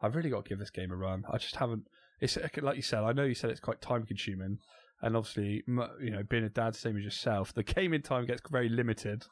I've 0.00 0.14
really 0.14 0.30
got 0.30 0.44
to 0.44 0.48
give 0.48 0.58
this 0.58 0.70
game 0.70 0.92
a 0.92 0.96
run. 0.96 1.24
I 1.30 1.38
just 1.38 1.56
haven't. 1.56 1.84
It's 2.20 2.38
like 2.60 2.76
you 2.76 2.82
said. 2.82 3.02
I 3.02 3.12
know 3.12 3.24
you 3.24 3.34
said 3.34 3.50
it's 3.50 3.60
quite 3.60 3.80
time 3.80 4.04
consuming, 4.06 4.58
and 5.02 5.16
obviously, 5.16 5.62
you 5.66 6.10
know, 6.10 6.22
being 6.28 6.44
a 6.44 6.48
dad, 6.48 6.74
same 6.76 6.96
as 6.96 7.02
yourself, 7.04 7.52
the 7.52 7.62
gaming 7.62 8.02
time 8.02 8.26
gets 8.26 8.42
very 8.50 8.68
limited. 8.68 9.24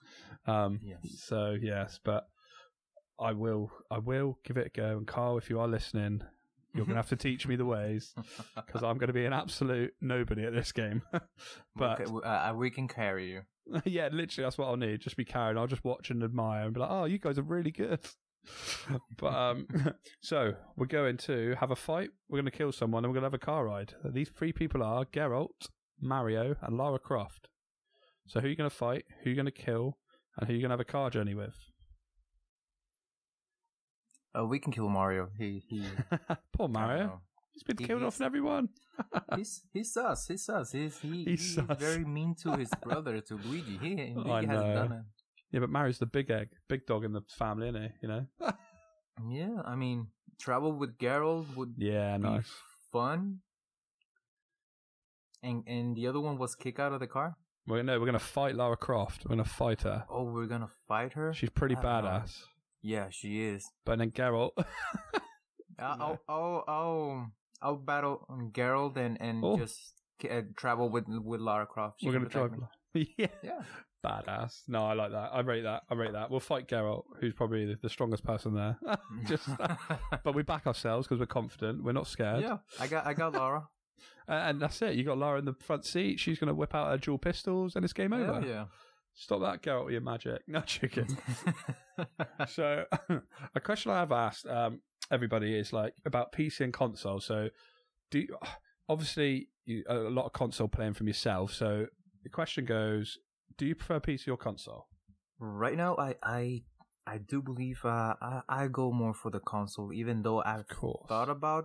Um, 0.47 0.81
Yes. 0.83 0.99
So 1.23 1.57
yes, 1.61 2.01
but 2.03 2.27
I 3.21 3.33
will. 3.33 3.71
I 3.91 3.99
will 3.99 4.39
give 4.45 4.57
it 4.57 4.67
a 4.67 4.71
go. 4.71 4.97
And 4.99 5.07
Carl, 5.07 5.39
if 5.39 5.51
you 5.51 5.61
are 5.61 5.69
listening, 5.69 6.23
you're 6.75 6.87
gonna 6.87 6.97
have 6.97 7.09
to 7.09 7.17
teach 7.17 7.47
me 7.47 7.57
the 7.57 7.65
ways 7.65 8.15
because 8.55 8.83
I'm 8.83 8.99
gonna 8.99 9.13
be 9.13 9.25
an 9.25 9.33
absolute 9.33 9.95
nobody 10.01 10.45
at 10.45 10.53
this 10.53 10.73
game. 10.73 11.03
but 11.77 12.01
Okay, 12.01 12.27
uh, 12.27 12.55
we 12.55 12.71
can 12.71 12.89
carry 12.89 13.31
you. 13.31 13.43
yeah, 13.85 14.09
literally, 14.13 14.45
that's 14.47 14.57
what 14.59 14.69
I'll 14.69 14.77
need. 14.77 15.01
Just 15.01 15.17
be 15.17 15.25
carried. 15.25 15.57
I'll 15.57 15.67
just 15.67 15.85
watch 15.85 16.11
and 16.11 16.23
admire 16.23 16.65
and 16.65 16.75
be 16.75 16.81
like, 16.81 16.91
oh, 16.91 17.05
you 17.05 17.19
guys 17.19 17.39
are 17.39 17.43
really 17.43 17.71
good. 17.71 18.01
but 19.19 19.35
um, 19.35 19.67
so 20.23 20.55
we're 20.77 20.87
going 20.87 21.17
to 21.19 21.55
have 21.61 21.71
a 21.71 21.77
fight. 21.77 22.11
We're 22.29 22.39
going 22.39 22.51
to 22.51 22.57
kill 22.57 22.73
someone, 22.73 23.05
and 23.05 23.13
we're 23.13 23.21
going 23.21 23.31
to 23.31 23.35
have 23.37 23.43
a 23.43 23.45
car 23.45 23.67
ride. 23.67 23.95
These 24.05 24.31
three 24.31 24.53
people 24.53 24.83
are 24.83 25.05
Geralt, 25.05 25.69
Mario, 26.01 26.57
and 26.63 26.79
Lara 26.79 26.99
Croft. 26.99 27.49
So 28.27 28.41
who 28.41 28.47
are 28.47 28.51
you 28.51 28.57
going 28.57 28.71
to 28.71 28.75
fight? 28.75 29.05
Who 29.23 29.27
are 29.27 29.31
you 29.31 29.37
going 29.37 29.47
to 29.47 29.53
kill? 29.53 29.99
And 30.39 30.47
who 30.47 30.53
are 30.53 30.57
you 30.57 30.63
going 30.63 30.71
to 30.71 30.75
have 30.75 30.81
a 30.81 30.85
car 30.85 31.11
journey 31.11 31.35
with? 31.35 31.57
Uh, 34.37 34.45
we 34.47 34.59
can 34.59 34.73
kill 34.73 34.89
Mario. 34.89 35.29
He 35.39 35.63
he. 35.69 35.85
Poor 36.53 36.69
Mario. 36.69 37.21
He's 37.53 37.63
been 37.63 37.77
He- 37.79 37.85
killing 37.87 38.03
he's- 38.03 38.15
off 38.21 38.25
everyone. 38.25 38.69
he's 39.37 39.63
he's 39.73 39.93
sus. 39.93 40.27
He's 40.27 40.45
sus. 40.45 40.73
He's 40.73 40.99
he, 40.99 41.25
He's 41.25 41.55
sus. 41.55 41.79
very 41.79 42.05
mean 42.05 42.35
to 42.43 42.53
his 42.57 42.71
brother 42.83 43.21
to 43.21 43.35
Luigi. 43.37 43.79
He, 43.79 44.13
Luigi 44.15 44.31
I 44.31 44.41
hasn't 44.47 44.69
know. 44.69 44.75
done 44.75 44.93
it. 44.93 45.03
Yeah, 45.53 45.61
but 45.61 45.71
Mario's 45.71 45.99
the 45.99 46.07
big 46.07 46.31
egg, 46.31 46.49
big 46.69 46.85
dog 46.87 47.05
in 47.05 47.13
the 47.13 47.23
family, 47.39 47.69
isn't 47.69 47.83
he? 47.83 47.89
You 48.03 48.09
know. 48.09 48.27
Yeah, 49.31 49.63
I 49.65 49.75
mean, 49.77 50.09
travel 50.39 50.73
with 50.73 50.99
Geralt 50.99 51.57
would 51.57 51.75
yeah, 51.79 52.17
be 52.19 52.23
nice. 52.25 52.51
fun. 52.93 53.39
And 55.43 55.65
and 55.67 55.97
the 55.97 56.07
other 56.09 56.21
one 56.21 56.37
was 56.39 56.55
kick 56.55 56.79
out 56.79 56.93
of 56.93 57.01
the 57.01 57.07
car. 57.07 57.37
We're 57.67 57.83
no, 57.83 57.95
we're 57.99 58.07
going 58.07 58.13
to 58.19 58.19
fight 58.19 58.55
Lara 58.57 58.77
Croft. 58.77 59.25
We're 59.29 59.37
to 59.37 59.45
fight 59.45 59.83
her. 59.83 60.05
Oh, 60.11 60.25
we're 60.25 60.47
gonna 60.47 60.71
fight 60.89 61.13
her. 61.15 61.33
She's 61.35 61.51
pretty 61.51 61.75
badass. 61.77 62.03
know. 62.03 62.45
Badass. 62.83 62.91
Yeah, 62.91 63.09
she 63.11 63.43
is. 63.43 63.65
But 63.85 63.99
then 63.99 64.11
Geralt, 64.11 64.53
I'll 65.79 65.99
No. 65.99 66.05
I'll, 66.05 66.19
I'll 66.29 66.65
I'll 66.69 67.33
I'll 67.63 67.77
battle 67.77 68.27
um, 68.29 68.51
Geralt 68.53 68.97
and 68.97 69.21
and 69.21 69.45
Oh. 69.45 69.57
just 69.59 69.95
uh, 70.31 70.43
travel 70.57 70.89
with 70.89 71.05
with 71.09 71.41
Lara 71.41 71.67
Croft. 71.67 72.01
She 72.01 72.07
we're 72.07 72.13
going 72.13 72.25
to 72.25 72.31
drive. 72.31 72.51
protect 72.51 72.73
me. 72.95 73.15
yeah, 73.17 73.27
Yeah. 73.43 73.63
badass. 74.05 74.63
No, 74.69 74.87
I 74.87 74.95
like 74.95 75.13
that. 75.13 75.31
I 75.33 75.41
rate 75.41 75.63
that. 75.63 75.83
I 75.91 75.95
rate 75.95 76.13
that. 76.13 76.31
We'll 76.31 76.41
fight 76.41 76.67
Geralt, 76.69 77.05
who's 77.21 77.35
probably 77.35 77.67
the, 77.67 77.79
the 77.83 77.89
strongest 77.89 78.25
person 78.25 78.55
there. 78.55 78.79
Just, 79.27 79.49
but 80.25 80.35
we 80.35 80.43
back 80.43 80.67
ourselves 80.67 81.07
because 81.07 81.21
we're 81.21 81.27
confident. 81.27 81.83
We're 81.85 81.93
not 81.93 82.07
scared. 82.07 82.43
yeah, 82.43 82.59
I 82.81 82.87
got 82.87 83.07
I 83.07 83.15
got 83.15 83.33
Lara. 83.35 83.69
Uh, 84.29 84.33
and 84.35 84.61
that's 84.61 84.81
it. 84.83 84.95
You 84.95 85.03
got 85.05 85.17
Lara 85.19 85.39
in 85.39 85.47
the 85.47 85.55
front 85.55 85.85
seat. 85.87 86.21
She's 86.21 86.39
going 86.39 86.49
to 86.49 86.55
whip 86.55 86.75
out 86.75 86.89
her 86.91 86.99
dual 86.99 87.17
pistols, 87.19 87.75
and 87.75 87.83
it's 87.85 87.95
game 87.95 88.13
over. 88.13 88.35
Hell 88.35 88.45
yeah. 88.45 88.65
Stop 89.21 89.41
that, 89.41 89.63
girl 89.63 89.85
with 89.85 89.93
your 89.93 90.01
magic. 90.01 90.43
No 90.47 90.61
chicken. 90.61 91.19
so, 92.49 92.85
a 93.55 93.61
question 93.61 93.91
I 93.91 93.99
have 93.99 94.13
asked 94.13 94.47
um, 94.47 94.81
everybody 95.11 95.59
is 95.59 95.73
like 95.73 95.95
about 96.07 96.33
PC 96.33 96.61
and 96.61 96.73
console. 96.73 97.19
So, 97.19 97.49
do 98.13 98.21
you, 98.21 98.37
obviously 98.89 99.49
you, 99.65 99.83
a 99.89 99.95
lot 99.95 100.27
of 100.27 100.33
console 100.33 100.69
playing 100.69 100.95
from 100.95 101.09
yourself. 101.09 101.53
So, 101.53 101.87
the 102.23 102.29
question 102.31 102.65
goes: 102.65 103.19
Do 103.57 103.67
you 103.67 103.75
prefer 103.75 103.99
PC 103.99 104.29
or 104.29 104.37
console? 104.37 104.87
right 105.41 105.77
now, 105.77 105.97
I 105.97 106.15
I 106.23 106.63
I 107.07 107.19
do 107.19 107.43
believe 107.43 107.81
uh, 107.85 108.15
I 108.23 108.43
I 108.49 108.69
go 108.69 108.93
more 108.93 109.15
for 109.15 109.31
the 109.33 109.41
console, 109.41 109.93
even 109.93 110.23
though 110.23 110.43
I've 110.43 110.67
thought 111.09 111.29
about 111.29 111.65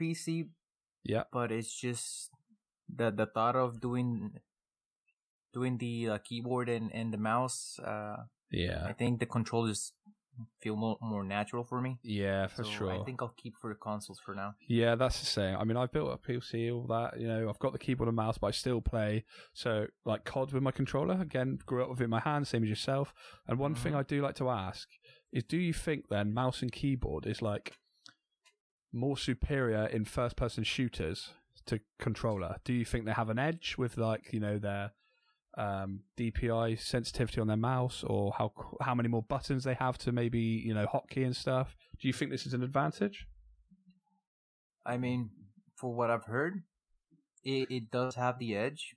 PC, 0.00 0.48
Yeah, 1.04 1.24
but 1.30 1.52
it's 1.52 1.78
just 1.78 2.30
the 2.88 3.10
the 3.10 3.26
thought 3.26 3.56
of 3.56 3.80
doing 3.80 4.32
doing 5.56 5.78
the 5.78 5.94
uh, 6.10 6.18
keyboard 6.28 6.68
and, 6.76 6.86
and 6.98 7.08
the 7.14 7.18
mouse. 7.32 7.78
Uh, 7.92 8.16
yeah, 8.50 8.80
I 8.90 8.92
think 9.00 9.12
the 9.20 9.26
controllers 9.36 9.80
feel 10.62 10.76
more 10.76 10.96
more 11.00 11.24
natural 11.24 11.64
for 11.70 11.80
me. 11.86 11.92
yeah, 12.22 12.46
for 12.46 12.62
so 12.64 12.70
sure. 12.70 12.92
I 12.92 12.98
think 13.06 13.22
I'll 13.22 13.34
keep 13.42 13.54
for 13.60 13.68
the 13.72 13.78
consoles 13.88 14.20
for 14.24 14.34
now. 14.34 14.50
Yeah, 14.68 14.94
that's 15.00 15.18
the 15.24 15.30
same. 15.38 15.54
I 15.60 15.64
mean, 15.64 15.78
I've 15.80 15.92
built 15.96 16.10
a 16.12 16.18
PC, 16.30 16.70
all 16.74 16.86
that. 16.96 17.18
You 17.20 17.26
know, 17.30 17.48
I've 17.48 17.58
got 17.64 17.72
the 17.72 17.78
keyboard 17.84 18.08
and 18.08 18.16
mouse, 18.24 18.36
but 18.38 18.48
I 18.48 18.50
still 18.50 18.82
play. 18.82 19.24
So, 19.54 19.86
like 20.04 20.24
COD 20.32 20.52
with 20.52 20.62
my 20.62 20.72
controller. 20.80 21.16
Again, 21.20 21.58
grew 21.64 21.82
up 21.82 21.88
with 21.90 22.00
it 22.02 22.04
in 22.04 22.10
my 22.10 22.20
hand, 22.20 22.46
same 22.46 22.62
as 22.64 22.68
yourself. 22.68 23.14
And 23.48 23.58
one 23.58 23.74
thing 23.74 23.92
Mhm. 23.94 24.00
I 24.00 24.02
do 24.02 24.20
like 24.26 24.36
to 24.42 24.50
ask 24.50 24.86
is, 25.32 25.44
do 25.44 25.56
you 25.56 25.72
think 25.72 26.00
then 26.10 26.34
mouse 26.34 26.60
and 26.62 26.70
keyboard 26.70 27.26
is 27.26 27.40
like 27.40 27.66
more 28.92 29.16
superior 29.16 29.86
in 29.86 30.04
first-person 30.04 30.64
shooters 30.64 31.32
to 31.66 31.80
controller? 31.98 32.56
Do 32.64 32.72
you 32.72 32.84
think 32.84 33.04
they 33.06 33.12
have 33.12 33.30
an 33.30 33.38
edge 33.38 33.76
with 33.78 33.96
like 33.96 34.32
you 34.34 34.40
know 34.40 34.58
their 34.58 34.92
um, 35.56 36.00
DPI 36.18 36.78
sensitivity 36.78 37.40
on 37.40 37.46
their 37.46 37.56
mouse, 37.56 38.04
or 38.04 38.32
how 38.36 38.52
how 38.80 38.94
many 38.94 39.08
more 39.08 39.22
buttons 39.22 39.64
they 39.64 39.74
have 39.74 39.98
to 39.98 40.12
maybe 40.12 40.40
you 40.40 40.74
know 40.74 40.86
hotkey 40.86 41.24
and 41.24 41.34
stuff? 41.34 41.76
Do 42.00 42.08
you 42.08 42.12
think 42.12 42.30
this 42.30 42.46
is 42.46 42.54
an 42.54 42.62
advantage? 42.62 43.26
I 44.84 44.98
mean, 44.98 45.30
for 45.74 45.92
what 45.92 46.10
I've 46.10 46.24
heard, 46.24 46.62
it, 47.42 47.70
it 47.70 47.90
does 47.90 48.14
have 48.14 48.38
the 48.38 48.56
edge. 48.56 48.94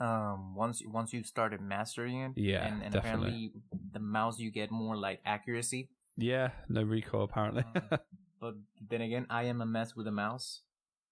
Um, 0.00 0.54
once 0.54 0.80
once 0.86 1.12
you've 1.12 1.26
started 1.26 1.60
mastering 1.60 2.20
it, 2.20 2.32
Yeah, 2.36 2.66
and, 2.66 2.82
and 2.82 2.94
apparently 2.94 3.52
the 3.92 3.98
mouse 3.98 4.38
you 4.38 4.50
get 4.50 4.70
more 4.70 4.96
like 4.96 5.20
accuracy. 5.26 5.88
Yeah, 6.16 6.50
no 6.68 6.82
recoil 6.82 7.24
apparently. 7.24 7.64
Um, 7.74 7.98
but 8.40 8.54
then 8.88 9.00
again, 9.00 9.26
I 9.28 9.44
am 9.44 9.60
a 9.60 9.66
mess 9.66 9.96
with 9.96 10.06
a 10.06 10.12
mouse. 10.12 10.62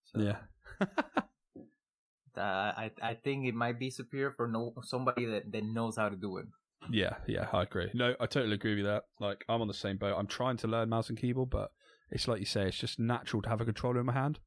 So 0.04 0.20
yeah. 0.20 0.36
uh, 2.38 2.72
I 2.76 2.90
I 3.02 3.14
think 3.14 3.46
it 3.46 3.54
might 3.54 3.78
be 3.78 3.90
superior 3.90 4.32
for 4.36 4.46
no 4.48 4.72
somebody 4.82 5.24
that, 5.26 5.50
that 5.52 5.64
knows 5.64 5.96
how 5.96 6.08
to 6.08 6.16
do 6.16 6.38
it. 6.38 6.46
yeah, 6.90 7.14
yeah, 7.26 7.48
I 7.52 7.62
agree. 7.62 7.90
No, 7.94 8.14
I 8.20 8.26
totally 8.26 8.54
agree 8.54 8.76
with 8.76 8.84
that. 8.84 9.04
Like 9.20 9.44
I'm 9.48 9.60
on 9.60 9.68
the 9.68 9.74
same 9.74 9.96
boat. 9.96 10.14
I'm 10.18 10.26
trying 10.26 10.56
to 10.58 10.68
learn 10.68 10.88
mouse 10.88 11.08
and 11.08 11.18
keyboard, 11.18 11.50
but 11.50 11.70
it's 12.10 12.28
like 12.28 12.40
you 12.40 12.46
say, 12.46 12.68
it's 12.68 12.76
just 12.78 12.98
natural 13.00 13.42
to 13.42 13.48
have 13.48 13.60
a 13.60 13.64
controller 13.64 14.00
in 14.00 14.06
my 14.06 14.12
hand. 14.12 14.38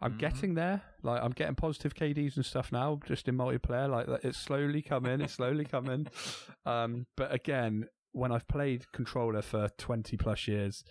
I'm 0.00 0.14
Mhm. 0.14 0.18
getting 0.18 0.54
there. 0.54 0.82
Like 1.02 1.22
I'm 1.22 1.30
getting 1.30 1.54
positive 1.54 1.94
KDs 1.94 2.36
and 2.36 2.44
stuff 2.44 2.72
now, 2.72 2.98
just 3.06 3.28
in 3.28 3.36
multiplayer. 3.36 3.88
Like 3.88 4.06
that- 4.06 4.24
it's 4.24 4.38
slowly 4.38 4.82
coming. 4.82 5.20
It's 5.20 5.34
slowly 5.34 5.64
coming. 5.64 6.08
Um, 6.66 7.06
but 7.16 7.32
again, 7.32 7.88
when 8.12 8.32
I've 8.32 8.48
played 8.48 8.90
controller 8.92 9.42
for 9.42 9.68
20 9.76 10.16
plus 10.16 10.48
years, 10.48 10.82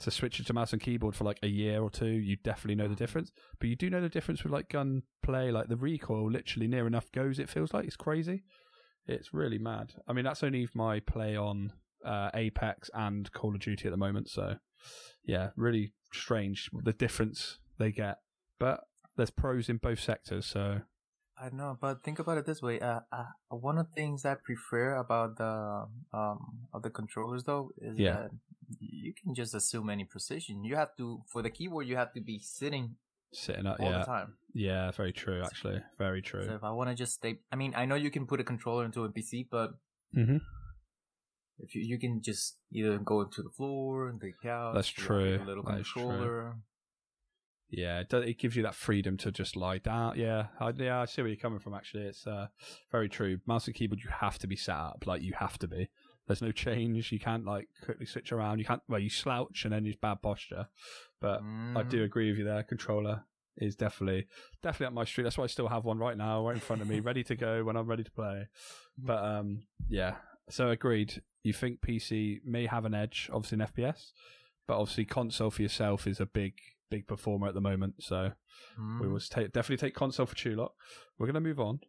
to 0.00 0.10
switch 0.10 0.40
it 0.40 0.46
to 0.46 0.52
mouse 0.52 0.72
and 0.72 0.82
keyboard 0.82 1.14
for 1.14 1.24
like 1.24 1.38
a 1.42 1.48
year 1.48 1.82
or 1.82 1.90
two, 1.90 2.06
you 2.06 2.36
definitely 2.36 2.74
know 2.74 2.88
the 2.88 2.94
difference. 2.94 3.30
But 3.58 3.68
you 3.68 3.76
do 3.76 3.90
know 3.90 4.00
the 4.00 4.08
difference 4.08 4.42
with 4.42 4.52
like 4.52 4.68
gun 4.68 5.02
play, 5.22 5.50
like 5.50 5.68
the 5.68 5.76
recoil 5.76 6.30
literally 6.30 6.68
near 6.68 6.86
enough 6.86 7.10
goes. 7.12 7.38
It 7.38 7.48
feels 7.48 7.72
like 7.72 7.84
it's 7.84 7.96
crazy. 7.96 8.44
It's 9.06 9.34
really 9.34 9.58
mad. 9.58 9.94
I 10.06 10.12
mean, 10.12 10.24
that's 10.24 10.42
only 10.42 10.68
my 10.74 11.00
play 11.00 11.36
on 11.36 11.72
uh, 12.04 12.30
Apex 12.34 12.90
and 12.94 13.30
Call 13.32 13.54
of 13.54 13.60
Duty 13.60 13.88
at 13.88 13.90
the 13.90 13.96
moment. 13.96 14.28
So, 14.28 14.56
yeah, 15.24 15.50
really 15.56 15.92
strange 16.12 16.70
the 16.84 16.92
difference 16.92 17.58
they 17.78 17.92
get. 17.92 18.18
But 18.58 18.80
there's 19.16 19.30
pros 19.30 19.68
in 19.68 19.78
both 19.78 20.00
sectors. 20.00 20.46
So, 20.46 20.82
I 21.40 21.48
know, 21.50 21.78
but 21.80 22.02
think 22.02 22.18
about 22.18 22.36
it 22.38 22.44
this 22.44 22.60
way. 22.60 22.80
Uh, 22.80 23.00
uh, 23.10 23.24
one 23.48 23.78
of 23.78 23.86
the 23.88 23.94
things 23.94 24.24
I 24.26 24.34
prefer 24.34 24.96
about 24.96 25.36
the 25.38 25.86
um 26.12 26.68
of 26.72 26.82
the 26.82 26.90
controllers 26.90 27.44
though 27.44 27.70
is 27.80 27.96
Yeah. 27.96 28.14
that 28.14 28.30
you 28.78 29.12
can 29.14 29.34
just 29.34 29.54
assume 29.54 29.88
any 29.90 30.04
position. 30.04 30.64
You 30.64 30.76
have 30.76 30.94
to 30.98 31.22
for 31.32 31.42
the 31.42 31.50
keyboard 31.50 31.86
you 31.86 31.96
have 31.96 32.12
to 32.12 32.20
be 32.20 32.38
sitting 32.38 32.96
sitting 33.32 33.66
up, 33.66 33.80
all 33.80 33.90
yeah, 33.90 33.98
the 34.00 34.04
time. 34.04 34.34
yeah, 34.52 34.90
very 34.90 35.12
true. 35.12 35.42
Actually, 35.42 35.82
very 35.98 36.20
true. 36.20 36.44
So 36.44 36.54
if 36.54 36.62
I 36.64 36.70
want 36.72 36.90
to 36.90 36.94
just 36.96 37.14
stay, 37.14 37.38
I 37.50 37.56
mean, 37.56 37.72
I 37.74 37.86
know 37.86 37.94
you 37.94 38.10
can 38.10 38.26
put 38.26 38.40
a 38.40 38.44
controller 38.44 38.84
into 38.84 39.04
a 39.04 39.08
PC, 39.08 39.46
but 39.50 39.70
hmm 40.12 40.38
if 41.58 41.74
you 41.74 41.82
you 41.82 41.98
can 41.98 42.20
just 42.22 42.56
either 42.72 42.98
go 42.98 43.24
to 43.24 43.42
the 43.42 43.50
floor, 43.50 44.08
and 44.08 44.20
the 44.20 44.32
couch, 44.42 44.74
That's 44.74 44.88
true. 44.88 45.40
little 45.46 45.64
That 45.64 45.80
is 45.80 45.88
true. 45.88 46.54
Yeah, 47.70 48.00
it, 48.00 48.08
does, 48.08 48.24
it 48.24 48.38
gives 48.38 48.56
you 48.56 48.62
that 48.64 48.74
freedom 48.74 49.16
to 49.18 49.30
just 49.30 49.54
lie 49.56 49.78
down. 49.78 50.18
Yeah, 50.18 50.46
I, 50.58 50.70
yeah, 50.76 51.00
I 51.00 51.04
see 51.04 51.22
where 51.22 51.28
you're 51.28 51.36
coming 51.36 51.60
from. 51.60 51.74
Actually, 51.74 52.04
it's 52.04 52.26
uh, 52.26 52.48
very 52.90 53.08
true. 53.08 53.38
Mouse 53.46 53.66
and 53.66 53.74
keyboard, 53.76 54.00
you 54.02 54.10
have 54.10 54.38
to 54.40 54.46
be 54.46 54.56
set 54.56 54.76
up. 54.76 55.04
Like 55.06 55.22
you 55.22 55.34
have 55.38 55.58
to 55.58 55.68
be. 55.68 55.88
There's 56.26 56.42
no 56.42 56.52
change. 56.52 57.10
You 57.12 57.18
can't 57.20 57.44
like 57.44 57.68
quickly 57.84 58.06
switch 58.06 58.32
around. 58.32 58.58
You 58.58 58.64
can't. 58.64 58.82
Well, 58.88 59.00
you 59.00 59.10
slouch 59.10 59.64
and 59.64 59.72
then 59.72 59.84
use 59.84 59.96
bad 60.00 60.22
posture. 60.22 60.66
But 61.20 61.42
I 61.76 61.82
do 61.82 62.00
Mhm. 62.00 62.04
agree 62.04 62.30
with 62.30 62.38
you 62.38 62.44
there. 62.44 62.62
Controller 62.62 63.24
is 63.56 63.76
definitely 63.76 64.26
definitely 64.62 64.86
up 64.86 64.92
my 64.92 65.04
street. 65.04 65.24
That's 65.24 65.36
why 65.38 65.44
I 65.44 65.48
still 65.48 65.68
have 65.68 65.84
one 65.84 65.98
right 65.98 66.16
now, 66.16 66.46
right 66.46 66.54
in 66.54 66.60
front 66.60 66.82
of 66.82 66.88
me, 66.88 67.00
ready 67.00 67.22
to 67.24 67.36
go 67.36 67.62
when 67.64 67.76
I'm 67.76 67.86
ready 67.88 68.04
to 68.04 68.10
play. 68.10 68.48
But 68.98 69.22
um, 69.24 69.62
yeah. 69.88 70.16
So 70.48 70.70
agreed. 70.70 71.22
You 71.42 71.52
think 71.52 71.80
PC 71.80 72.40
may 72.44 72.66
have 72.66 72.84
an 72.84 72.94
edge, 72.94 73.30
obviously 73.32 73.56
in 73.56 73.62
FPS, 73.66 74.12
but 74.66 74.78
obviously 74.78 75.04
console 75.06 75.50
for 75.50 75.62
yourself 75.62 76.06
is 76.06 76.20
a 76.20 76.26
big 76.26 76.54
big 76.90 77.06
performer 77.06 77.46
at 77.48 77.54
the 77.54 77.60
moment. 77.60 77.94
So 78.02 78.32
we 78.76 78.82
Mhm. 79.06 79.12
will 79.12 79.20
take, 79.20 79.52
definitely 79.52 79.76
take 79.78 79.94
console 79.94 80.26
for 80.26 80.34
Chewlok. 80.34 80.70
We're 81.18 81.26
going 81.26 81.34
to 81.34 81.40
move 81.40 81.60
on. 81.60 81.80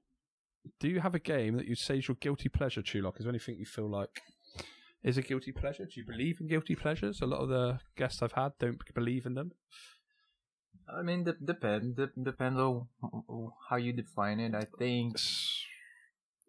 Do 0.79 0.87
you 0.87 0.99
have 0.99 1.15
a 1.15 1.19
game 1.19 1.57
that 1.57 1.65
you 1.65 1.75
say 1.75 1.97
is 1.97 2.07
your 2.07 2.15
guilty 2.15 2.47
pleasure, 2.49 2.81
Chewlok? 2.83 3.17
Is 3.17 3.23
there 3.25 3.29
anything 3.31 3.57
you 3.57 3.65
feel 3.65 3.89
like 3.89 4.21
is 5.03 5.17
a 5.17 5.21
guilty 5.23 5.51
pleasure? 5.51 5.85
Do 5.85 5.99
you 5.99 6.05
believe 6.05 6.39
in 6.39 6.47
guilty 6.47 6.75
pleasures? 6.75 7.21
A 7.21 7.25
lot 7.25 7.39
of 7.41 7.49
the 7.49 7.79
guests 7.97 8.21
I've 8.21 8.33
had 8.33 8.51
don't 8.59 8.77
believe 8.93 9.25
in 9.25 9.33
them. 9.33 9.51
I 10.87 11.01
mean, 11.01 11.23
de- 11.23 11.33
depend 11.33 11.95
de- 11.95 12.11
depends 12.21 12.59
on 12.59 12.87
how 13.69 13.77
you 13.77 13.93
define 13.93 14.39
it. 14.39 14.53
I 14.53 14.65
think. 14.77 15.17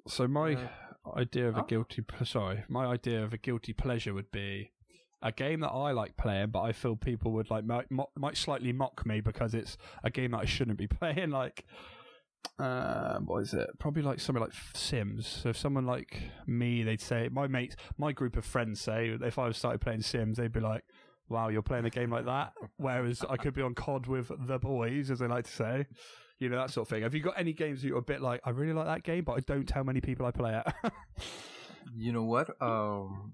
So 0.09 0.26
my 0.28 0.55
Uh, 0.55 0.68
idea 1.16 1.48
of 1.48 1.57
a 1.57 1.64
guilty 1.64 2.05
sorry, 2.24 2.64
my 2.68 2.86
idea 2.86 3.24
of 3.24 3.32
a 3.32 3.38
guilty 3.38 3.72
pleasure 3.72 4.12
would 4.12 4.30
be 4.30 4.72
a 5.23 5.33
game 5.33 5.61
that 5.61 5.70
I 5.70 5.93
like 5.93 6.16
playing, 6.16 6.51
but 6.51 6.62
I 6.62 6.73
feel 6.73 6.97
people 6.97 7.33
would 7.33 7.51
like 7.51 7.64
might, 7.64 7.87
might 8.16 8.37
slightly 8.37 8.73
mock 8.73 9.05
me 9.07 9.20
because 9.20 9.55
it's 9.55 9.77
a 10.03 10.11
game 10.11 10.33
that 10.33 10.41
I 10.41 10.45
shouldn't 10.45 10.79
be 10.79 10.87
playing. 10.99 11.31
Like, 11.31 11.64
um, 12.59 13.27
what 13.27 13.43
is 13.43 13.55
it? 13.55 13.70
Probably 13.79 14.03
like 14.03 14.20
something 14.20 14.43
like 14.43 14.53
Sims. 14.75 15.27
So 15.27 15.51
if 15.51 15.57
someone 15.57 15.87
like 15.87 16.23
me, 16.47 16.83
they'd 16.83 17.01
say 17.01 17.29
my 17.31 17.47
mates, 17.47 17.77
my 17.99 18.12
group 18.12 18.37
of 18.37 18.45
friends 18.45 18.81
say 18.81 19.16
if 19.23 19.39
I 19.39 19.51
started 19.53 19.81
playing 19.81 20.03
Sims, 20.03 20.39
they'd 20.39 20.53
be 20.53 20.61
like. 20.61 20.85
Wow, 21.29 21.49
you're 21.49 21.62
playing 21.62 21.87
a 21.87 21.91
game 21.91 22.11
like 22.11 22.27
that. 22.27 22.53
Whereas 22.77 23.25
I 23.31 23.39
could 23.39 23.55
be 23.55 23.62
on 23.62 23.75
COD 23.75 24.07
with 24.07 24.31
the 24.47 24.59
boys, 24.59 25.11
as 25.11 25.20
they 25.20 25.29
like 25.29 25.47
to 25.47 25.51
say, 25.51 25.87
you 26.39 26.51
know 26.51 26.57
that 26.57 26.70
sort 26.70 26.87
of 26.87 26.91
thing. 26.91 27.05
Have 27.05 27.14
you 27.14 27.23
got 27.23 27.39
any 27.39 27.55
games 27.55 27.81
that 27.81 27.89
you're 27.89 27.99
a 27.99 28.03
bit 28.03 28.20
like? 28.20 28.43
I 28.45 28.51
really 28.51 28.75
like 28.75 28.85
that 28.85 29.03
game, 29.03 29.25
but 29.25 29.35
I 29.35 29.41
don't 29.41 29.66
tell 29.66 29.83
many 29.83 30.03
people 30.03 30.27
I 30.27 30.31
play 30.31 30.61
it. 30.66 30.93
You 31.95 32.12
know 32.12 32.25
what? 32.25 32.51
Um, 32.61 33.33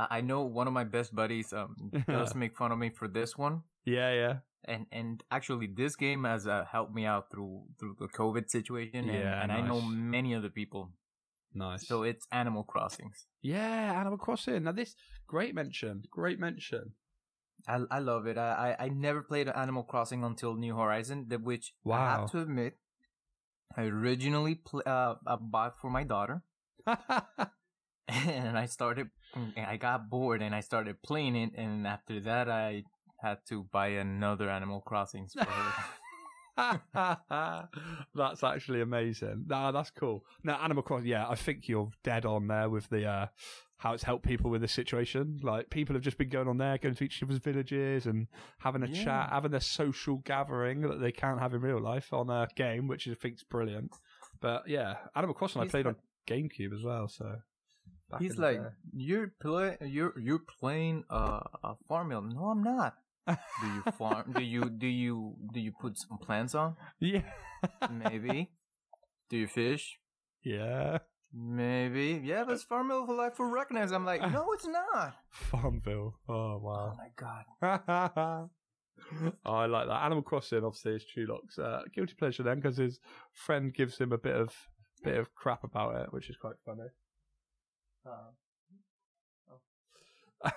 I 0.00 0.18
I 0.18 0.20
know 0.20 0.40
one 0.60 0.66
of 0.70 0.74
my 0.80 0.84
best 0.96 1.10
buddies 1.20 1.52
um 1.60 1.74
does 2.06 2.34
make 2.42 2.52
fun 2.60 2.70
of 2.72 2.78
me 2.84 2.90
for 2.98 3.08
this 3.18 3.36
one, 3.46 3.62
yeah, 3.96 4.12
yeah. 4.22 4.34
and 4.72 4.86
and 4.98 5.22
actually 5.36 5.68
this 5.82 5.96
game 5.96 6.22
has 6.32 6.46
uh, 6.46 6.64
helped 6.74 6.94
me 6.98 7.04
out 7.14 7.24
through 7.30 7.54
through 7.78 7.94
the 8.02 8.08
COVID 8.20 8.50
situation, 8.56 9.08
and, 9.10 9.18
Yeah, 9.24 9.42
and 9.42 9.50
I 9.52 9.60
know 9.68 9.80
many 10.16 10.34
other 10.38 10.50
people. 10.60 10.82
Nice. 11.54 11.88
So 11.88 12.02
it's 12.10 12.26
Animal 12.32 12.64
Crossings. 12.72 13.26
yeah, 13.40 13.98
Animal 14.00 14.18
Crossing. 14.18 14.64
Now 14.64 14.72
this 14.72 14.92
great 15.26 15.54
mention, 15.54 16.02
great 16.10 16.38
mention. 16.38 16.92
I 17.66 17.76
I 17.90 17.98
love 18.10 18.26
it. 18.30 18.36
I 18.36 18.50
I, 18.78 18.84
I 18.84 18.88
never 18.90 19.22
played 19.22 19.48
Animal 19.48 19.84
Crossing 19.92 20.22
until 20.24 20.54
New 20.54 20.76
Horizon, 20.76 21.26
the- 21.28 21.38
which 21.50 21.72
I 21.84 21.88
Wow. 21.88 22.06
have 22.20 22.30
to 22.32 22.38
admit, 22.44 22.76
I 23.76 23.82
originally 23.88 24.54
pl- 24.68 24.82
uh, 24.86 25.14
uh, 25.26 25.36
bought 25.40 25.80
for 25.80 25.88
my 25.90 26.04
daughter. 26.04 26.42
and 28.26 28.56
I 28.58 28.66
started, 28.66 29.10
I 29.56 29.76
got 29.76 30.08
bored 30.08 30.42
and 30.42 30.54
I 30.54 30.60
started 30.60 31.02
playing 31.02 31.36
it. 31.36 31.52
And 31.56 31.86
after 31.86 32.20
that, 32.20 32.48
I 32.48 32.84
had 33.20 33.38
to 33.48 33.64
buy 33.72 33.88
another 33.88 34.48
Animal 34.50 34.80
Crossing 34.80 35.28
that's 38.14 38.42
actually 38.42 38.80
amazing. 38.80 39.44
Nah, 39.46 39.72
that's 39.72 39.90
cool. 39.90 40.24
Now, 40.42 40.58
Animal 40.62 40.82
Crossing, 40.82 41.06
yeah, 41.08 41.28
I 41.28 41.34
think 41.34 41.68
you're 41.68 41.90
dead 42.02 42.24
on 42.24 42.46
there 42.46 42.68
with 42.70 42.88
the 42.88 43.06
uh, 43.06 43.26
how 43.78 43.92
it's 43.92 44.02
helped 44.04 44.24
people 44.24 44.50
with 44.50 44.62
this 44.62 44.72
situation. 44.72 45.38
Like, 45.42 45.68
people 45.70 45.94
have 45.94 46.02
just 46.02 46.16
been 46.18 46.30
going 46.30 46.48
on 46.48 46.56
there, 46.58 46.78
going 46.78 46.94
to 46.94 47.04
each 47.04 47.22
other's 47.22 47.38
villages 47.38 48.06
and 48.06 48.26
having 48.60 48.82
a 48.82 48.86
Yeah. 48.86 49.04
chat, 49.04 49.30
having 49.30 49.52
a 49.54 49.60
social 49.60 50.16
gathering 50.18 50.80
that 50.82 51.00
they 51.00 51.12
can't 51.12 51.40
have 51.40 51.52
in 51.54 51.60
real 51.60 51.80
life 51.80 52.12
on 52.12 52.30
a 52.30 52.48
game, 52.56 52.88
which 52.88 53.06
I 53.08 53.14
think 53.14 53.34
is 53.34 53.42
brilliant. 53.44 53.90
But 54.40 54.66
yeah, 54.68 54.94
Animal 55.14 55.34
Crossing 55.34 55.62
I 55.62 55.66
played 55.68 55.86
like- 55.86 55.96
on 55.96 56.00
GameCube 56.26 56.74
as 56.74 56.82
well, 56.82 57.08
so. 57.08 57.36
He's 58.18 58.38
like, 58.38 58.60
you're 58.94 59.32
play, 59.40 59.76
you're 59.80 60.18
you're 60.18 60.44
playing 60.60 61.04
uh, 61.10 61.40
a 61.64 61.74
farmville. 61.88 62.22
No, 62.22 62.46
I'm 62.46 62.62
not. 62.62 62.94
Do 63.26 63.66
you 63.66 63.82
farm? 63.98 64.32
do 64.36 64.42
you 64.42 64.70
do 64.70 64.86
you 64.86 65.34
do 65.52 65.58
you 65.58 65.72
put 65.72 65.98
some 65.98 66.18
plants 66.18 66.54
on? 66.54 66.76
yeah. 67.00 67.22
Maybe. 67.90 68.52
do 69.28 69.36
you 69.36 69.48
fish? 69.48 69.98
yeah. 70.44 70.98
Maybe. 71.32 72.22
Yeah, 72.24 72.44
it's 72.48 72.62
Farmville 72.62 73.04
for 73.04 73.14
Life 73.14 73.34
for 73.34 73.48
Recognize. 73.48 73.92
I'm 73.92 74.06
like, 74.06 74.22
no, 74.22 74.52
it's 74.52 74.66
not. 74.66 75.14
Farmville. 75.30 76.14
Oh, 76.28 76.58
wow. 76.58 76.94
Oh 76.94 76.96
my 76.96 77.10
god. 77.16 78.48
oh, 79.44 79.52
I 79.52 79.66
like 79.66 79.88
that. 79.88 80.04
Animal 80.04 80.22
Crossing, 80.22 80.64
obviously, 80.64 80.94
is 80.94 81.04
Chewlok's 81.04 81.58
uh, 81.58 81.82
guilty 81.94 82.14
pleasure 82.18 82.42
then, 82.42 82.60
because 82.60 82.78
his 82.78 83.00
friend 83.32 83.74
gives 83.74 83.98
him 83.98 84.12
a 84.12 84.18
bit 84.18 84.36
of 84.36 84.54
bit 85.04 85.18
of 85.18 85.34
crap 85.34 85.62
about 85.62 85.96
it, 85.96 86.12
which 86.12 86.30
is 86.30 86.36
quite 86.36 86.54
funny. 86.64 86.88
Uh, 88.06 89.50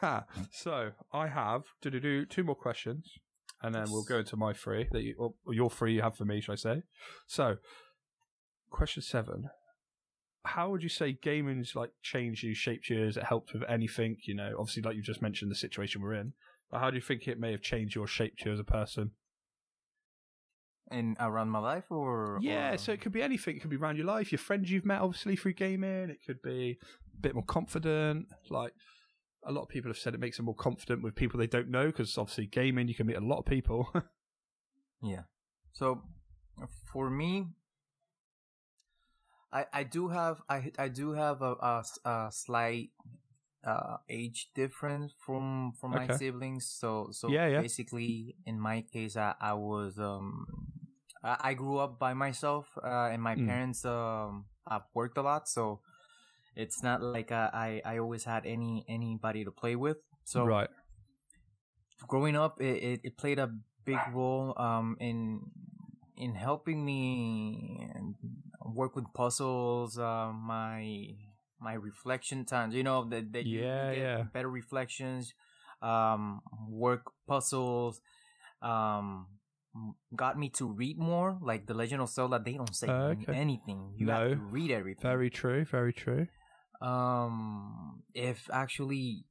oh. 0.04 0.24
so 0.52 0.92
I 1.12 1.28
have 1.28 1.64
to 1.82 1.90
do 1.92 2.26
two 2.26 2.44
more 2.44 2.56
questions, 2.56 3.14
and 3.62 3.74
then 3.74 3.86
we'll 3.90 4.04
go 4.04 4.20
into 4.20 4.36
my 4.38 4.54
three 4.54 4.88
that 4.92 5.02
you, 5.04 5.16
or 5.46 5.54
your 5.54 5.70
three 5.70 5.94
you 5.94 6.02
have 6.02 6.16
for 6.16 6.26
me, 6.26 6.42
should 6.42 6.54
I 6.54 6.56
say? 6.56 6.84
So, 7.28 7.58
question 8.70 9.02
seven: 9.02 9.50
How 10.46 10.70
would 10.70 10.84
you 10.84 10.90
say 10.90 11.14
gaming's 11.14 11.76
like 11.76 11.92
changed 12.02 12.44
you, 12.44 12.54
shaped 12.54 12.90
you? 12.90 13.06
Has 13.06 13.18
it 13.18 13.24
helped 13.24 13.54
with 13.54 13.64
anything? 13.70 14.18
You 14.24 14.36
know, 14.36 14.56
obviously, 14.60 14.84
like 14.84 14.96
you 14.96 15.02
just 15.02 15.22
mentioned, 15.22 15.50
the 15.52 15.56
situation 15.56 16.02
we're 16.02 16.14
in. 16.14 16.34
But 16.70 16.80
how 16.80 16.92
do 16.92 16.96
you 16.98 17.02
think 17.02 17.28
it 17.28 17.40
may 17.40 17.52
have 17.52 17.62
changed 17.62 17.96
you 17.96 18.04
or 18.04 18.08
shaped 18.08 18.46
you 18.46 18.54
as 18.54 18.60
a 18.60 18.64
person? 18.64 19.12
in 20.92 21.16
around 21.20 21.50
my 21.50 21.60
life, 21.60 21.86
or 21.92 22.40
Yeah, 22.42 22.74
or- 22.74 22.78
so 22.78 22.92
it 22.92 23.02
could 23.02 23.12
be 23.12 23.22
anything. 23.22 23.58
It 23.58 23.60
could 23.60 23.70
be 23.70 23.76
around 23.78 23.98
your 23.98 24.08
life, 24.08 24.32
your 24.32 24.40
friends 24.40 24.72
you've 24.72 24.86
met, 24.86 25.02
obviously 25.02 25.36
through 25.36 25.54
gaming. 25.54 26.10
It 26.10 26.20
could 26.26 26.42
be 26.42 26.80
bit 27.22 27.34
more 27.36 27.44
confident. 27.44 28.28
Like 28.50 28.74
a 29.44 29.52
lot 29.52 29.64
of 29.64 29.70
people 29.70 29.90
have 29.90 29.98
said, 29.98 30.14
it 30.14 30.20
makes 30.20 30.38
them 30.38 30.46
more 30.46 30.56
confident 30.56 31.04
with 31.04 31.16
people 31.16 31.40
they 31.40 31.48
don't 31.48 31.70
know 31.70 31.88
because 31.88 32.18
obviously 32.18 32.48
gaming, 32.48 32.88
you 32.88 32.96
can 32.96 33.08
meet 33.08 33.18
a 33.18 33.22
lot 33.22 33.40
of 33.40 33.46
people. 33.46 33.90
Yeah. 35.02 35.24
So 35.72 36.02
for 36.92 37.10
me, 37.10 37.48
I 39.52 39.66
I 39.74 39.84
do 39.84 40.10
have 40.10 40.42
I 40.50 40.72
I 40.78 40.90
do 40.90 41.14
have 41.14 41.42
a 41.42 41.56
a 42.06 42.28
slight 42.32 42.92
uh 43.64 43.98
age 44.10 44.52
difference 44.54 45.14
from 45.26 45.72
from 45.80 45.92
my 45.92 46.08
siblings. 46.18 46.68
So 46.68 47.10
so 47.12 47.30
Yeah, 47.30 47.48
yeah. 47.48 47.62
basically 47.62 48.36
in 48.46 48.60
my 48.60 48.82
case 48.82 49.16
I 49.16 49.36
I 49.40 49.54
was 49.54 49.98
um 50.00 50.46
I, 51.24 51.52
I 51.52 51.54
grew 51.54 51.78
up 51.78 51.98
by 52.00 52.14
myself 52.14 52.68
uh, 52.84 53.10
and 53.12 53.22
my 53.24 53.36
Mm. 53.36 53.48
parents 53.48 53.86
um 53.86 54.46
have 54.70 54.84
worked 54.94 55.18
a 55.18 55.22
lot 55.22 55.48
so 55.48 55.82
it's 56.60 56.84
not 56.84 57.02
like 57.02 57.32
I, 57.32 57.82
I 57.86 57.94
I 57.94 57.98
always 58.04 58.24
had 58.28 58.46
any 58.46 58.84
anybody 58.88 59.44
to 59.48 59.52
play 59.52 59.76
with. 59.76 59.98
So 60.26 60.44
right. 60.46 60.70
growing 62.08 62.36
up 62.36 62.62
it, 62.62 62.78
it, 62.84 63.00
it 63.04 63.18
played 63.18 63.40
a 63.40 63.50
big 63.86 64.00
role 64.14 64.54
um 64.58 64.96
in 65.00 65.42
in 66.18 66.36
helping 66.36 66.84
me 66.86 67.90
work 68.76 68.96
with 68.96 69.06
puzzles 69.14 69.98
uh, 69.98 70.32
my 70.34 71.16
my 71.60 71.74
reflection 71.74 72.46
times 72.46 72.74
you 72.76 72.84
know 72.84 73.04
that, 73.10 73.32
that 73.34 73.46
you- 73.46 73.60
you 73.60 73.66
Yeah, 73.66 73.92
get 73.94 73.98
yeah. 74.04 74.24
better 74.34 74.50
reflections 74.50 75.34
um 75.82 76.42
work 76.68 77.04
puzzles 77.28 78.02
um 78.62 79.28
got 80.16 80.38
me 80.38 80.50
to 80.50 80.66
read 80.68 80.98
more 80.98 81.38
like 81.42 81.66
the 81.68 81.74
legend 81.74 82.02
of 82.02 82.10
zelda 82.10 82.40
they 82.40 82.54
don't 82.54 82.76
say 82.76 82.88
Uh, 82.90 83.16
okay. 83.16 83.34
anything 83.34 83.94
you 83.96 84.08
No. 84.08 84.14
have 84.14 84.32
to 84.38 84.42
read 84.52 84.72
everything 84.72 85.04
Very 85.04 85.30
true. 85.30 85.64
Very 85.66 85.94
true. 85.94 86.28
Um 86.82 88.04
if 88.14 88.50
actually 88.52 89.26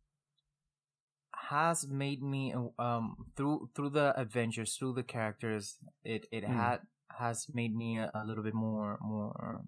has 1.48 1.86
made 1.88 2.22
me 2.22 2.54
um 2.78 3.26
through 3.36 3.70
through 3.74 3.90
the 3.90 4.18
adventures 4.20 4.76
through 4.76 4.92
the 4.92 5.02
characters 5.02 5.78
it 6.04 6.26
it 6.30 6.44
Hmm. 6.44 6.56
had 6.56 6.80
has 7.18 7.46
made 7.54 7.74
me 7.74 7.98
a, 7.98 8.10
a 8.14 8.24
little 8.24 8.42
bit 8.44 8.54
more 8.54 8.98
more 9.00 9.62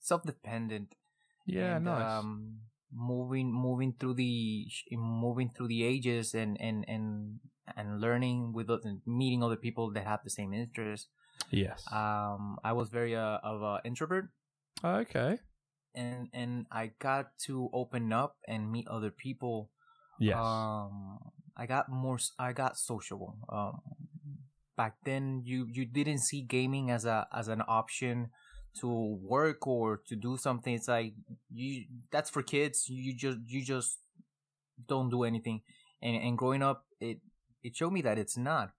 self-dependent 0.00 0.94
Yeah, 1.46 1.76
and, 1.76 1.86
nice. 1.86 2.10
um 2.12 2.60
moving 2.92 3.52
moving 3.52 3.94
through 3.98 4.14
the 4.14 4.66
moving 4.92 5.50
through 5.54 5.68
the 5.68 5.84
ages 5.84 6.34
and 6.34 6.60
and 6.60 6.84
and 6.88 7.40
and 7.76 8.00
learning 8.00 8.52
with 8.52 8.70
other, 8.70 8.98
meeting 9.06 9.42
other 9.42 9.56
people 9.56 9.90
that 9.92 10.06
have 10.06 10.22
the 10.22 10.30
same 10.30 10.52
interests 10.54 11.08
yes. 11.50 11.84
um 11.92 12.58
i 12.62 12.72
was 12.72 12.88
very 12.88 13.16
uh, 13.16 13.38
of 13.42 13.62
an 13.62 13.80
introvert 13.84 14.28
okay. 14.84 15.38
And 15.94 16.28
and 16.32 16.66
I 16.70 16.92
got 16.98 17.38
to 17.46 17.70
open 17.72 18.12
up 18.12 18.36
and 18.46 18.70
meet 18.70 18.88
other 18.88 19.10
people. 19.10 19.70
Yes. 20.18 20.36
Um, 20.36 21.18
I 21.56 21.66
got 21.66 21.88
more. 21.88 22.18
I 22.38 22.52
got 22.52 22.76
sociable. 22.76 23.36
Um, 23.48 23.80
back 24.76 24.96
then, 25.04 25.42
you 25.44 25.66
you 25.70 25.86
didn't 25.86 26.18
see 26.18 26.42
gaming 26.42 26.90
as 26.90 27.04
a 27.04 27.26
as 27.32 27.48
an 27.48 27.62
option 27.66 28.30
to 28.80 29.18
work 29.22 29.66
or 29.66 30.00
to 30.08 30.16
do 30.16 30.36
something 30.36 30.74
it's 30.74 30.88
like 30.88 31.14
you 31.52 31.84
that's 32.10 32.28
for 32.28 32.42
kids 32.42 32.88
you 32.88 33.14
just 33.14 33.38
you 33.46 33.64
just 33.64 33.98
don't 34.88 35.10
do 35.10 35.22
anything 35.22 35.60
and 36.02 36.16
and 36.16 36.36
growing 36.36 36.62
up 36.62 36.84
it 37.00 37.18
it 37.62 37.76
showed 37.76 37.92
me 37.92 38.02
that 38.02 38.18
it's 38.18 38.36
not 38.36 38.72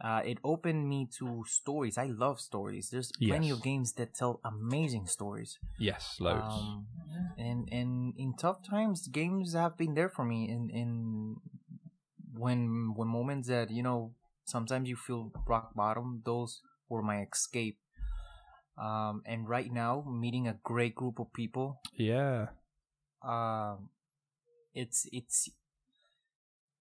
uh, 0.00 0.20
it 0.24 0.38
opened 0.44 0.88
me 0.88 1.08
to 1.18 1.44
stories. 1.46 1.96
I 1.98 2.06
love 2.06 2.40
stories. 2.40 2.90
There's 2.90 3.12
plenty 3.12 3.48
Yes. 3.48 3.56
of 3.56 3.62
games 3.62 3.92
that 3.94 4.14
tell 4.14 4.40
amazing 4.44 5.06
stories. 5.06 5.58
Yes, 5.78 6.16
loads. 6.20 6.44
Um, 6.54 6.86
and 7.38 7.68
and 7.72 8.14
in 8.16 8.34
tough 8.34 8.62
times, 8.62 9.08
games 9.08 9.54
have 9.54 9.76
been 9.76 9.94
there 9.94 10.08
for 10.10 10.24
me. 10.24 10.48
In 10.48 10.70
in 10.70 11.36
when 12.34 12.92
when 12.94 13.08
moments 13.08 13.48
that 13.48 13.70
you 13.70 13.82
know 13.82 14.12
sometimes 14.44 14.88
you 14.88 14.96
feel 14.96 15.32
rock 15.46 15.74
bottom, 15.74 16.22
those 16.24 16.60
were 16.88 17.02
my 17.02 17.22
escape. 17.22 17.78
Um, 18.76 19.22
and 19.24 19.48
right 19.48 19.72
now, 19.72 20.04
meeting 20.06 20.46
a 20.46 20.58
great 20.62 20.94
group 20.94 21.18
of 21.18 21.32
people, 21.32 21.80
yeah. 21.96 22.48
um, 23.24 23.88
it's 24.74 25.08
it's 25.12 25.48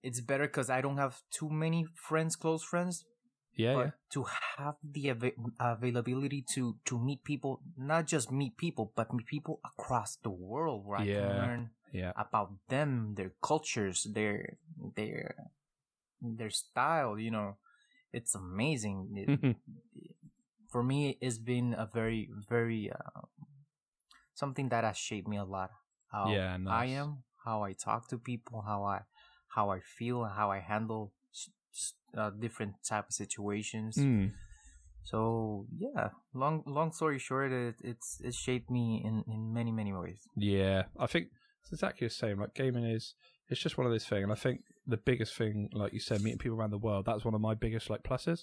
it's 0.06 0.22
better 0.22 0.46
because 0.48 0.70
I 0.70 0.82
don't 0.82 0.98
have 1.02 1.22
too 1.34 1.50
many 1.50 1.86
friends, 1.96 2.36
close 2.38 2.64
friends, 2.64 3.04
Yeah, 3.58 3.74
but 3.76 3.86
yeah. 3.86 3.92
to 4.14 4.22
have 4.58 4.76
the 4.84 5.10
ava- 5.10 5.40
availability 5.60 6.44
to 6.56 6.78
to 6.86 7.00
meet 7.00 7.24
people 7.24 7.62
not 7.78 8.04
just 8.08 8.28
meet 8.32 8.56
people 8.58 8.92
but 8.96 9.14
meet 9.14 9.28
people 9.28 9.60
across 9.64 10.18
the 10.24 10.30
world 10.30 10.84
where 10.86 11.00
i 11.00 11.08
Yeah. 11.08 11.24
can 11.24 11.40
learn 11.40 11.64
Yeah. 11.96 12.12
about 12.20 12.52
them 12.68 13.16
their 13.16 13.32
cultures 13.42 14.04
their 14.12 14.60
their 15.00 15.36
their 16.20 16.52
style 16.52 17.16
you 17.20 17.32
know 17.32 17.56
it's 18.12 18.36
amazing 18.36 18.98
It- 19.16 19.56
for 20.72 20.84
me 20.84 21.18
it's 21.22 21.40
been 21.40 21.74
a 21.74 21.88
very 21.88 22.28
very 22.50 22.92
uh, 22.92 23.24
something 24.34 24.70
that 24.70 24.84
has 24.84 24.98
shaped 24.98 25.28
me 25.28 25.38
a 25.38 25.46
lot 25.46 25.72
how 26.12 26.30
Yeah, 26.36 26.58
i 26.68 26.86
am 26.86 27.24
how 27.46 27.64
i 27.64 27.74
talk 27.74 28.08
to 28.10 28.18
people 28.18 28.62
how 28.68 28.84
i 28.84 29.02
how 29.56 29.70
i 29.70 29.80
feel 29.98 30.24
and 30.24 30.34
how 30.34 30.52
i 30.52 30.60
handle 30.60 31.12
uh, 32.18 32.30
different 32.46 32.74
type 32.88 33.06
of 33.10 33.14
situations 33.14 33.98
Mm. 33.98 34.32
so 35.04 35.66
yeah 35.78 36.10
long 36.34 36.64
long 36.66 36.92
story 36.92 37.20
short 37.20 37.52
it, 37.52 37.76
it's 37.84 38.20
it 38.24 38.34
shaped 38.34 38.70
me 38.70 39.02
in 39.04 39.24
in 39.34 39.54
many 39.54 39.72
many 39.72 39.94
ways 39.94 40.22
Yeah, 40.36 40.84
I 41.00 41.08
think 41.08 41.28
it's 41.62 41.72
exactly 41.74 42.08
the 42.08 42.14
same. 42.14 42.40
Like 42.40 42.54
gaming 42.54 42.86
is, 42.86 43.16
it's 43.50 43.60
just 43.60 43.76
one 43.78 43.88
of 43.88 43.92
those 43.92 44.06
things. 44.06 44.22
And 44.24 44.32
I 44.32 44.36
think 44.36 44.62
the 44.86 44.98
biggest 44.98 45.34
thing, 45.36 45.68
like 45.74 45.94
you 45.94 46.00
said, 46.00 46.22
meeting 46.22 46.38
people 46.38 46.58
around 46.60 46.70
the 46.72 46.78
world, 46.88 47.06
that's 47.08 47.26
one 47.26 47.34
of 47.34 47.42
my 47.42 47.56
biggest 47.56 47.90
like 47.90 48.04
pluses. 48.04 48.42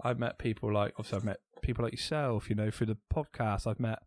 I've 0.00 0.20
met 0.20 0.38
people 0.38 0.72
like, 0.72 0.92
obviously, 0.96 1.18
I've 1.18 1.24
met 1.24 1.40
people 1.60 1.82
like 1.84 1.92
yourself, 1.92 2.48
you 2.48 2.54
know, 2.54 2.70
through 2.70 2.86
the 2.94 2.98
podcast. 3.12 3.66
I've 3.66 3.80
met 3.80 3.98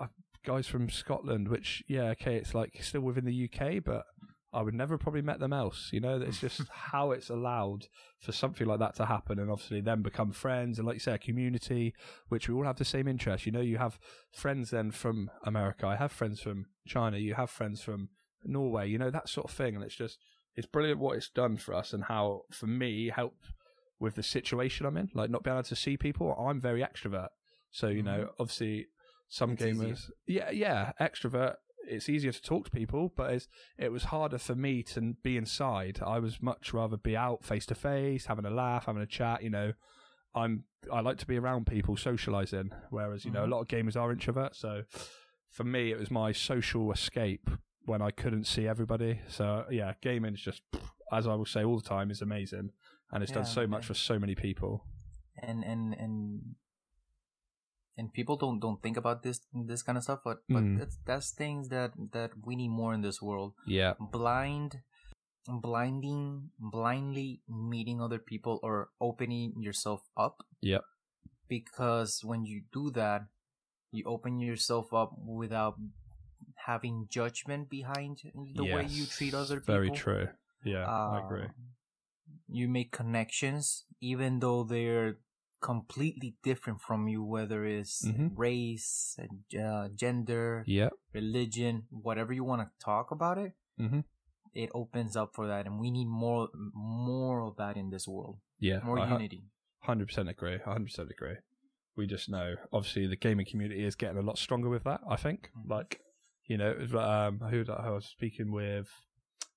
uh, 0.00 0.06
guys 0.44 0.66
from 0.66 0.90
Scotland, 0.90 1.46
which, 1.48 1.84
yeah, 1.86 2.08
okay, 2.14 2.34
it's 2.34 2.52
like 2.52 2.72
still 2.82 3.02
within 3.02 3.24
the 3.26 3.48
UK, 3.48 3.84
but 3.84 4.02
I 4.52 4.62
would 4.62 4.74
never 4.74 4.96
probably 4.96 5.22
met 5.22 5.40
them 5.40 5.52
else. 5.52 5.90
You 5.92 6.00
know, 6.00 6.20
it's 6.20 6.40
just 6.40 6.62
how 6.70 7.10
it's 7.10 7.28
allowed 7.28 7.86
for 8.20 8.32
something 8.32 8.66
like 8.66 8.78
that 8.78 8.96
to 8.96 9.06
happen, 9.06 9.38
and 9.38 9.50
obviously 9.50 9.80
then 9.80 10.02
become 10.02 10.32
friends, 10.32 10.78
and 10.78 10.86
like 10.86 10.94
you 10.94 11.00
say, 11.00 11.14
a 11.14 11.18
community, 11.18 11.94
which 12.28 12.48
we 12.48 12.54
all 12.54 12.64
have 12.64 12.78
the 12.78 12.84
same 12.84 13.08
interests. 13.08 13.46
You 13.46 13.52
know, 13.52 13.60
you 13.60 13.78
have 13.78 13.98
friends 14.32 14.70
then 14.70 14.90
from 14.90 15.30
America. 15.44 15.86
I 15.86 15.96
have 15.96 16.12
friends 16.12 16.40
from 16.40 16.66
China. 16.86 17.18
You 17.18 17.34
have 17.34 17.50
friends 17.50 17.82
from 17.82 18.08
Norway. 18.44 18.88
You 18.88 18.98
know 18.98 19.10
that 19.10 19.28
sort 19.28 19.50
of 19.50 19.56
thing, 19.56 19.74
and 19.74 19.84
it's 19.84 19.96
just 19.96 20.18
it's 20.54 20.66
brilliant 20.66 20.98
what 20.98 21.16
it's 21.16 21.28
done 21.28 21.56
for 21.56 21.74
us 21.74 21.92
and 21.92 22.04
how 22.04 22.42
for 22.50 22.66
me 22.66 23.10
help 23.14 23.36
with 24.00 24.14
the 24.14 24.22
situation 24.22 24.86
I'm 24.86 24.96
in. 24.96 25.10
Like 25.14 25.30
not 25.30 25.42
being 25.42 25.56
able 25.56 25.64
to 25.64 25.76
see 25.76 25.96
people. 25.96 26.34
I'm 26.38 26.60
very 26.60 26.80
extrovert, 26.80 27.28
so 27.70 27.88
you 27.88 28.02
know 28.02 28.20
mm-hmm. 28.20 28.40
obviously 28.42 28.86
some 29.28 29.52
It's 29.52 29.62
easier. 29.62 29.74
gamers, 29.74 30.10
yeah, 30.26 30.50
yeah, 30.50 30.92
extrovert. 31.00 31.56
It's 31.88 32.08
easier 32.08 32.32
to 32.32 32.42
talk 32.42 32.66
to 32.66 32.70
people, 32.70 33.12
but 33.16 33.32
it's, 33.32 33.48
it 33.78 33.90
was 33.90 34.04
harder 34.04 34.38
for 34.38 34.54
me 34.54 34.82
to 34.84 35.14
be 35.22 35.36
inside. 35.36 36.00
I 36.04 36.18
was 36.18 36.40
much 36.42 36.72
rather 36.72 36.96
be 36.96 37.16
out 37.16 37.44
face 37.44 37.66
to 37.66 37.74
face, 37.74 38.26
having 38.26 38.44
a 38.44 38.50
laugh, 38.50 38.86
having 38.86 39.02
a 39.02 39.06
chat. 39.06 39.42
You 39.42 39.50
know, 39.50 39.72
I'm 40.34 40.64
I 40.92 41.00
like 41.00 41.18
to 41.18 41.26
be 41.26 41.38
around 41.38 41.66
people, 41.66 41.96
socializing. 41.96 42.70
Whereas 42.90 43.24
you 43.24 43.30
know 43.30 43.40
Mhm. 43.42 43.48
a 43.48 43.50
lot 43.50 43.60
of 43.62 43.68
gamers 43.68 43.96
are 43.96 44.14
introverts. 44.14 44.56
So 44.56 44.84
for 45.50 45.64
me, 45.64 45.90
it 45.90 45.98
was 45.98 46.10
my 46.10 46.32
social 46.32 46.92
escape 46.92 47.48
when 47.84 48.02
I 48.02 48.10
couldn't 48.10 48.44
see 48.44 48.68
everybody. 48.68 49.20
So 49.28 49.64
yeah, 49.70 49.94
gaming 50.02 50.34
is 50.34 50.42
just, 50.42 50.62
as 51.10 51.26
I 51.26 51.34
will 51.34 51.46
say 51.46 51.64
all 51.64 51.76
the 51.80 51.88
time, 51.88 52.10
is 52.10 52.20
amazing, 52.22 52.70
and 53.10 53.22
it's 53.22 53.32
done 53.32 53.46
so 53.46 53.66
much 53.66 53.84
yeah. 53.84 53.88
for 53.88 53.94
so 53.94 54.18
many 54.18 54.34
people. 54.34 54.84
and 55.42 55.64
and 55.64 55.94
and 55.94 56.54
and 57.98 58.12
people 58.14 58.36
don't 58.38 58.60
don't 58.60 58.80
think 58.82 58.96
about 58.96 59.22
this 59.26 59.40
this 59.52 59.82
kind 59.82 59.98
of 59.98 60.04
stuff 60.06 60.20
but 60.24 60.38
but 60.48 60.62
Mm. 60.64 60.78
that's 60.78 60.96
that's 61.04 61.30
things 61.34 61.68
that 61.74 61.92
that 62.14 62.30
we 62.46 62.54
need 62.56 62.70
more 62.70 62.94
in 62.94 63.02
this 63.02 63.20
world 63.20 63.52
Yeah, 63.66 63.94
blind 63.98 64.80
blinding 65.48 66.50
blindly 66.58 67.40
meeting 67.48 68.00
other 68.00 68.18
people 68.18 68.60
or 68.62 68.90
opening 69.00 69.54
yourself 69.58 70.02
up 70.16 70.44
Yep. 70.60 70.84
because 71.48 72.20
when 72.24 72.44
you 72.44 72.62
do 72.72 72.90
that 72.90 73.22
you 73.90 74.04
open 74.06 74.38
yourself 74.38 74.92
up 74.92 75.12
without 75.18 75.76
having 76.66 77.06
judgment 77.08 77.70
behind 77.70 78.20
the 78.54 78.64
way 78.64 78.84
you 78.84 79.06
treat 79.06 79.32
other 79.34 79.60
people 79.60 79.74
Very 79.74 79.90
true. 79.90 80.28
Yeah, 80.64 80.84
I 80.86 81.24
agree. 81.24 81.46
um, 81.48 81.72
You 82.48 82.68
make 82.68 82.92
connections, 82.92 83.84
even 84.00 84.40
though 84.40 84.64
they're 84.64 85.16
completely 85.60 86.36
different 86.42 86.80
from 86.80 87.08
you, 87.08 87.22
whether 87.22 87.64
it's 87.64 88.06
Mhm. 88.06 88.32
race, 88.36 89.18
uh, 89.58 89.88
gender, 89.94 90.64
religion, 91.12 91.86
whatever 91.90 92.32
you 92.32 92.44
want 92.44 92.62
to 92.62 92.84
talk 92.84 93.10
about 93.10 93.38
it. 93.38 93.52
Mhm. 93.78 94.04
It 94.54 94.70
opens 94.74 95.16
up 95.16 95.34
for 95.34 95.46
that, 95.46 95.66
and 95.66 95.78
we 95.78 95.90
need 95.90 96.06
more, 96.06 96.48
more 96.74 97.42
of 97.42 97.56
that 97.56 97.76
in 97.76 97.90
this 97.90 98.06
world. 98.08 98.40
Yeah, 98.58 98.80
More 98.80 98.98
I 98.98 99.08
unity. 99.08 99.44
Hundred 99.80 100.08
percent 100.08 100.28
agree. 100.28 100.58
Hundred 100.58 100.86
percent 100.86 101.10
agree. 101.10 101.36
We 101.96 102.06
just 102.06 102.28
know, 102.28 102.56
obviously, 102.72 103.06
the 103.06 103.16
gaming 103.16 103.46
community 103.46 103.84
is 103.84 103.94
getting 103.94 104.18
a 104.18 104.22
lot 104.22 104.38
stronger 104.38 104.68
with 104.68 104.84
that. 104.84 105.00
I 105.08 105.16
think, 105.16 105.50
Mhm. 105.56 105.68
like, 105.70 106.00
you 106.46 106.56
know, 106.56 106.72
um, 106.98 107.38
who, 107.40 107.62
who 107.64 107.72
I 107.72 107.90
was 107.90 108.06
speaking 108.06 108.50
with, 108.52 108.88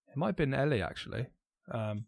it 0.10 0.18
might 0.18 0.28
have 0.28 0.36
been 0.36 0.54
Ellie 0.54 0.82
actually, 0.82 1.28
um, 1.70 2.06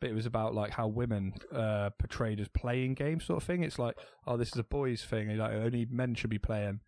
but 0.00 0.10
it 0.10 0.14
was 0.14 0.26
about 0.26 0.54
like 0.54 0.72
how 0.72 0.86
women 0.88 1.32
uh, 1.52 1.90
portrayed 1.98 2.40
as 2.40 2.48
playing 2.48 2.94
games, 2.94 3.24
sort 3.24 3.42
of 3.42 3.46
thing. 3.46 3.62
It's 3.62 3.78
like, 3.78 3.96
oh, 4.26 4.36
this 4.36 4.48
is 4.48 4.58
a 4.58 4.64
boys' 4.64 5.04
thing, 5.04 5.36
like 5.36 5.52
only 5.52 5.86
men 5.90 6.14
should 6.14 6.30
be 6.30 6.38
playing, 6.38 6.80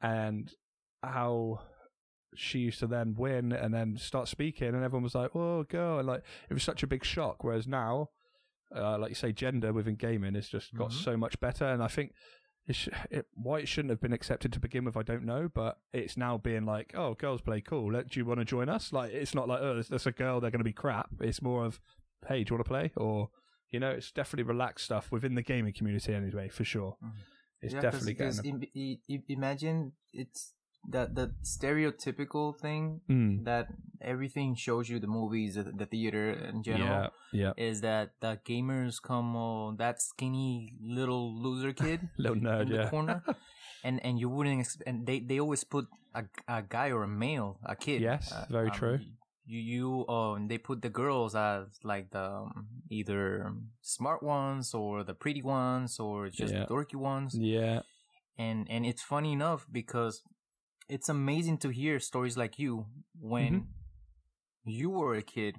and 0.00 0.52
how 1.02 1.60
she 2.34 2.60
used 2.60 2.78
to 2.78 2.86
then 2.86 3.14
win 3.18 3.52
and 3.52 3.74
then 3.74 3.96
start 3.98 4.28
speaking, 4.28 4.68
and 4.68 4.82
everyone 4.84 5.02
was 5.02 5.14
like, 5.14 5.34
"Oh, 5.34 5.64
girl!" 5.64 5.98
And 5.98 6.06
like, 6.08 6.22
it 6.48 6.54
was 6.54 6.62
such 6.62 6.82
a 6.82 6.86
big 6.86 7.04
shock. 7.04 7.44
Whereas 7.44 7.66
now, 7.66 8.08
uh, 8.74 8.96
like 8.98 9.10
you 9.10 9.14
say, 9.14 9.32
gender 9.32 9.72
within 9.72 9.96
gaming 9.96 10.34
has 10.34 10.48
just 10.48 10.74
got 10.74 10.90
Mhm. 10.90 11.04
so 11.04 11.16
much 11.16 11.38
better, 11.40 11.66
and 11.66 11.82
I 11.82 11.88
think 11.88 12.14
it, 12.66 12.74
sh- 12.76 12.88
it 13.10 13.26
why 13.34 13.58
it 13.58 13.68
shouldn't 13.68 13.90
have 13.90 14.00
been 14.00 14.12
accepted 14.14 14.52
to 14.52 14.60
begin 14.60 14.84
with, 14.84 14.96
I 14.96 15.02
don't 15.02 15.24
know, 15.24 15.50
but 15.52 15.78
it's 15.92 16.16
now 16.16 16.38
being 16.38 16.64
like, 16.64 16.92
"Oh, 16.96 17.14
girls 17.14 17.42
play 17.42 17.60
cool. 17.60 17.92
Let, 17.92 18.08
do 18.10 18.20
you 18.20 18.24
want 18.24 18.38
to 18.38 18.44
join 18.46 18.68
us?" 18.70 18.92
Like, 18.94 19.12
it's 19.12 19.34
not 19.34 19.46
like, 19.48 19.60
"Oh, 19.60 19.68
that's- 19.74 19.88
that's 19.88 20.06
a 20.06 20.12
girl. 20.12 20.40
They're 20.40 20.50
going 20.52 20.60
to 20.60 20.64
be 20.64 20.72
crap." 20.72 21.10
It's 21.20 21.42
more 21.42 21.64
of, 21.66 21.80
"Hey, 22.28 22.44
do 22.44 22.52
you 22.52 22.56
want 22.56 22.64
to 22.66 22.68
play?" 22.68 22.92
Or 22.96 23.30
you 23.70 23.80
know, 23.80 23.90
it's 23.90 24.12
definitely 24.12 24.44
relaxed 24.52 24.84
stuff 24.84 25.10
within 25.10 25.34
the 25.34 25.42
gaming 25.42 25.72
community 25.72 26.12
anyway, 26.14 26.48
for 26.48 26.64
sure. 26.64 26.96
Mhm. 27.02 27.12
It's 27.62 27.74
Yeah, 27.74 27.80
definitely 27.80 28.12
because 28.14 28.40
getting. 28.40 28.62
im- 28.62 28.68
i- 28.76 29.00
i- 29.14 29.24
imagine 29.28 29.92
it's 30.12 30.54
that 30.90 31.14
that 31.14 31.30
stereotypical 31.44 32.58
thing 32.58 33.00
mm, 33.08 33.44
that 33.44 33.68
everything 34.00 34.54
shows 34.54 34.88
you 34.90 34.98
the 34.98 35.06
movies, 35.06 35.54
the, 35.54 35.62
the 35.64 35.86
theater 35.86 36.30
in 36.32 36.62
general. 36.62 37.10
yeah, 37.32 37.32
yeah, 37.32 37.52
is 37.56 37.80
that 37.80 38.12
the 38.20 38.38
gamers 38.44 39.00
come 39.00 39.36
oh, 39.36 39.74
that 39.78 40.02
skinny 40.02 40.74
little 40.82 41.32
loser 41.40 41.72
kid 41.82 42.00
little 42.18 42.36
nerd, 42.36 42.62
in 42.62 42.68
the 42.70 42.74
yeah, 42.76 42.90
corner, 42.90 43.22
and 43.84 44.04
and 44.04 44.18
you 44.18 44.28
wouldn't 44.28 44.60
expect. 44.60 44.88
And 44.88 45.06
they 45.06 45.20
they 45.20 45.38
always 45.40 45.64
put 45.64 45.86
a, 46.14 46.24
a 46.48 46.62
guy 46.62 46.90
or 46.90 47.04
a 47.04 47.08
male, 47.08 47.58
a 47.64 47.76
kid. 47.76 48.02
Yes, 48.02 48.32
very 48.50 48.70
true. 48.70 48.98
You 49.44 49.58
you 49.60 50.08
um 50.08 50.48
they 50.48 50.58
put 50.58 50.82
the 50.82 50.88
girls 50.90 51.34
as 51.34 51.66
like 51.82 52.10
the 52.10 52.22
um, 52.22 52.68
either 52.90 53.52
smart 53.80 54.22
ones 54.22 54.72
or 54.74 55.02
the 55.04 55.14
pretty 55.14 55.42
ones 55.42 55.98
or 55.98 56.28
just 56.28 56.54
Yeah. 56.54 56.64
the 56.66 56.74
dorky 56.74 56.94
ones, 56.94 57.34
yeah, 57.34 57.80
and 58.38 58.66
and 58.70 58.86
it's 58.86 59.02
funny 59.02 59.32
enough 59.32 59.66
because 59.70 60.22
it's 60.88 61.08
amazing 61.08 61.58
to 61.58 61.68
hear 61.70 61.98
stories 61.98 62.36
like 62.36 62.58
you 62.58 62.86
when 63.18 63.52
Mm-hmm. 63.54 64.70
you 64.70 64.90
were 64.90 65.14
a 65.16 65.22
kid 65.22 65.56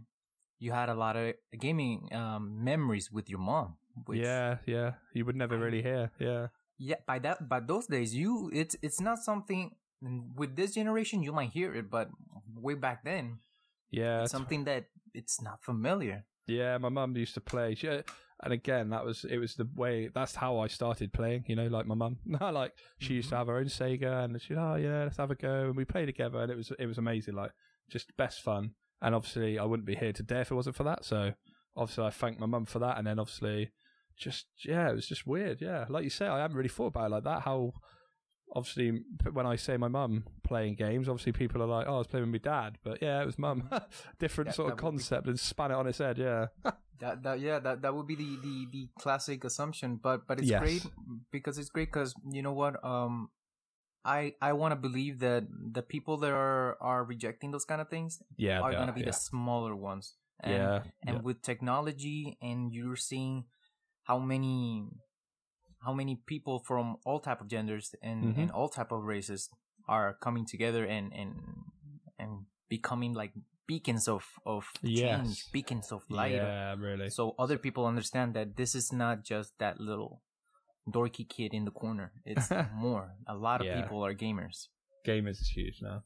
you 0.60 0.72
had 0.72 0.88
a 0.90 0.94
lot 0.96 1.16
of 1.18 1.34
gaming 1.60 2.08
um, 2.14 2.64
memories 2.64 3.12
with 3.12 3.30
your 3.30 3.40
mom 3.40 3.76
which, 4.06 4.22
yeah, 4.24 4.58
yeah. 4.66 4.92
You 5.14 5.26
would 5.26 5.36
never 5.36 5.58
really 5.58 5.82
hear, 5.82 6.12
yeah, 6.20 6.48
yeah 6.78 6.96
by 7.06 7.20
that 7.20 7.48
by 7.50 7.60
those 7.60 7.88
days 7.88 8.16
you 8.16 8.50
it's 8.54 8.76
it's 8.82 9.02
not 9.02 9.20
something 9.20 9.72
with 10.36 10.56
this 10.56 10.74
generation 10.74 11.22
you 11.24 11.32
might 11.32 11.50
hear 11.52 11.74
it 11.76 11.90
but 11.90 12.10
way 12.56 12.76
back 12.76 13.04
then 13.04 13.40
yeah. 13.94 14.24
it's 14.24 14.32
something 14.32 14.64
that 14.66 14.86
it's 15.14 15.42
not 15.42 15.64
familiar 15.64 16.26
Yeah, 16.48 16.78
my 16.78 16.90
mum 16.90 17.16
used 17.16 17.36
to 17.36 17.42
play. 17.42 17.76
She, 17.76 17.88
and 17.88 18.52
again, 18.54 18.90
that 18.90 19.06
was 19.06 19.26
it 19.30 19.38
was 19.38 19.56
the 19.56 19.70
way 19.76 20.10
that's 20.14 20.36
how 20.36 20.60
I 20.60 20.68
started 20.68 21.14
playing. 21.14 21.46
You 21.48 21.56
know, 21.56 21.68
like 21.68 21.86
my 21.86 21.96
mum, 21.96 22.18
like 22.42 22.74
she 22.98 23.14
used 23.14 23.30
to 23.30 23.36
mm-hmm. 23.36 23.40
have 23.40 23.48
her 23.48 23.58
own 23.58 23.66
Sega, 23.66 24.26
and 24.26 24.42
she, 24.42 24.56
oh 24.56 24.76
yeah, 24.76 25.04
let's 25.04 25.18
have 25.18 25.32
a 25.32 25.36
go, 25.36 25.68
and 25.68 25.78
we 25.78 25.86
played 25.86 26.08
together, 26.08 26.40
and 26.40 26.52
it 26.52 26.58
was 26.58 26.72
it 26.78 26.86
was 26.86 26.98
amazing, 26.98 27.36
like 27.36 27.52
just 27.90 28.16
best 28.18 28.42
fun. 28.42 28.72
And 29.02 29.16
obviously, 29.16 29.60
I 29.60 29.66
wouldn't 29.66 29.88
be 29.88 29.96
here 29.96 30.14
today 30.14 30.42
if 30.42 30.52
it 30.52 30.56
wasn't 30.56 30.76
for 30.76 30.84
that. 30.84 31.06
So 31.06 31.34
obviously, 31.76 32.06
I 32.06 32.10
thank 32.10 32.40
my 32.40 32.46
mum 32.46 32.66
for 32.66 32.80
that, 32.80 32.98
and 32.98 33.08
then 33.08 33.20
obviously, 33.20 33.72
just 34.18 34.48
yeah, 34.66 34.90
it 34.90 34.96
was 34.96 35.08
just 35.08 35.26
weird. 35.26 35.62
Yeah, 35.62 35.86
like 35.88 36.04
you 36.04 36.10
say, 36.10 36.28
I 36.28 36.40
haven't 36.40 36.58
really 36.58 36.70
thought 36.70 36.88
about 36.88 37.06
it 37.06 37.12
like 37.12 37.24
that. 37.24 37.44
How 37.44 37.74
obviously 38.54 39.02
when 39.32 39.46
I 39.46 39.56
say 39.56 39.78
my 39.78 39.88
mum 39.88 40.24
playing 40.44 40.76
games, 40.76 41.10
obviously 41.10 41.32
people 41.32 41.62
are 41.62 41.68
like, 41.68 41.88
"Oh, 41.88 41.96
I 41.96 41.98
was 42.00 42.08
playing 42.08 42.32
with 42.32 42.44
my 42.44 42.52
dad," 42.52 42.78
but 42.84 43.02
yeah, 43.02 43.22
it 43.22 43.26
was 43.26 43.38
mum. 43.40 43.70
Different 44.20 44.50
Yeah, 44.50 44.54
sort 44.54 44.72
of 44.72 44.78
that 44.78 44.82
be- 44.84 44.90
concept 44.90 45.28
and 45.28 45.40
span 45.40 45.72
it 45.72 45.76
on 45.76 45.88
its 45.88 45.98
head. 45.98 46.18
Yeah, 46.18 46.48
That, 47.00 47.24
that 47.24 47.40
yeah 47.42 47.60
that, 47.60 47.82
that 47.82 47.94
would 47.94 48.08
be 48.08 48.16
the, 48.16 48.38
the, 48.42 48.68
the 48.72 48.88
classic 48.98 49.44
assumption 49.44 50.00
but 50.02 50.26
but 50.26 50.40
it's 50.40 50.48
Yes. 50.48 50.62
great 50.62 50.86
because 51.32 51.58
it's 51.58 51.68
great 51.70 51.92
because 51.92 52.14
you 52.32 52.42
know 52.42 52.54
what 52.54 52.80
um 52.86 53.30
I 54.06 54.36
I 54.42 54.54
want 54.54 54.72
to 54.72 54.76
believe 54.78 55.20
that 55.20 55.44
the 55.50 55.82
people 55.82 56.16
that 56.18 56.32
are 56.32 56.78
are 56.82 57.04
rejecting 57.04 57.52
those 57.52 57.66
kind 57.66 57.82
of 57.82 57.90
things 57.90 58.22
yeah, 58.38 58.62
are 58.62 58.72
going 58.72 58.88
to 58.88 58.94
be 58.94 59.02
yeah. 59.02 59.08
the 59.08 59.14
smaller 59.14 59.76
ones 59.76 60.16
and 60.40 60.54
yeah, 60.54 60.80
and 61.08 61.16
yeah. 61.18 61.22
with 61.22 61.42
technology 61.42 62.38
and 62.42 62.72
you're 62.74 62.96
seeing 62.96 63.46
how 64.04 64.20
many 64.20 64.88
how 65.86 65.94
many 65.94 66.16
people 66.26 66.60
from 66.60 66.98
all 67.06 67.20
type 67.20 67.42
of 67.42 67.48
genders 67.48 67.94
and, 68.02 68.24
Mhm. 68.24 68.38
and 68.42 68.52
all 68.52 68.70
type 68.70 68.92
of 68.92 69.04
races 69.04 69.50
are 69.88 70.14
coming 70.26 70.46
together 70.46 70.86
and 70.86 71.12
and 71.14 71.32
and 72.20 72.46
becoming 72.70 73.14
like 73.14 73.34
beacons 73.68 74.08
of 74.08 74.24
of 74.46 74.64
change 74.84 75.52
beacons 75.52 75.92
of 75.92 76.02
light 76.10 76.34
Yeah, 76.36 76.76
really. 76.80 77.10
so 77.10 77.36
other 77.40 77.58
people 77.58 77.86
understand 77.86 78.34
that 78.36 78.56
this 78.56 78.76
is 78.76 78.92
not 78.94 79.24
just 79.24 79.58
that 79.60 79.80
little 79.80 80.22
dorky 80.88 81.28
kid 81.28 81.54
in 81.54 81.64
the 81.66 81.72
corner 81.72 82.12
it's 82.26 82.50
more 82.74 83.16
a 83.28 83.36
lot 83.36 83.62
of 83.62 83.68
Yeah. 83.68 83.82
people 83.82 84.04
are 84.06 84.14
gamers 84.16 84.68
Gamers 85.08 85.42
is 85.42 85.50
huge 85.50 85.82
now. 85.82 86.04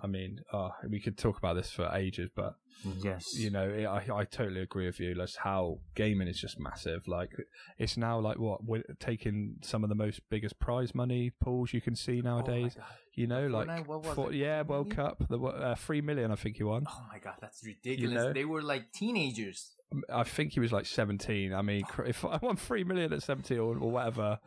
I 0.00 0.06
mean, 0.06 0.40
oh, 0.52 0.70
we 0.88 1.00
could 1.00 1.18
talk 1.18 1.38
about 1.38 1.54
this 1.54 1.70
for 1.70 1.90
ages, 1.94 2.30
but 2.34 2.54
yes 3.00 3.38
you 3.38 3.50
know, 3.50 3.68
I 3.68 4.20
I 4.20 4.24
totally 4.24 4.60
agree 4.60 4.86
with 4.86 4.98
you. 4.98 5.14
That's 5.14 5.36
how 5.36 5.78
gaming 5.94 6.28
is 6.28 6.40
just 6.40 6.58
massive. 6.58 7.06
Like, 7.06 7.30
it's 7.78 7.96
now 7.96 8.18
like 8.18 8.38
what 8.38 8.64
we're 8.64 8.82
taking 8.98 9.56
some 9.62 9.84
of 9.84 9.88
the 9.88 9.94
most 9.94 10.20
biggest 10.30 10.58
prize 10.58 10.94
money 10.94 11.30
pools 11.40 11.72
you 11.72 11.80
can 11.80 11.94
see 11.94 12.22
nowadays. 12.22 12.76
you 13.14 13.26
know, 13.26 13.46
like 13.46 13.68
Fortnite, 13.68 13.86
what 13.86 14.04
was 14.04 14.14
for- 14.14 14.32
it, 14.32 14.36
yeah, 14.36 14.62
World 14.62 14.88
million? 14.88 15.04
Cup, 15.04 15.28
the 15.28 15.38
uh, 15.38 15.74
three 15.74 16.00
million, 16.00 16.30
I 16.30 16.36
think 16.36 16.56
he 16.56 16.62
won. 16.64 16.86
oh 16.88 17.06
my 17.12 17.18
god 17.18 17.34
that's 17.40 17.64
ridiculous 17.64 18.14
know? 18.14 18.32
they 18.32 18.44
were 18.44 18.62
like 18.62 18.92
teenagers 18.92 19.72
I 20.08 20.24
think 20.24 20.52
he 20.52 20.60
was 20.60 20.72
like 20.72 20.86
seventeen. 20.86 21.52
I 21.52 21.62
mean, 21.62 21.84
if 22.06 22.24
I 22.24 22.38
won 22.40 22.56
three 22.56 22.84
million 22.84 23.12
at 23.12 23.22
seventeen 23.22 23.58
or, 23.58 23.76
or 23.76 23.90
whatever, 23.90 24.38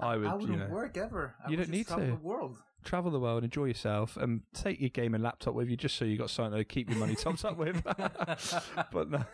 I 0.00 0.16
would, 0.16 0.26
I 0.26 0.32
you 0.32 0.38
wouldn't 0.38 0.58
know, 0.58 0.74
work 0.74 0.96
ever. 0.96 1.34
I 1.46 1.50
You 1.50 1.56
don't 1.56 1.68
need 1.68 1.88
to. 1.88 1.96
The 1.96 2.18
world. 2.20 2.58
Travel 2.84 3.10
the 3.10 3.20
world, 3.20 3.44
enjoy 3.44 3.64
yourself, 3.64 4.16
and 4.16 4.42
take 4.52 4.80
your 4.80 4.90
gaming 4.90 5.22
laptop 5.22 5.54
with 5.54 5.68
you 5.68 5.76
just 5.76 5.96
so 5.96 6.04
you 6.04 6.18
got 6.18 6.30
something 6.30 6.58
to 6.58 6.64
keep 6.64 6.90
your 6.90 6.98
money 6.98 7.14
topped 7.14 7.44
up 7.44 7.56
with. 7.56 7.82
but 8.92 9.10
no, 9.10 9.24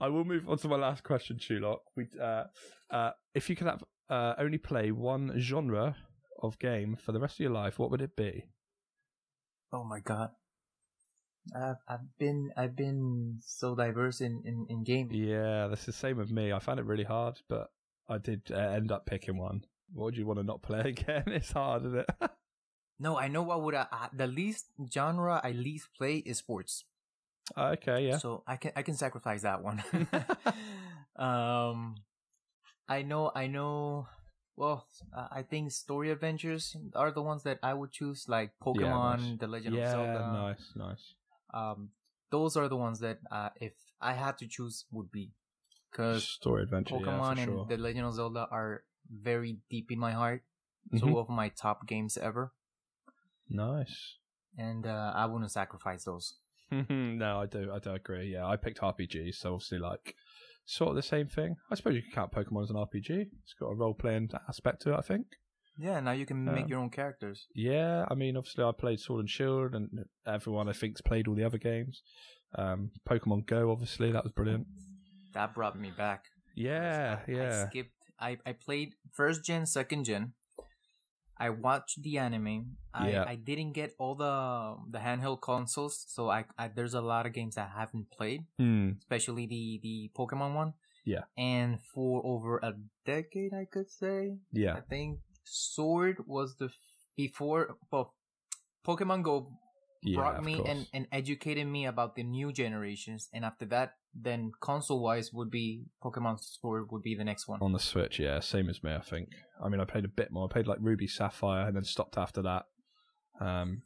I 0.00 0.08
will 0.08 0.24
move 0.24 0.48
on 0.48 0.58
to 0.58 0.68
my 0.68 0.76
last 0.76 1.02
question, 1.02 1.38
Chewlok. 1.38 1.78
We, 1.96 2.06
uh, 2.20 2.44
uh, 2.90 3.10
if 3.34 3.48
you 3.48 3.56
could 3.56 3.66
have 3.66 3.82
uh, 4.10 4.34
only 4.38 4.58
play 4.58 4.92
one 4.92 5.32
genre 5.38 5.96
of 6.42 6.58
game 6.58 6.96
for 6.96 7.12
the 7.12 7.20
rest 7.20 7.36
of 7.36 7.40
your 7.40 7.50
life, 7.50 7.78
what 7.78 7.90
would 7.90 8.02
it 8.02 8.14
be? 8.14 8.44
Oh 9.72 9.84
my 9.84 10.00
god. 10.00 10.30
I've 11.54 11.76
I've 11.88 12.18
been 12.18 12.50
I've 12.56 12.76
been 12.76 13.38
so 13.40 13.74
diverse 13.74 14.20
in 14.20 14.42
in, 14.44 14.66
in 14.68 14.84
gaming. 14.84 15.14
Yeah, 15.14 15.68
that's 15.68 15.86
the 15.86 15.92
same 15.92 16.18
with 16.18 16.30
me. 16.30 16.52
I 16.52 16.58
found 16.58 16.78
it 16.78 16.86
really 16.86 17.04
hard, 17.04 17.40
but 17.48 17.70
I 18.08 18.18
did 18.18 18.42
uh, 18.50 18.56
end 18.56 18.92
up 18.92 19.06
picking 19.06 19.38
one. 19.38 19.64
What 19.92 20.06
would 20.06 20.16
you 20.16 20.26
want 20.26 20.38
to 20.38 20.44
not 20.44 20.62
play 20.62 20.80
again? 20.84 21.24
It's 21.26 21.52
hard, 21.52 21.86
isn't 21.86 21.98
it? 22.00 22.10
No, 22.98 23.16
I 23.16 23.28
know 23.28 23.42
what 23.42 23.62
would 23.62 23.74
I, 23.74 23.86
I 23.90 24.08
the 24.12 24.26
least 24.26 24.66
genre 24.92 25.40
I 25.42 25.52
least 25.52 25.88
play 25.96 26.18
is 26.18 26.38
sports. 26.38 26.84
okay, 27.56 28.08
yeah. 28.08 28.18
So 28.18 28.42
I 28.46 28.56
can 28.56 28.72
I 28.74 28.82
can 28.82 28.94
sacrifice 28.94 29.42
that 29.42 29.62
one. 29.62 29.82
um, 31.16 31.96
I 32.88 33.02
know 33.02 33.30
I 33.34 33.46
know. 33.46 34.08
Well, 34.56 34.88
uh, 35.14 35.28
I 35.30 35.42
think 35.42 35.70
story 35.70 36.10
adventures 36.10 36.76
are 36.96 37.12
the 37.12 37.22
ones 37.22 37.44
that 37.44 37.60
I 37.62 37.72
would 37.74 37.92
choose, 37.92 38.26
like 38.28 38.50
Pokemon, 38.60 39.18
nice. 39.18 39.38
The 39.38 39.46
Legend 39.46 39.76
yeah, 39.76 39.82
of 39.84 39.90
Zelda. 39.92 40.18
Yeah, 40.18 40.32
nice, 40.32 40.72
nice. 40.74 41.14
Um, 41.54 41.90
those 42.30 42.56
are 42.56 42.68
the 42.68 42.76
ones 42.76 42.98
that 42.98 43.20
uh, 43.30 43.50
if 43.60 43.72
I 44.00 44.14
had 44.14 44.36
to 44.38 44.48
choose 44.48 44.84
would 44.90 45.12
be 45.12 45.30
because 45.90 46.24
Story 46.24 46.64
adventure, 46.64 46.96
Pokemon 46.96 47.36
yeah, 47.36 47.44
for 47.44 47.50
and. 47.62 47.70
The 47.70 47.76
Legend 47.76 48.06
of 48.06 48.14
Zelda 48.14 48.48
are 48.50 48.82
very 49.08 49.58
deep 49.70 49.92
in 49.92 49.98
my 49.98 50.12
heart. 50.12 50.42
Mhm. 50.92 51.00
Two 51.00 51.18
of 51.18 51.28
my 51.28 51.50
top 51.50 51.86
games 51.86 52.16
ever, 52.16 52.52
Nice. 53.50 54.16
and 54.56 54.86
uh, 54.86 55.12
I 55.14 55.26
wouldn't 55.26 55.50
sacrifice 55.52 56.04
those. 56.04 56.34
no, 56.70 57.40
I 57.40 57.46
do. 57.46 57.70
I 57.72 57.78
do 57.78 57.92
agree. 57.92 58.32
Yeah, 58.32 58.46
I 58.46 58.56
picked 58.56 58.80
RPGs, 58.80 59.36
so 59.36 59.54
obviously, 59.54 59.78
like, 59.78 60.14
sort 60.66 60.90
of 60.90 60.96
the 60.96 61.02
same 61.02 61.26
thing. 61.28 61.56
I 61.70 61.74
suppose 61.76 61.94
you 61.94 62.02
can 62.02 62.12
count 62.12 62.32
Pokemon 62.32 62.64
as 62.64 62.70
an 62.70 62.76
RPG. 62.76 63.08
It's 63.42 63.54
got 63.58 63.68
a 63.68 63.74
role 63.74 63.94
playing 63.94 64.30
aspect 64.48 64.82
to 64.82 64.92
it, 64.92 64.96
I 64.98 65.00
think. 65.00 65.26
Yeah, 65.78 66.00
now 66.00 66.10
you 66.10 66.26
can 66.26 66.44
make 66.44 66.64
Um, 66.64 66.68
your 66.68 66.80
own 66.80 66.90
characters. 66.90 67.46
Yeah, 67.54 68.04
I 68.10 68.14
mean, 68.14 68.36
obviously, 68.36 68.64
I 68.64 68.72
played 68.76 69.00
Sword 69.00 69.20
and 69.20 69.30
Shield, 69.30 69.74
and 69.74 69.88
everyone 70.26 70.68
I 70.68 70.72
think's 70.72 71.00
played 71.00 71.28
all 71.28 71.34
the 71.36 71.44
other 71.44 71.58
games. 71.58 72.02
Um, 72.56 72.90
Pokemon 73.08 73.46
Go, 73.46 73.70
obviously, 73.70 74.10
that 74.12 74.24
was 74.24 74.32
brilliant. 74.32 74.66
That 75.34 75.54
brought 75.54 75.78
me 75.78 75.92
back. 75.96 76.24
Yeah, 76.54 77.20
I, 77.26 77.30
yeah, 77.30 77.62
I 77.64 77.68
skipped. 77.68 77.92
I, 78.20 78.38
I 78.44 78.52
played 78.52 78.94
first 79.14 79.44
gen, 79.44 79.64
second 79.66 80.04
gen. 80.04 80.32
I 81.38 81.50
watched 81.50 82.02
the 82.02 82.18
anime. 82.18 82.76
I, 82.92 83.10
Yeah. 83.10 83.24
I 83.26 83.36
didn't 83.36 83.72
get 83.72 83.94
all 83.98 84.14
the 84.14 84.74
the 84.90 84.98
handheld 84.98 85.40
consoles, 85.40 86.04
so 86.08 86.30
I, 86.30 86.44
I 86.58 86.68
there's 86.68 86.94
a 86.94 87.00
lot 87.00 87.26
of 87.26 87.32
games 87.32 87.56
I 87.56 87.68
haven't 87.70 88.10
played, 88.10 88.46
Hmm. 88.58 88.98
especially 88.98 89.46
the 89.46 89.78
the 89.82 90.10
Pokemon 90.18 90.54
one. 90.54 90.72
Yeah. 91.04 91.24
And 91.38 91.80
for 91.94 92.20
over 92.26 92.58
a 92.58 92.74
decade, 93.06 93.54
I 93.54 93.64
could 93.64 93.88
say. 93.90 94.36
yeah, 94.52 94.74
I 94.76 94.82
think 94.82 95.20
Sword 95.44 96.26
was 96.26 96.56
the 96.58 96.66
f- 96.66 96.76
before. 97.16 97.78
Well, 97.90 98.12
Pokemon 98.84 99.22
Go 99.22 99.52
yeah. 100.02 100.16
brought 100.16 100.44
me 100.44 100.62
and, 100.66 100.86
and 100.92 101.06
educated 101.12 101.66
me 101.66 101.86
about 101.86 102.14
the 102.16 102.22
new 102.24 102.52
generations, 102.52 103.28
and 103.32 103.44
after 103.44 103.66
that, 103.66 103.97
then 104.14 104.50
console 104.60 105.02
wise 105.02 105.32
would 105.32 105.50
be 105.50 105.84
Pokemon 106.02 106.38
Sword 106.40 106.86
would 106.90 107.02
be 107.02 107.14
the 107.14 107.24
next 107.24 107.46
one. 107.48 107.60
on 107.62 107.72
the 107.72 107.78
Switch, 107.78 108.18
yeah, 108.18 108.40
same 108.40 108.68
as 108.68 108.82
me. 108.82 108.92
I 108.92 109.00
think. 109.00 109.28
I 109.64 109.68
mean, 109.68 109.80
I 109.80 109.84
played 109.84 110.04
a 110.04 110.08
bit 110.08 110.30
more. 110.30 110.48
I 110.48 110.52
played 110.52 110.66
like 110.66 110.78
Ruby 110.80 111.06
Sapphire, 111.06 111.66
and 111.66 111.76
then 111.76 111.84
stopped 111.84 112.16
after 112.18 112.42
that. 112.42 112.64
Um. 113.40 113.82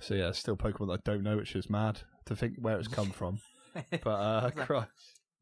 So 0.00 0.14
yeah, 0.14 0.32
still 0.32 0.56
Pokemon 0.56 0.88
that 0.88 1.00
I 1.06 1.10
don't 1.12 1.22
know, 1.22 1.36
which 1.36 1.54
is 1.54 1.68
mad 1.68 2.00
to 2.26 2.34
think 2.34 2.54
where 2.58 2.78
it's 2.78 2.88
come 2.88 3.10
from. 3.10 3.38
But 4.04 4.06
uh, 4.10 4.50
Like- 4.54 4.66
Christ. 4.66 4.88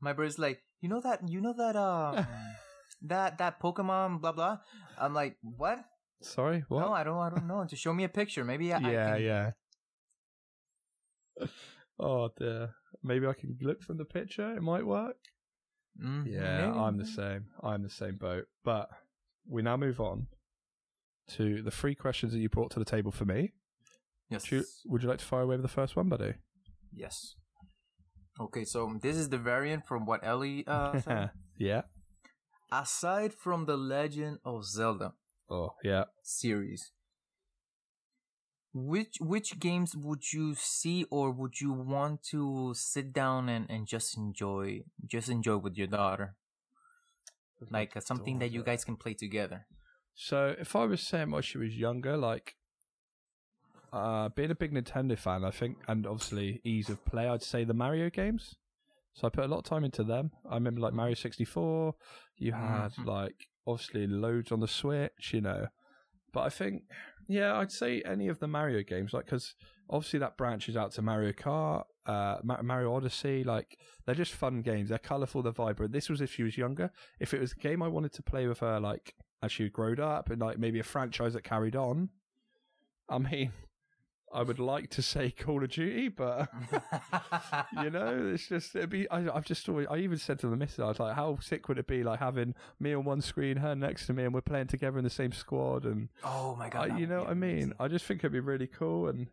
My 0.00 0.12
brother's 0.12 0.38
like, 0.38 0.62
you 0.80 0.88
know 0.88 1.00
that, 1.02 1.28
you 1.28 1.40
know 1.42 1.52
that, 1.58 1.76
um, 1.76 2.24
that 3.02 3.38
that 3.38 3.60
Pokemon, 3.60 4.20
blah 4.20 4.32
blah. 4.32 4.58
I'm 4.98 5.12
like, 5.14 5.36
what? 5.42 5.80
sorry, 6.22 6.64
what? 6.68 6.80
No, 6.80 6.92
I 6.92 7.02
don't, 7.04 7.18
I 7.18 7.28
don't 7.30 7.46
know. 7.46 7.64
Just 7.68 7.82
show 7.82 7.92
me 7.92 8.04
a 8.04 8.08
picture. 8.08 8.44
Maybe 8.44 8.72
I, 8.72 8.78
I 8.78 8.90
yeah, 8.92 9.14
can- 9.14 9.22
yeah. 9.22 9.50
Oh 11.98 12.30
dear. 12.38 12.74
Maybe 13.02 13.26
I 13.26 13.32
can 13.34 13.56
look 13.62 13.82
from 13.82 13.96
the 13.96 14.04
picture. 14.04 14.54
It 14.54 14.62
might 14.62 14.84
work. 14.86 15.16
Mm, 16.02 16.26
Yeah, 16.26 16.66
maybe. 16.66 16.78
I'm 16.78 16.96
the 16.98 17.06
same. 17.06 17.46
I'm 17.62 17.82
the 17.82 17.90
same 17.90 18.16
boat. 18.16 18.44
But 18.64 18.88
we 19.48 19.62
now 19.62 19.76
move 19.76 20.00
on 20.00 20.26
to 21.36 21.62
the 21.62 21.70
three 21.70 21.94
questions 21.94 22.32
that 22.32 22.38
you 22.38 22.48
brought 22.48 22.70
to 22.72 22.78
the 22.78 22.84
table 22.84 23.10
for 23.10 23.24
me. 23.24 23.52
Yes. 24.28 24.44
Shoot, 24.46 24.66
would 24.86 25.02
you 25.02 25.08
like 25.08 25.18
to 25.18 25.24
fire 25.24 25.42
away 25.42 25.56
with 25.56 25.62
the 25.62 25.68
first 25.68 25.96
one, 25.96 26.08
buddy? 26.08 26.34
Yes. 26.92 27.34
Okay, 28.38 28.64
so 28.64 28.96
this 29.02 29.16
is 29.16 29.28
the 29.28 29.38
variant 29.38 29.86
from 29.86 30.06
what 30.06 30.20
Ellie 30.24 30.64
uh, 30.66 30.98
said. 31.04 31.30
yeah. 31.58 31.82
Aside 32.72 33.34
from 33.34 33.66
the 33.66 33.76
Legend 33.76 34.38
of 34.44 34.64
Zelda 34.64 35.14
Oh, 35.50 35.70
yeah. 35.82 36.04
series, 36.22 36.92
which 38.72 39.16
which 39.20 39.58
games 39.58 39.96
would 39.96 40.32
you 40.32 40.54
see 40.54 41.04
or 41.10 41.32
would 41.32 41.60
you 41.60 41.72
want 41.72 42.22
to 42.30 42.72
sit 42.74 43.12
down 43.12 43.48
and, 43.48 43.68
and 43.68 43.86
just 43.86 44.16
enjoy 44.16 44.82
just 45.06 45.28
enjoy 45.28 45.56
with 45.56 45.76
your 45.76 45.88
daughter? 45.88 46.34
Like 47.70 47.96
uh, 47.96 48.00
something 48.00 48.38
that 48.38 48.50
you 48.52 48.62
guys 48.62 48.84
can 48.84 48.96
play 48.96 49.14
together. 49.14 49.66
So 50.14 50.54
if 50.58 50.74
I 50.74 50.84
was 50.84 51.02
saying 51.02 51.30
while 51.30 51.42
she 51.42 51.58
was 51.58 51.76
younger, 51.76 52.16
like 52.16 52.54
uh 53.92 54.28
being 54.30 54.50
a 54.50 54.54
big 54.54 54.72
Nintendo 54.72 55.18
fan, 55.18 55.44
I 55.44 55.50
think, 55.50 55.78
and 55.88 56.06
obviously 56.06 56.60
ease 56.64 56.88
of 56.88 57.04
play, 57.04 57.26
I'd 57.28 57.42
say 57.42 57.64
the 57.64 57.74
Mario 57.74 58.08
games. 58.08 58.54
So 59.14 59.26
I 59.26 59.30
put 59.30 59.44
a 59.44 59.48
lot 59.48 59.58
of 59.58 59.64
time 59.64 59.84
into 59.84 60.04
them. 60.04 60.30
I 60.48 60.54
remember 60.54 60.80
like 60.80 60.94
Mario 60.94 61.14
sixty 61.14 61.44
four. 61.44 61.94
You 62.36 62.52
had 62.52 62.92
Mhm. 62.92 63.06
like 63.06 63.48
obviously 63.66 64.06
loads 64.06 64.52
on 64.52 64.60
the 64.60 64.68
Switch, 64.68 65.34
you 65.34 65.40
know. 65.40 65.66
But 66.32 66.42
I 66.42 66.48
think 66.48 66.84
Yeah, 67.30 67.58
I'd 67.58 67.70
say 67.70 68.02
any 68.04 68.26
of 68.26 68.40
the 68.40 68.48
Mario 68.48 68.82
games, 68.82 69.12
like 69.12 69.26
because 69.26 69.54
obviously 69.88 70.18
that 70.18 70.36
branches 70.36 70.76
out 70.76 70.90
to 70.92 71.02
Mario 71.02 71.30
Kart, 71.30 71.84
uh, 72.04 72.38
Mario 72.42 72.92
Odyssey. 72.92 73.44
Like 73.44 73.78
they're 74.04 74.16
just 74.16 74.32
fun 74.32 74.62
games. 74.62 74.88
They're 74.88 74.98
colourful. 74.98 75.44
They're 75.44 75.52
vibrant. 75.52 75.92
This 75.92 76.10
was 76.10 76.20
if 76.20 76.34
she 76.34 76.42
was 76.42 76.58
younger. 76.58 76.90
If 77.20 77.32
it 77.32 77.40
was 77.40 77.52
a 77.52 77.60
game 77.60 77.84
I 77.84 77.86
wanted 77.88 78.12
to 78.14 78.24
play 78.24 78.48
with 78.48 78.58
her, 78.58 78.80
like 78.80 79.14
as 79.44 79.52
she 79.52 79.68
growed 79.68 80.00
up, 80.00 80.28
and 80.30 80.40
like 80.40 80.58
maybe 80.58 80.80
a 80.80 80.82
franchise 80.82 81.34
that 81.34 81.44
carried 81.44 81.76
on. 81.76 82.08
I 83.08 83.18
mean, 83.18 83.52
I 84.32 84.42
would 84.42 84.58
like 84.60 84.90
to 84.90 85.02
say 85.02 85.30
Call 85.30 85.64
of 85.64 85.70
Duty, 85.70 86.08
but 86.08 86.48
you 87.82 87.90
know, 87.90 88.30
it's 88.32 88.46
just 88.48 88.76
it'd 88.76 88.90
be. 88.90 89.08
I, 89.10 89.28
I've 89.34 89.44
just 89.44 89.68
always. 89.68 89.86
I 89.90 89.96
even 89.98 90.18
said 90.18 90.38
to 90.40 90.48
the 90.48 90.56
missus, 90.56 90.78
I 90.80 90.86
was 90.86 91.00
like, 91.00 91.16
"How 91.16 91.38
sick 91.40 91.68
would 91.68 91.78
it 91.78 91.86
be, 91.86 92.02
like 92.02 92.20
having 92.20 92.54
me 92.78 92.94
on 92.94 93.04
one 93.04 93.20
screen, 93.20 93.56
her 93.56 93.74
next 93.74 94.06
to 94.06 94.12
me, 94.12 94.24
and 94.24 94.32
we're 94.32 94.40
playing 94.40 94.68
together 94.68 94.98
in 94.98 95.04
the 95.04 95.10
same 95.10 95.32
squad?" 95.32 95.84
And 95.84 96.08
oh 96.24 96.54
my 96.56 96.68
god! 96.68 96.92
I, 96.92 96.98
you 96.98 97.06
know 97.06 97.20
what 97.20 97.30
I 97.30 97.34
mean? 97.34 97.50
amazing. 97.52 97.72
I 97.80 97.88
just 97.88 98.04
think 98.06 98.20
it'd 98.20 98.32
be 98.32 98.40
really 98.40 98.68
cool, 98.68 99.08
and 99.08 99.26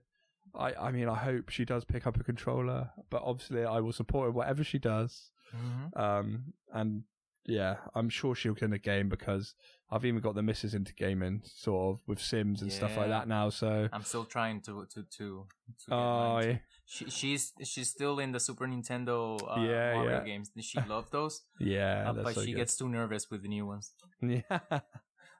I, 0.56 0.74
I 0.74 0.92
mean, 0.92 1.10
I 1.10 1.16
hope 1.16 1.50
she 1.50 1.64
does 1.66 1.86
pick 1.86 2.08
up 2.08 2.20
a 2.20 2.24
controller, 2.24 2.90
but 3.10 3.22
obviously, 3.24 3.66
I 3.66 3.80
will 3.80 3.94
support 3.94 4.28
her 4.28 4.32
whatever 4.32 4.64
she 4.64 4.80
does. 4.80 5.32
Mhm. 5.56 5.98
Um, 6.00 6.54
and 6.74 7.04
yeah, 7.48 7.78
I'm 7.96 8.10
sure 8.10 8.36
she'll 8.36 8.54
get 8.54 8.64
in 8.64 8.72
the 8.72 8.78
game 8.78 9.10
because 9.10 9.56
I've 9.90 10.04
even 10.06 10.22
got 10.22 10.36
the 10.36 10.44
missus 10.44 10.74
into 10.74 10.94
gaming, 10.94 11.42
sort 11.46 11.96
of 11.96 12.02
with 12.06 12.20
Sims 12.20 12.62
and 12.62 12.72
stuff 12.72 12.98
like 12.98 13.08
that 13.08 13.28
now. 13.28 13.50
So, 13.50 13.88
I'm 13.94 14.04
still 14.04 14.26
trying 14.26 14.62
to 14.62 14.86
to 14.94 15.04
to. 15.04 15.08
to 15.18 15.46
get 15.90 15.96
oh, 15.96 16.40
yeah, 16.40 16.58
She, 16.86 17.10
she's 17.10 17.54
she's 17.64 17.90
still 17.90 18.20
in 18.20 18.34
the 18.34 18.40
Super 18.40 18.68
Nintendo 18.68 19.40
uh, 19.42 19.62
Yeah, 19.62 19.94
Mario 19.94 20.18
yeah. 20.20 20.24
games. 20.24 20.52
She 20.60 20.80
loves 20.82 21.10
those, 21.10 21.42
yeah, 21.60 22.10
uh, 22.10 22.14
but 22.14 22.36
so 22.36 22.42
she 22.42 22.52
good. 22.52 22.58
gets 22.58 22.76
too 22.76 22.90
nervous 22.90 23.32
with 23.32 23.42
the 23.44 23.50
new 23.50 23.66
ones. 23.66 23.94
Yeah. 24.22 24.80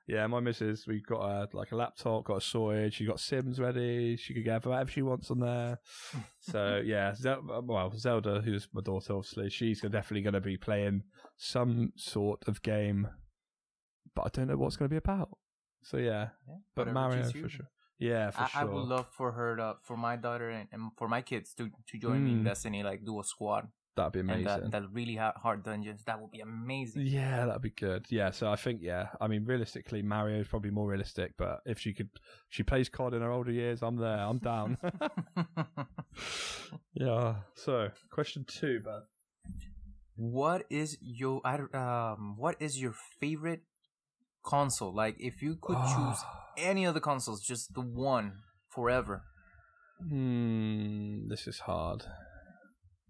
Yeah, 0.06 0.26
my 0.26 0.40
missus, 0.40 0.86
we've 0.86 1.04
got 1.04 1.20
a, 1.20 1.48
like 1.54 1.70
a 1.72 1.76
laptop, 1.76 2.24
got 2.24 2.38
a 2.38 2.40
sorted, 2.40 2.94
she 2.94 3.04
got 3.04 3.20
Sims 3.20 3.60
ready, 3.60 4.16
she 4.16 4.32
could 4.32 4.42
get 4.44 4.64
whatever 4.64 4.90
she 4.90 5.02
wants 5.02 5.30
on 5.30 5.40
there. 5.40 5.78
So 6.40 6.80
yeah, 6.82 7.14
Zel- 7.14 7.62
well, 7.66 7.92
Zelda, 7.94 8.40
who's 8.40 8.68
my 8.72 8.80
daughter, 8.80 9.12
obviously, 9.12 9.50
she's 9.50 9.82
definitely 9.82 10.22
going 10.22 10.32
to 10.32 10.40
be 10.40 10.56
playing 10.56 11.02
some 11.38 11.92
sort 11.96 12.46
of 12.46 12.60
game, 12.62 13.08
but 14.14 14.22
I 14.26 14.28
don't 14.32 14.48
know 14.48 14.56
what's 14.56 14.76
going 14.76 14.88
to 14.88 14.92
be 14.92 14.98
about. 14.98 15.30
So 15.82 15.96
yeah, 15.96 16.28
Yeah, 16.46 16.56
but 16.74 16.92
Mario 16.92 17.22
for 17.30 17.48
sure. 17.48 17.70
Yeah, 17.98 18.30
for 18.30 18.42
I, 18.42 18.48
sure. 18.48 18.60
I 18.60 18.64
would 18.64 18.84
love 18.84 19.06
for 19.16 19.32
her 19.32 19.56
to, 19.56 19.76
for 19.82 19.96
my 19.96 20.16
daughter 20.16 20.50
and, 20.50 20.68
and 20.72 20.90
for 20.96 21.08
my 21.08 21.22
kids 21.22 21.54
to 21.54 21.70
to 21.88 21.98
join 21.98 22.24
me 22.24 22.32
in 22.32 22.40
Mm. 22.42 22.44
Destiny, 22.44 22.82
like 22.82 23.04
do 23.04 23.18
a 23.20 23.24
squad 23.24 23.68
That'd 23.96 24.12
be 24.12 24.20
amazing. 24.20 24.44
that, 24.44 24.70
that 24.70 24.82
really 24.92 25.16
hard 25.16 25.64
dungeons. 25.64 26.04
That 26.04 26.20
would 26.20 26.30
be 26.30 26.38
amazing. 26.38 27.02
Yeah, 27.06 27.46
that'd 27.46 27.62
be 27.62 27.70
good. 27.70 28.06
Yeah, 28.10 28.30
so 28.30 28.48
I 28.48 28.54
think 28.54 28.80
yeah, 28.80 29.08
I 29.20 29.26
mean 29.26 29.44
realistically 29.44 30.02
Mario 30.02 30.40
is 30.40 30.46
probably 30.46 30.70
more 30.70 30.86
realistic, 30.88 31.32
but 31.36 31.60
if 31.66 31.80
she 31.80 31.92
could 31.92 32.10
she 32.48 32.62
plays 32.62 32.88
COD 32.88 33.14
in 33.14 33.22
her 33.22 33.32
older 33.32 33.50
years, 33.50 33.82
I'm 33.82 33.96
there. 33.96 34.18
I'm 34.18 34.38
down. 34.38 34.78
yeah. 36.94 37.34
So, 37.54 37.90
question 38.10 38.44
2, 38.46 38.80
bud. 38.84 39.02
What 40.18 40.64
is 40.68 40.98
your 41.00 41.40
um 41.46 42.34
what 42.36 42.56
is 42.60 42.80
your 42.80 42.92
favorite 43.20 43.62
console? 44.44 44.94
Like 44.94 45.14
if 45.20 45.40
you 45.40 45.56
could 45.62 45.78
choose 45.94 46.24
any 46.58 46.84
of 46.84 46.94
the 46.94 47.00
consoles, 47.00 47.40
just 47.40 47.72
the 47.72 47.80
one 47.80 48.32
forever. 48.68 49.22
Hmm, 50.02 51.28
this 51.28 51.46
is 51.46 51.60
hard. 51.60 52.04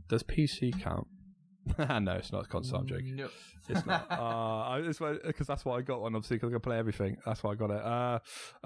Does 0.08 0.22
PC 0.22 0.80
count? 0.82 1.06
no, 1.78 2.12
it's 2.12 2.30
not 2.30 2.44
a 2.44 2.48
console. 2.48 2.80
I'm 2.80 2.86
joking. 2.86 3.16
No. 3.16 3.28
It's 3.68 3.86
not. 3.86 4.06
uh, 4.10 4.80
it's 4.82 4.98
because 4.98 5.46
that's 5.46 5.64
why 5.64 5.78
I 5.78 5.80
got 5.82 6.02
one. 6.02 6.14
Obviously, 6.14 6.36
because 6.36 6.50
I 6.50 6.52
can 6.52 6.60
play 6.60 6.78
everything. 6.78 7.16
That's 7.24 7.42
why 7.42 7.52
I 7.52 7.54
got 7.54 7.70
it. 7.70 7.84
Uh, 7.84 8.18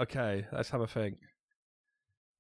okay, 0.03 0.47
let's 0.53 0.70
have 0.70 0.80
a 0.80 0.86
think. 0.86 1.16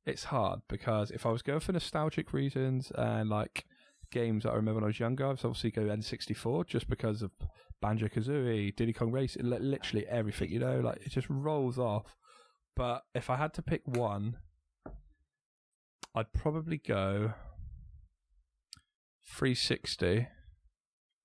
It's 0.04 0.24
hard 0.24 0.60
because 0.68 1.12
if 1.12 1.26
I 1.26 1.30
was 1.30 1.42
going 1.42 1.60
for 1.60 1.72
nostalgic 1.72 2.32
reasons 2.32 2.90
and 2.96 3.28
like 3.28 3.64
games 4.12 4.44
that 4.44 4.50
I 4.50 4.54
remember 4.54 4.76
when 4.76 4.84
I 4.84 4.88
was 4.88 5.00
younger, 5.00 5.26
I'd 5.26 5.44
obviously 5.44 5.72
go 5.72 5.82
N64 5.82 6.66
just 6.66 6.88
because 6.88 7.22
of 7.22 7.32
Banjo 7.80 8.06
Kazooie, 8.06 8.76
Diddy 8.76 8.92
Kong 8.92 9.12
li- 9.12 9.28
literally 9.42 10.06
everything. 10.06 10.50
You 10.50 10.60
know, 10.60 10.80
like 10.80 10.98
it 11.04 11.10
just 11.10 11.28
rolls 11.28 11.78
off. 11.78 12.16
But 12.76 13.02
if 13.14 13.28
I 13.28 13.36
had 13.36 13.52
to 13.54 13.62
pick 13.62 13.82
one, 13.84 14.36
I'd 16.14 16.32
probably 16.32 16.78
go 16.78 17.32
360 19.26 20.28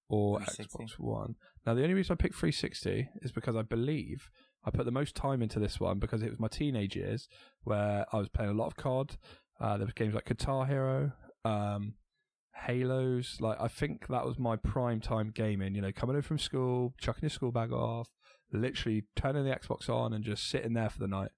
or 0.09 0.39
360. 0.39 0.63
Xbox 0.63 0.99
One. 0.99 1.35
Now, 1.65 1.73
the 1.73 1.83
only 1.83 1.93
reason 1.93 2.13
I 2.13 2.21
picked 2.21 2.35
360 2.35 3.09
is 3.21 3.31
because 3.31 3.55
I 3.55 3.61
believe 3.61 4.29
I 4.65 4.71
put 4.71 4.85
the 4.85 4.91
most 4.91 5.15
time 5.15 5.41
into 5.41 5.59
this 5.59 5.79
one 5.79 5.99
because 5.99 6.21
it 6.21 6.29
was 6.29 6.39
my 6.39 6.47
teenage 6.47 6.95
years 6.95 7.27
where 7.63 8.05
I 8.11 8.17
was 8.17 8.29
playing 8.29 8.51
a 8.51 8.53
lot 8.53 8.67
of 8.67 8.75
COD. 8.75 9.17
Uh, 9.59 9.77
there 9.77 9.85
was 9.85 9.93
games 9.93 10.13
like 10.13 10.25
Guitar 10.25 10.65
Hero, 10.65 11.11
um, 11.43 11.93
Halos. 12.65 13.37
Like 13.39 13.59
I 13.61 13.67
think 13.67 14.07
that 14.07 14.25
was 14.25 14.37
my 14.39 14.55
prime 14.55 14.99
time 15.01 15.31
gaming. 15.33 15.75
You 15.75 15.81
know, 15.81 15.91
coming 15.91 16.15
in 16.15 16.21
from 16.21 16.39
school, 16.39 16.93
chucking 16.99 17.21
your 17.23 17.29
school 17.29 17.51
bag 17.51 17.71
off, 17.71 18.09
literally 18.51 19.03
turning 19.15 19.45
the 19.45 19.51
Xbox 19.55 19.89
on 19.89 20.13
and 20.13 20.23
just 20.23 20.49
sitting 20.49 20.73
there 20.73 20.89
for 20.89 20.99
the 20.99 21.07
night. 21.07 21.31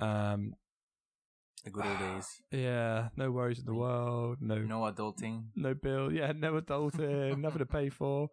Um, 0.00 0.54
The 1.64 1.70
good 1.70 1.84
old 1.86 1.98
days. 1.98 2.26
yeah, 2.50 3.08
no 3.16 3.30
worries 3.30 3.58
in 3.58 3.66
the 3.66 3.74
world, 3.74 4.38
no 4.40 4.58
No 4.58 4.80
adulting. 4.80 5.44
no 5.56 5.74
bill. 5.74 6.10
Yeah, 6.12 6.32
no 6.32 6.60
adulting, 6.60 7.38
nothing 7.38 7.58
to 7.58 7.66
pay 7.66 7.88
for. 7.90 8.28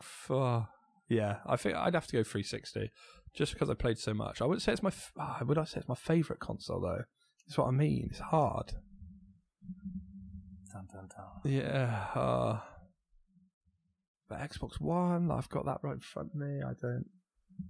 For 0.00 0.68
yeah, 1.08 1.38
I 1.46 1.56
think 1.56 1.76
I'd 1.76 1.94
have 1.94 2.06
to 2.08 2.12
go 2.16 2.22
360 2.24 2.90
just 3.34 3.52
because 3.52 3.68
I 3.70 3.74
played 3.74 3.98
so 3.98 4.14
much. 4.14 4.40
I 4.40 4.44
wouldn't 4.46 4.62
say 4.62 4.72
it's 4.72 4.82
my. 4.82 4.88
F- 4.88 5.12
ah, 5.18 5.40
would 5.44 5.58
I 5.58 5.64
say 5.64 5.80
it's 5.80 5.88
my 5.88 5.94
favorite 5.94 6.40
console 6.40 6.80
though? 6.80 7.02
That's 7.46 7.58
what 7.58 7.68
I 7.68 7.72
mean. 7.72 8.08
It's 8.10 8.20
hard. 8.20 8.72
Dun, 10.74 10.88
dun, 10.92 11.08
dun. 11.08 11.52
Yeah. 11.52 12.06
Uh, 12.14 12.60
but 14.28 14.40
Xbox 14.40 14.80
One, 14.80 15.30
I've 15.30 15.48
got 15.48 15.66
that 15.66 15.78
right 15.82 15.94
in 15.94 16.00
front 16.00 16.30
of 16.34 16.40
me. 16.40 16.62
I 16.62 16.72
don't. 16.82 17.06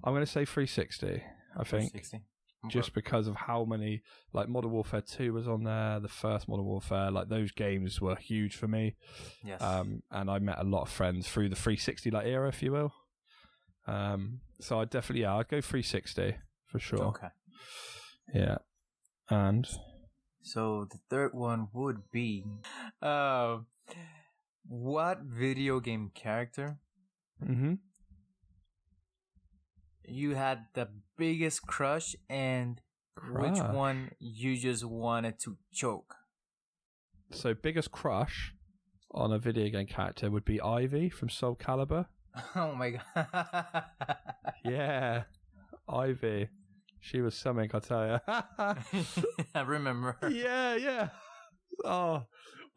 I'm 0.02 0.14
going 0.14 0.24
to 0.24 0.30
say 0.30 0.46
360. 0.46 1.06
I 1.06 1.64
think 1.64 1.92
360. 1.92 2.22
just 2.70 2.94
because 2.94 3.26
of 3.26 3.36
how 3.36 3.64
many 3.64 4.02
like 4.32 4.48
Modern 4.48 4.70
Warfare 4.70 5.02
2 5.02 5.34
was 5.34 5.46
on 5.46 5.64
there, 5.64 6.00
the 6.00 6.08
first 6.08 6.48
Modern 6.48 6.64
Warfare, 6.64 7.10
like 7.10 7.28
those 7.28 7.52
games 7.52 8.00
were 8.00 8.16
huge 8.16 8.56
for 8.56 8.66
me. 8.68 8.96
yes. 9.44 9.60
Um, 9.60 10.02
and 10.10 10.30
I 10.30 10.38
met 10.38 10.58
a 10.58 10.64
lot 10.64 10.82
of 10.82 10.88
friends 10.88 11.28
through 11.28 11.50
the 11.50 11.56
360 11.56 12.10
like 12.10 12.26
era, 12.26 12.48
if 12.48 12.62
you 12.62 12.72
will. 12.72 12.94
Um, 13.86 14.40
so 14.60 14.80
I 14.80 14.86
definitely 14.86 15.22
yeah, 15.22 15.36
I'd 15.36 15.48
go 15.48 15.60
360 15.60 16.36
for 16.64 16.78
sure. 16.78 17.02
Okay. 17.04 17.28
Yeah, 18.32 18.56
and 19.28 19.68
So 20.44 20.86
the 20.90 20.98
third 21.08 21.32
one 21.34 21.68
would 21.72 22.10
be, 22.12 22.44
uh, 23.02 23.58
what 24.68 25.20
video 25.22 25.80
game 25.80 26.10
character 26.14 26.78
hmm 27.44 27.74
you 30.06 30.34
had 30.34 30.66
the 30.74 30.88
biggest 31.16 31.66
crush 31.66 32.14
and 32.28 32.80
which 33.32 33.58
one 33.60 34.10
you 34.18 34.56
just 34.56 34.84
wanted 34.84 35.38
to 35.40 35.56
choke? 35.72 36.14
so 37.30 37.54
biggest 37.54 37.90
crush 37.90 38.54
on 39.10 39.32
a 39.32 39.38
video 39.38 39.68
game 39.70 39.86
character 39.86 40.30
would 40.30 40.44
be 40.44 40.60
Ivy 40.60 41.08
from 41.08 41.28
Soul 41.30 41.56
Calibur. 41.56 42.06
Oh 42.54 42.74
my 42.74 42.90
god. 42.90 43.84
Yeah, 44.64 45.24
Ivy. 45.88 46.48
She 47.04 47.20
was 47.20 47.34
something, 47.34 47.70
I 47.74 47.78
tell 47.80 48.06
you. 48.06 48.18
I 49.54 49.60
remember. 49.60 50.16
yeah, 50.30 50.74
yeah. 50.74 51.08
Oh, 51.84 52.22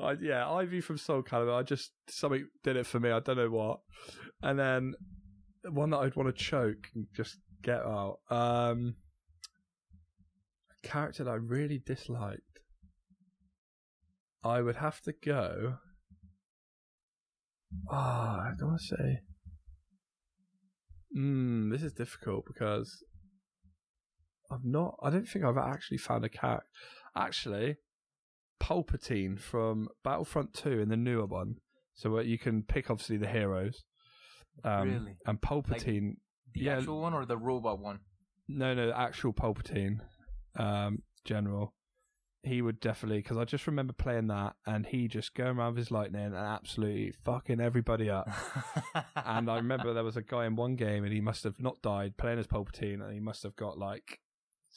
I, 0.02 0.18
yeah. 0.22 0.52
Ivy 0.52 0.82
from 0.82 0.98
Soul 0.98 1.24
Calibur. 1.24 1.58
I 1.58 1.64
just 1.64 1.94
something 2.10 2.46
did 2.62 2.76
it 2.76 2.86
for 2.86 3.00
me. 3.00 3.10
I 3.10 3.22
don't 3.22 3.38
know 3.38 3.50
what. 3.50 3.80
And 4.44 4.60
then 4.60 4.96
one 5.64 5.92
that 5.92 6.00
I'd 6.00 6.18
want 6.18 6.28
to 6.28 6.44
choke 6.44 6.90
and 6.94 7.08
just 7.16 7.38
get 7.64 7.80
out. 7.80 8.18
Um, 8.30 8.96
a 10.72 10.88
character 10.88 11.24
that 11.24 11.32
I 11.32 11.36
really 11.36 11.82
disliked. 11.86 12.42
I 14.44 14.60
would 14.60 14.76
have 14.76 15.00
to 15.04 15.14
go. 15.24 15.76
Ah, 17.90 18.40
I 18.42 18.50
don't 18.60 18.72
want 18.72 18.82
to 18.90 18.96
say. 18.98 19.20
Hmm, 21.16 21.70
this 21.70 21.82
is 21.82 21.94
difficult 21.94 22.44
because 22.46 23.06
I've 24.50 24.64
not. 24.66 24.98
I 25.02 25.10
don't 25.10 25.28
think 25.28 25.44
I've 25.46 25.58
actually 25.58 25.98
found 25.98 26.24
a 26.26 26.30
character. 26.30 26.68
Actually, 27.16 27.78
Palpatine 28.62 29.40
from 29.40 29.90
Battlefront 30.04 30.54
Two 30.54 30.80
in 30.80 30.90
the 30.90 30.98
newer 30.98 31.26
one. 31.26 31.56
So 31.96 32.12
where 32.12 32.24
you 32.24 32.38
can 32.38 32.64
pick 32.64 32.90
obviously 32.90 33.18
the 33.18 33.28
heroes. 33.28 33.84
Um, 34.64 34.90
Really? 34.90 35.18
And 35.26 35.42
Palpatine. 35.42 36.18
The 36.54 36.62
Yeah. 36.62 36.78
actual 36.78 37.02
one 37.02 37.14
or 37.14 37.26
the 37.26 37.38
robot 37.38 37.80
one? 37.80 38.00
No, 38.48 38.74
no, 38.74 38.92
actual 38.92 39.34
Palpatine, 39.34 40.00
um, 40.56 41.04
General. 41.26 41.74
He 42.44 42.62
would 42.62 42.80
definitely 42.80 43.18
because 43.18 43.38
I 43.38 43.44
just 43.44 43.68
remember 43.68 43.92
playing 43.94 44.28
that 44.28 44.56
and 44.66 44.86
he 44.86 45.08
just 45.10 45.34
going 45.36 45.58
around 45.58 45.72
with 45.74 45.80
his 45.80 45.92
lightning 45.92 46.24
and 46.24 46.36
absolutely 46.36 47.12
fucking 47.26 47.60
everybody 47.60 48.10
up. 48.10 48.30
and 49.16 49.52
I 49.52 49.58
remember 49.58 49.94
there 49.94 50.04
was 50.04 50.16
a 50.18 50.22
guy 50.22 50.46
in 50.46 50.56
one 50.56 50.76
game 50.76 51.04
and 51.04 51.12
he 51.12 51.20
must 51.20 51.44
have 51.44 51.60
not 51.60 51.82
died 51.82 52.16
playing 52.16 52.40
as 52.40 52.48
Palpatine 52.48 53.04
and 53.04 53.12
he 53.14 53.20
must 53.20 53.44
have 53.44 53.56
got 53.58 53.78
like 53.78 54.20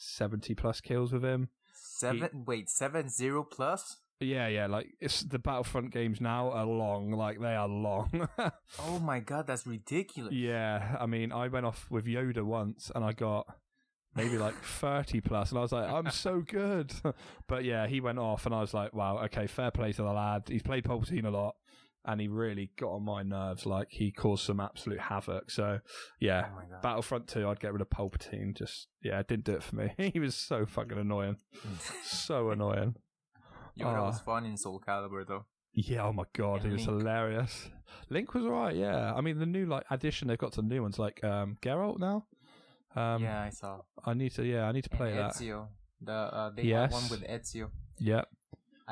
seventy 0.01 0.55
plus 0.55 0.81
kills 0.81 1.11
with 1.13 1.23
him. 1.23 1.49
Seven. 1.73 2.43
Wait, 2.45 2.69
seven 2.69 3.09
zero 3.09 3.43
plus. 3.43 3.97
Yeah, 4.19 4.47
yeah, 4.47 4.67
like 4.67 4.87
it's 4.99 5.21
the 5.21 5.39
Battlefront 5.39 5.91
games 5.91 6.21
now 6.21 6.51
are 6.51 6.65
long, 6.65 7.11
like 7.11 7.39
they 7.39 7.55
are 7.55 7.67
long. 7.67 8.27
Oh 8.79 8.99
my 8.99 9.19
god, 9.19 9.47
that's 9.47 9.65
ridiculous. 9.65 10.33
yeah, 10.33 10.95
I 10.99 11.05
mean, 11.05 11.31
I 11.31 11.47
went 11.47 11.65
off 11.65 11.87
with 11.89 12.05
Yoda 12.05 12.43
once 12.43 12.91
and 12.93 13.03
I 13.03 13.13
got 13.13 13.47
maybe 14.15 14.37
like 14.37 14.55
30 14.63 15.21
plus 15.21 15.49
and 15.49 15.57
I 15.57 15.61
was 15.61 15.71
like, 15.71 15.89
I'm 15.89 16.11
so 16.11 16.41
good. 16.41 16.93
but 17.47 17.63
yeah, 17.63 17.87
he 17.87 17.99
went 17.99 18.19
off 18.19 18.45
and 18.45 18.53
I 18.53 18.61
was 18.61 18.73
like, 18.73 18.93
wow, 18.93 19.17
okay, 19.25 19.47
fair 19.47 19.71
play 19.71 19.91
to 19.93 20.03
the 20.03 20.11
lad. 20.11 20.43
He's 20.47 20.61
played 20.63 20.83
Palpatine 20.83 21.25
a 21.25 21.29
lot 21.29 21.55
and 22.05 22.19
he 22.21 22.27
really 22.27 22.71
got 22.79 22.89
on 22.93 23.03
my 23.03 23.23
nerves. 23.23 23.65
Like 23.65 23.87
he 23.91 24.11
caused 24.11 24.43
some 24.45 24.59
absolute 24.59 24.99
havoc. 24.99 25.51
So 25.51 25.79
yeah, 26.19 26.47
Oh. 26.55 26.75
Battlefront 26.81 27.27
2, 27.27 27.47
I'd 27.47 27.59
get 27.59 27.73
rid 27.73 27.81
of 27.81 27.89
Palpatine. 27.89 28.55
Just, 28.57 28.87
yeah, 29.03 29.19
it 29.19 29.27
didn't 29.27 29.45
do 29.45 29.53
it 29.53 29.63
for 29.63 29.75
me. 29.75 29.93
he 30.13 30.19
was 30.19 30.35
so 30.35 30.65
fucking 30.65 30.97
annoying. 30.97 31.37
so 32.03 32.49
annoying. 32.51 32.95
Yoda 33.79 34.01
was 34.03 34.19
Ah. 34.19 34.23
fun 34.23 34.45
in 34.45 34.57
Soul 34.57 34.81
Calibur 34.85 35.25
though. 35.27 35.45
Yeah, 35.73 36.03
oh 36.07 36.13
my 36.13 36.25
god, 36.33 36.61
And 36.63 36.65
he 36.65 36.71
was 36.73 36.87
Link. 36.87 36.99
hilarious. 36.99 37.69
Link 38.09 38.33
was 38.33 38.43
alright, 38.43 38.75
yeah. 38.75 39.13
I 39.13 39.21
mean, 39.21 39.39
the 39.39 39.45
new 39.45 39.65
like 39.65 39.85
addition 39.89 40.27
they've 40.27 40.37
got 40.37 40.53
some 40.53 40.67
new 40.67 40.81
ones 40.81 40.99
like 40.99 41.23
um 41.23 41.57
Geralt 41.61 41.99
now. 41.99 42.25
Um, 42.93 43.23
yeah, 43.23 43.43
I 43.43 43.49
saw. 43.51 43.79
I 44.03 44.13
need 44.13 44.33
to, 44.33 44.43
yeah, 44.43 44.67
I 44.67 44.73
need 44.73 44.83
to 44.83 44.89
play 44.89 45.11
and 45.11 45.19
that. 45.19 45.33
Ezio. 45.35 45.67
The 46.01 46.11
uh, 46.11 46.49
they 46.49 46.63
Yes. 46.63 46.91
had 46.91 47.01
one 47.01 47.09
with 47.09 47.23
Ezio. 47.29 47.69
Yeah, 47.99 48.23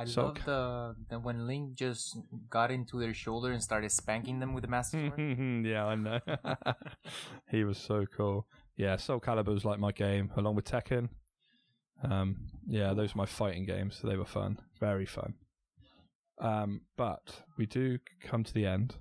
I 0.01 0.05
So- 0.05 0.25
love 0.27 0.45
the, 0.45 0.95
the 1.09 1.19
when 1.19 1.45
Link 1.47 1.75
just 1.75 2.17
got 2.49 2.71
into 2.71 2.99
their 2.99 3.13
shoulder 3.13 3.51
and 3.51 3.61
started 3.61 3.91
spanking 3.91 4.39
them 4.39 4.53
with 4.53 4.63
the 4.63 4.69
Master 4.69 4.97
Sword. 5.17 5.65
yeah, 5.65 5.85
I 5.85 5.95
know. 5.95 6.19
he 7.51 7.63
was 7.63 7.77
so 7.77 8.05
cool. 8.15 8.47
Yeah, 8.77 8.95
Soul 8.97 9.19
Calibur 9.19 9.53
was 9.53 9.65
like 9.65 9.79
my 9.79 9.91
game, 9.91 10.31
along 10.37 10.55
with 10.55 10.65
Tekken. 10.65 11.09
Um, 12.01 12.37
yeah, 12.65 12.93
those 12.93 13.13
were 13.13 13.19
my 13.19 13.25
fighting 13.25 13.65
games. 13.65 13.97
So 14.01 14.07
they 14.07 14.15
were 14.15 14.25
fun, 14.25 14.59
very 14.79 15.05
fun. 15.05 15.33
Um, 16.39 16.81
but 16.95 17.43
we 17.57 17.65
do 17.65 17.99
come 18.23 18.45
to 18.45 18.53
the 18.53 18.65
end, 18.65 18.95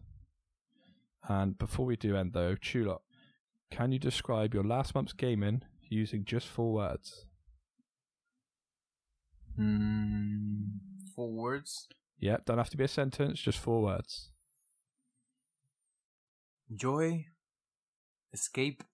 and 1.29 1.57
before 1.57 1.87
we 1.87 1.95
do 1.95 2.17
end, 2.17 2.33
though, 2.33 2.57
Chewlok, 2.57 3.03
can 3.71 3.93
you 3.93 4.01
describe 4.01 4.53
your 4.55 4.65
last 4.65 4.95
month's 4.97 5.13
gaming 5.13 5.63
using 5.89 6.25
just 6.25 6.49
four 6.49 6.73
words? 6.73 7.27
Mm, 9.61 10.79
four 11.19 11.33
words: 11.33 11.89
Yeah, 12.21 12.37
don't 12.47 12.59
have 12.59 12.71
to 12.71 12.77
be 12.77 12.85
a 12.85 12.89
sentence, 12.89 13.41
just 13.41 13.59
four 13.59 13.83
words. 13.83 14.31
joy, 16.73 17.27
escape, 18.33 18.85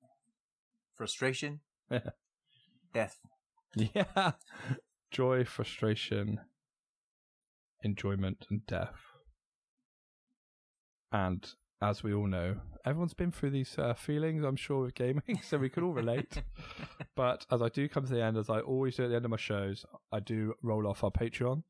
frustration, 0.96 1.60
death. 2.94 3.18
Yeah. 3.76 4.32
Joy, 5.10 5.44
frustration, 5.44 6.40
enjoyment, 7.82 8.46
and 8.50 8.64
death. 8.66 8.96
And 11.12 11.46
as 11.82 12.02
we 12.02 12.14
all 12.14 12.26
know, 12.26 12.56
everyone's 12.86 13.14
been 13.14 13.32
through 13.32 13.50
these 13.50 13.76
uh, 13.78 13.92
feelings, 13.92 14.44
I'm 14.44 14.56
sure, 14.56 14.82
with 14.82 14.94
gaming, 14.94 15.40
so 15.42 15.58
we 15.58 15.68
could 15.68 15.82
all 15.82 15.92
relate. 15.92 16.42
but 17.16 17.44
as 17.50 17.60
I 17.60 17.68
do 17.68 17.86
come 17.86 18.06
to 18.06 18.12
the 18.14 18.22
end, 18.22 18.38
as 18.38 18.48
I 18.48 18.60
always 18.60 18.96
do 18.96 19.04
at 19.04 19.10
the 19.10 19.16
end 19.16 19.26
of 19.26 19.30
my 19.30 19.36
shows, 19.36 19.84
I 20.10 20.20
do 20.20 20.54
roll 20.62 20.86
off 20.86 21.04
our 21.04 21.10
Patreon. 21.10 21.64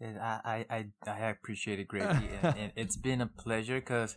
And 0.00 0.18
I, 0.18 0.64
I, 0.70 0.76
I, 1.06 1.10
I 1.10 1.18
appreciate 1.28 1.78
it 1.78 1.88
greatly, 1.88 2.28
and, 2.42 2.56
and 2.58 2.72
it's 2.76 2.96
been 2.96 3.20
a 3.20 3.26
pleasure 3.26 3.80
because 3.80 4.16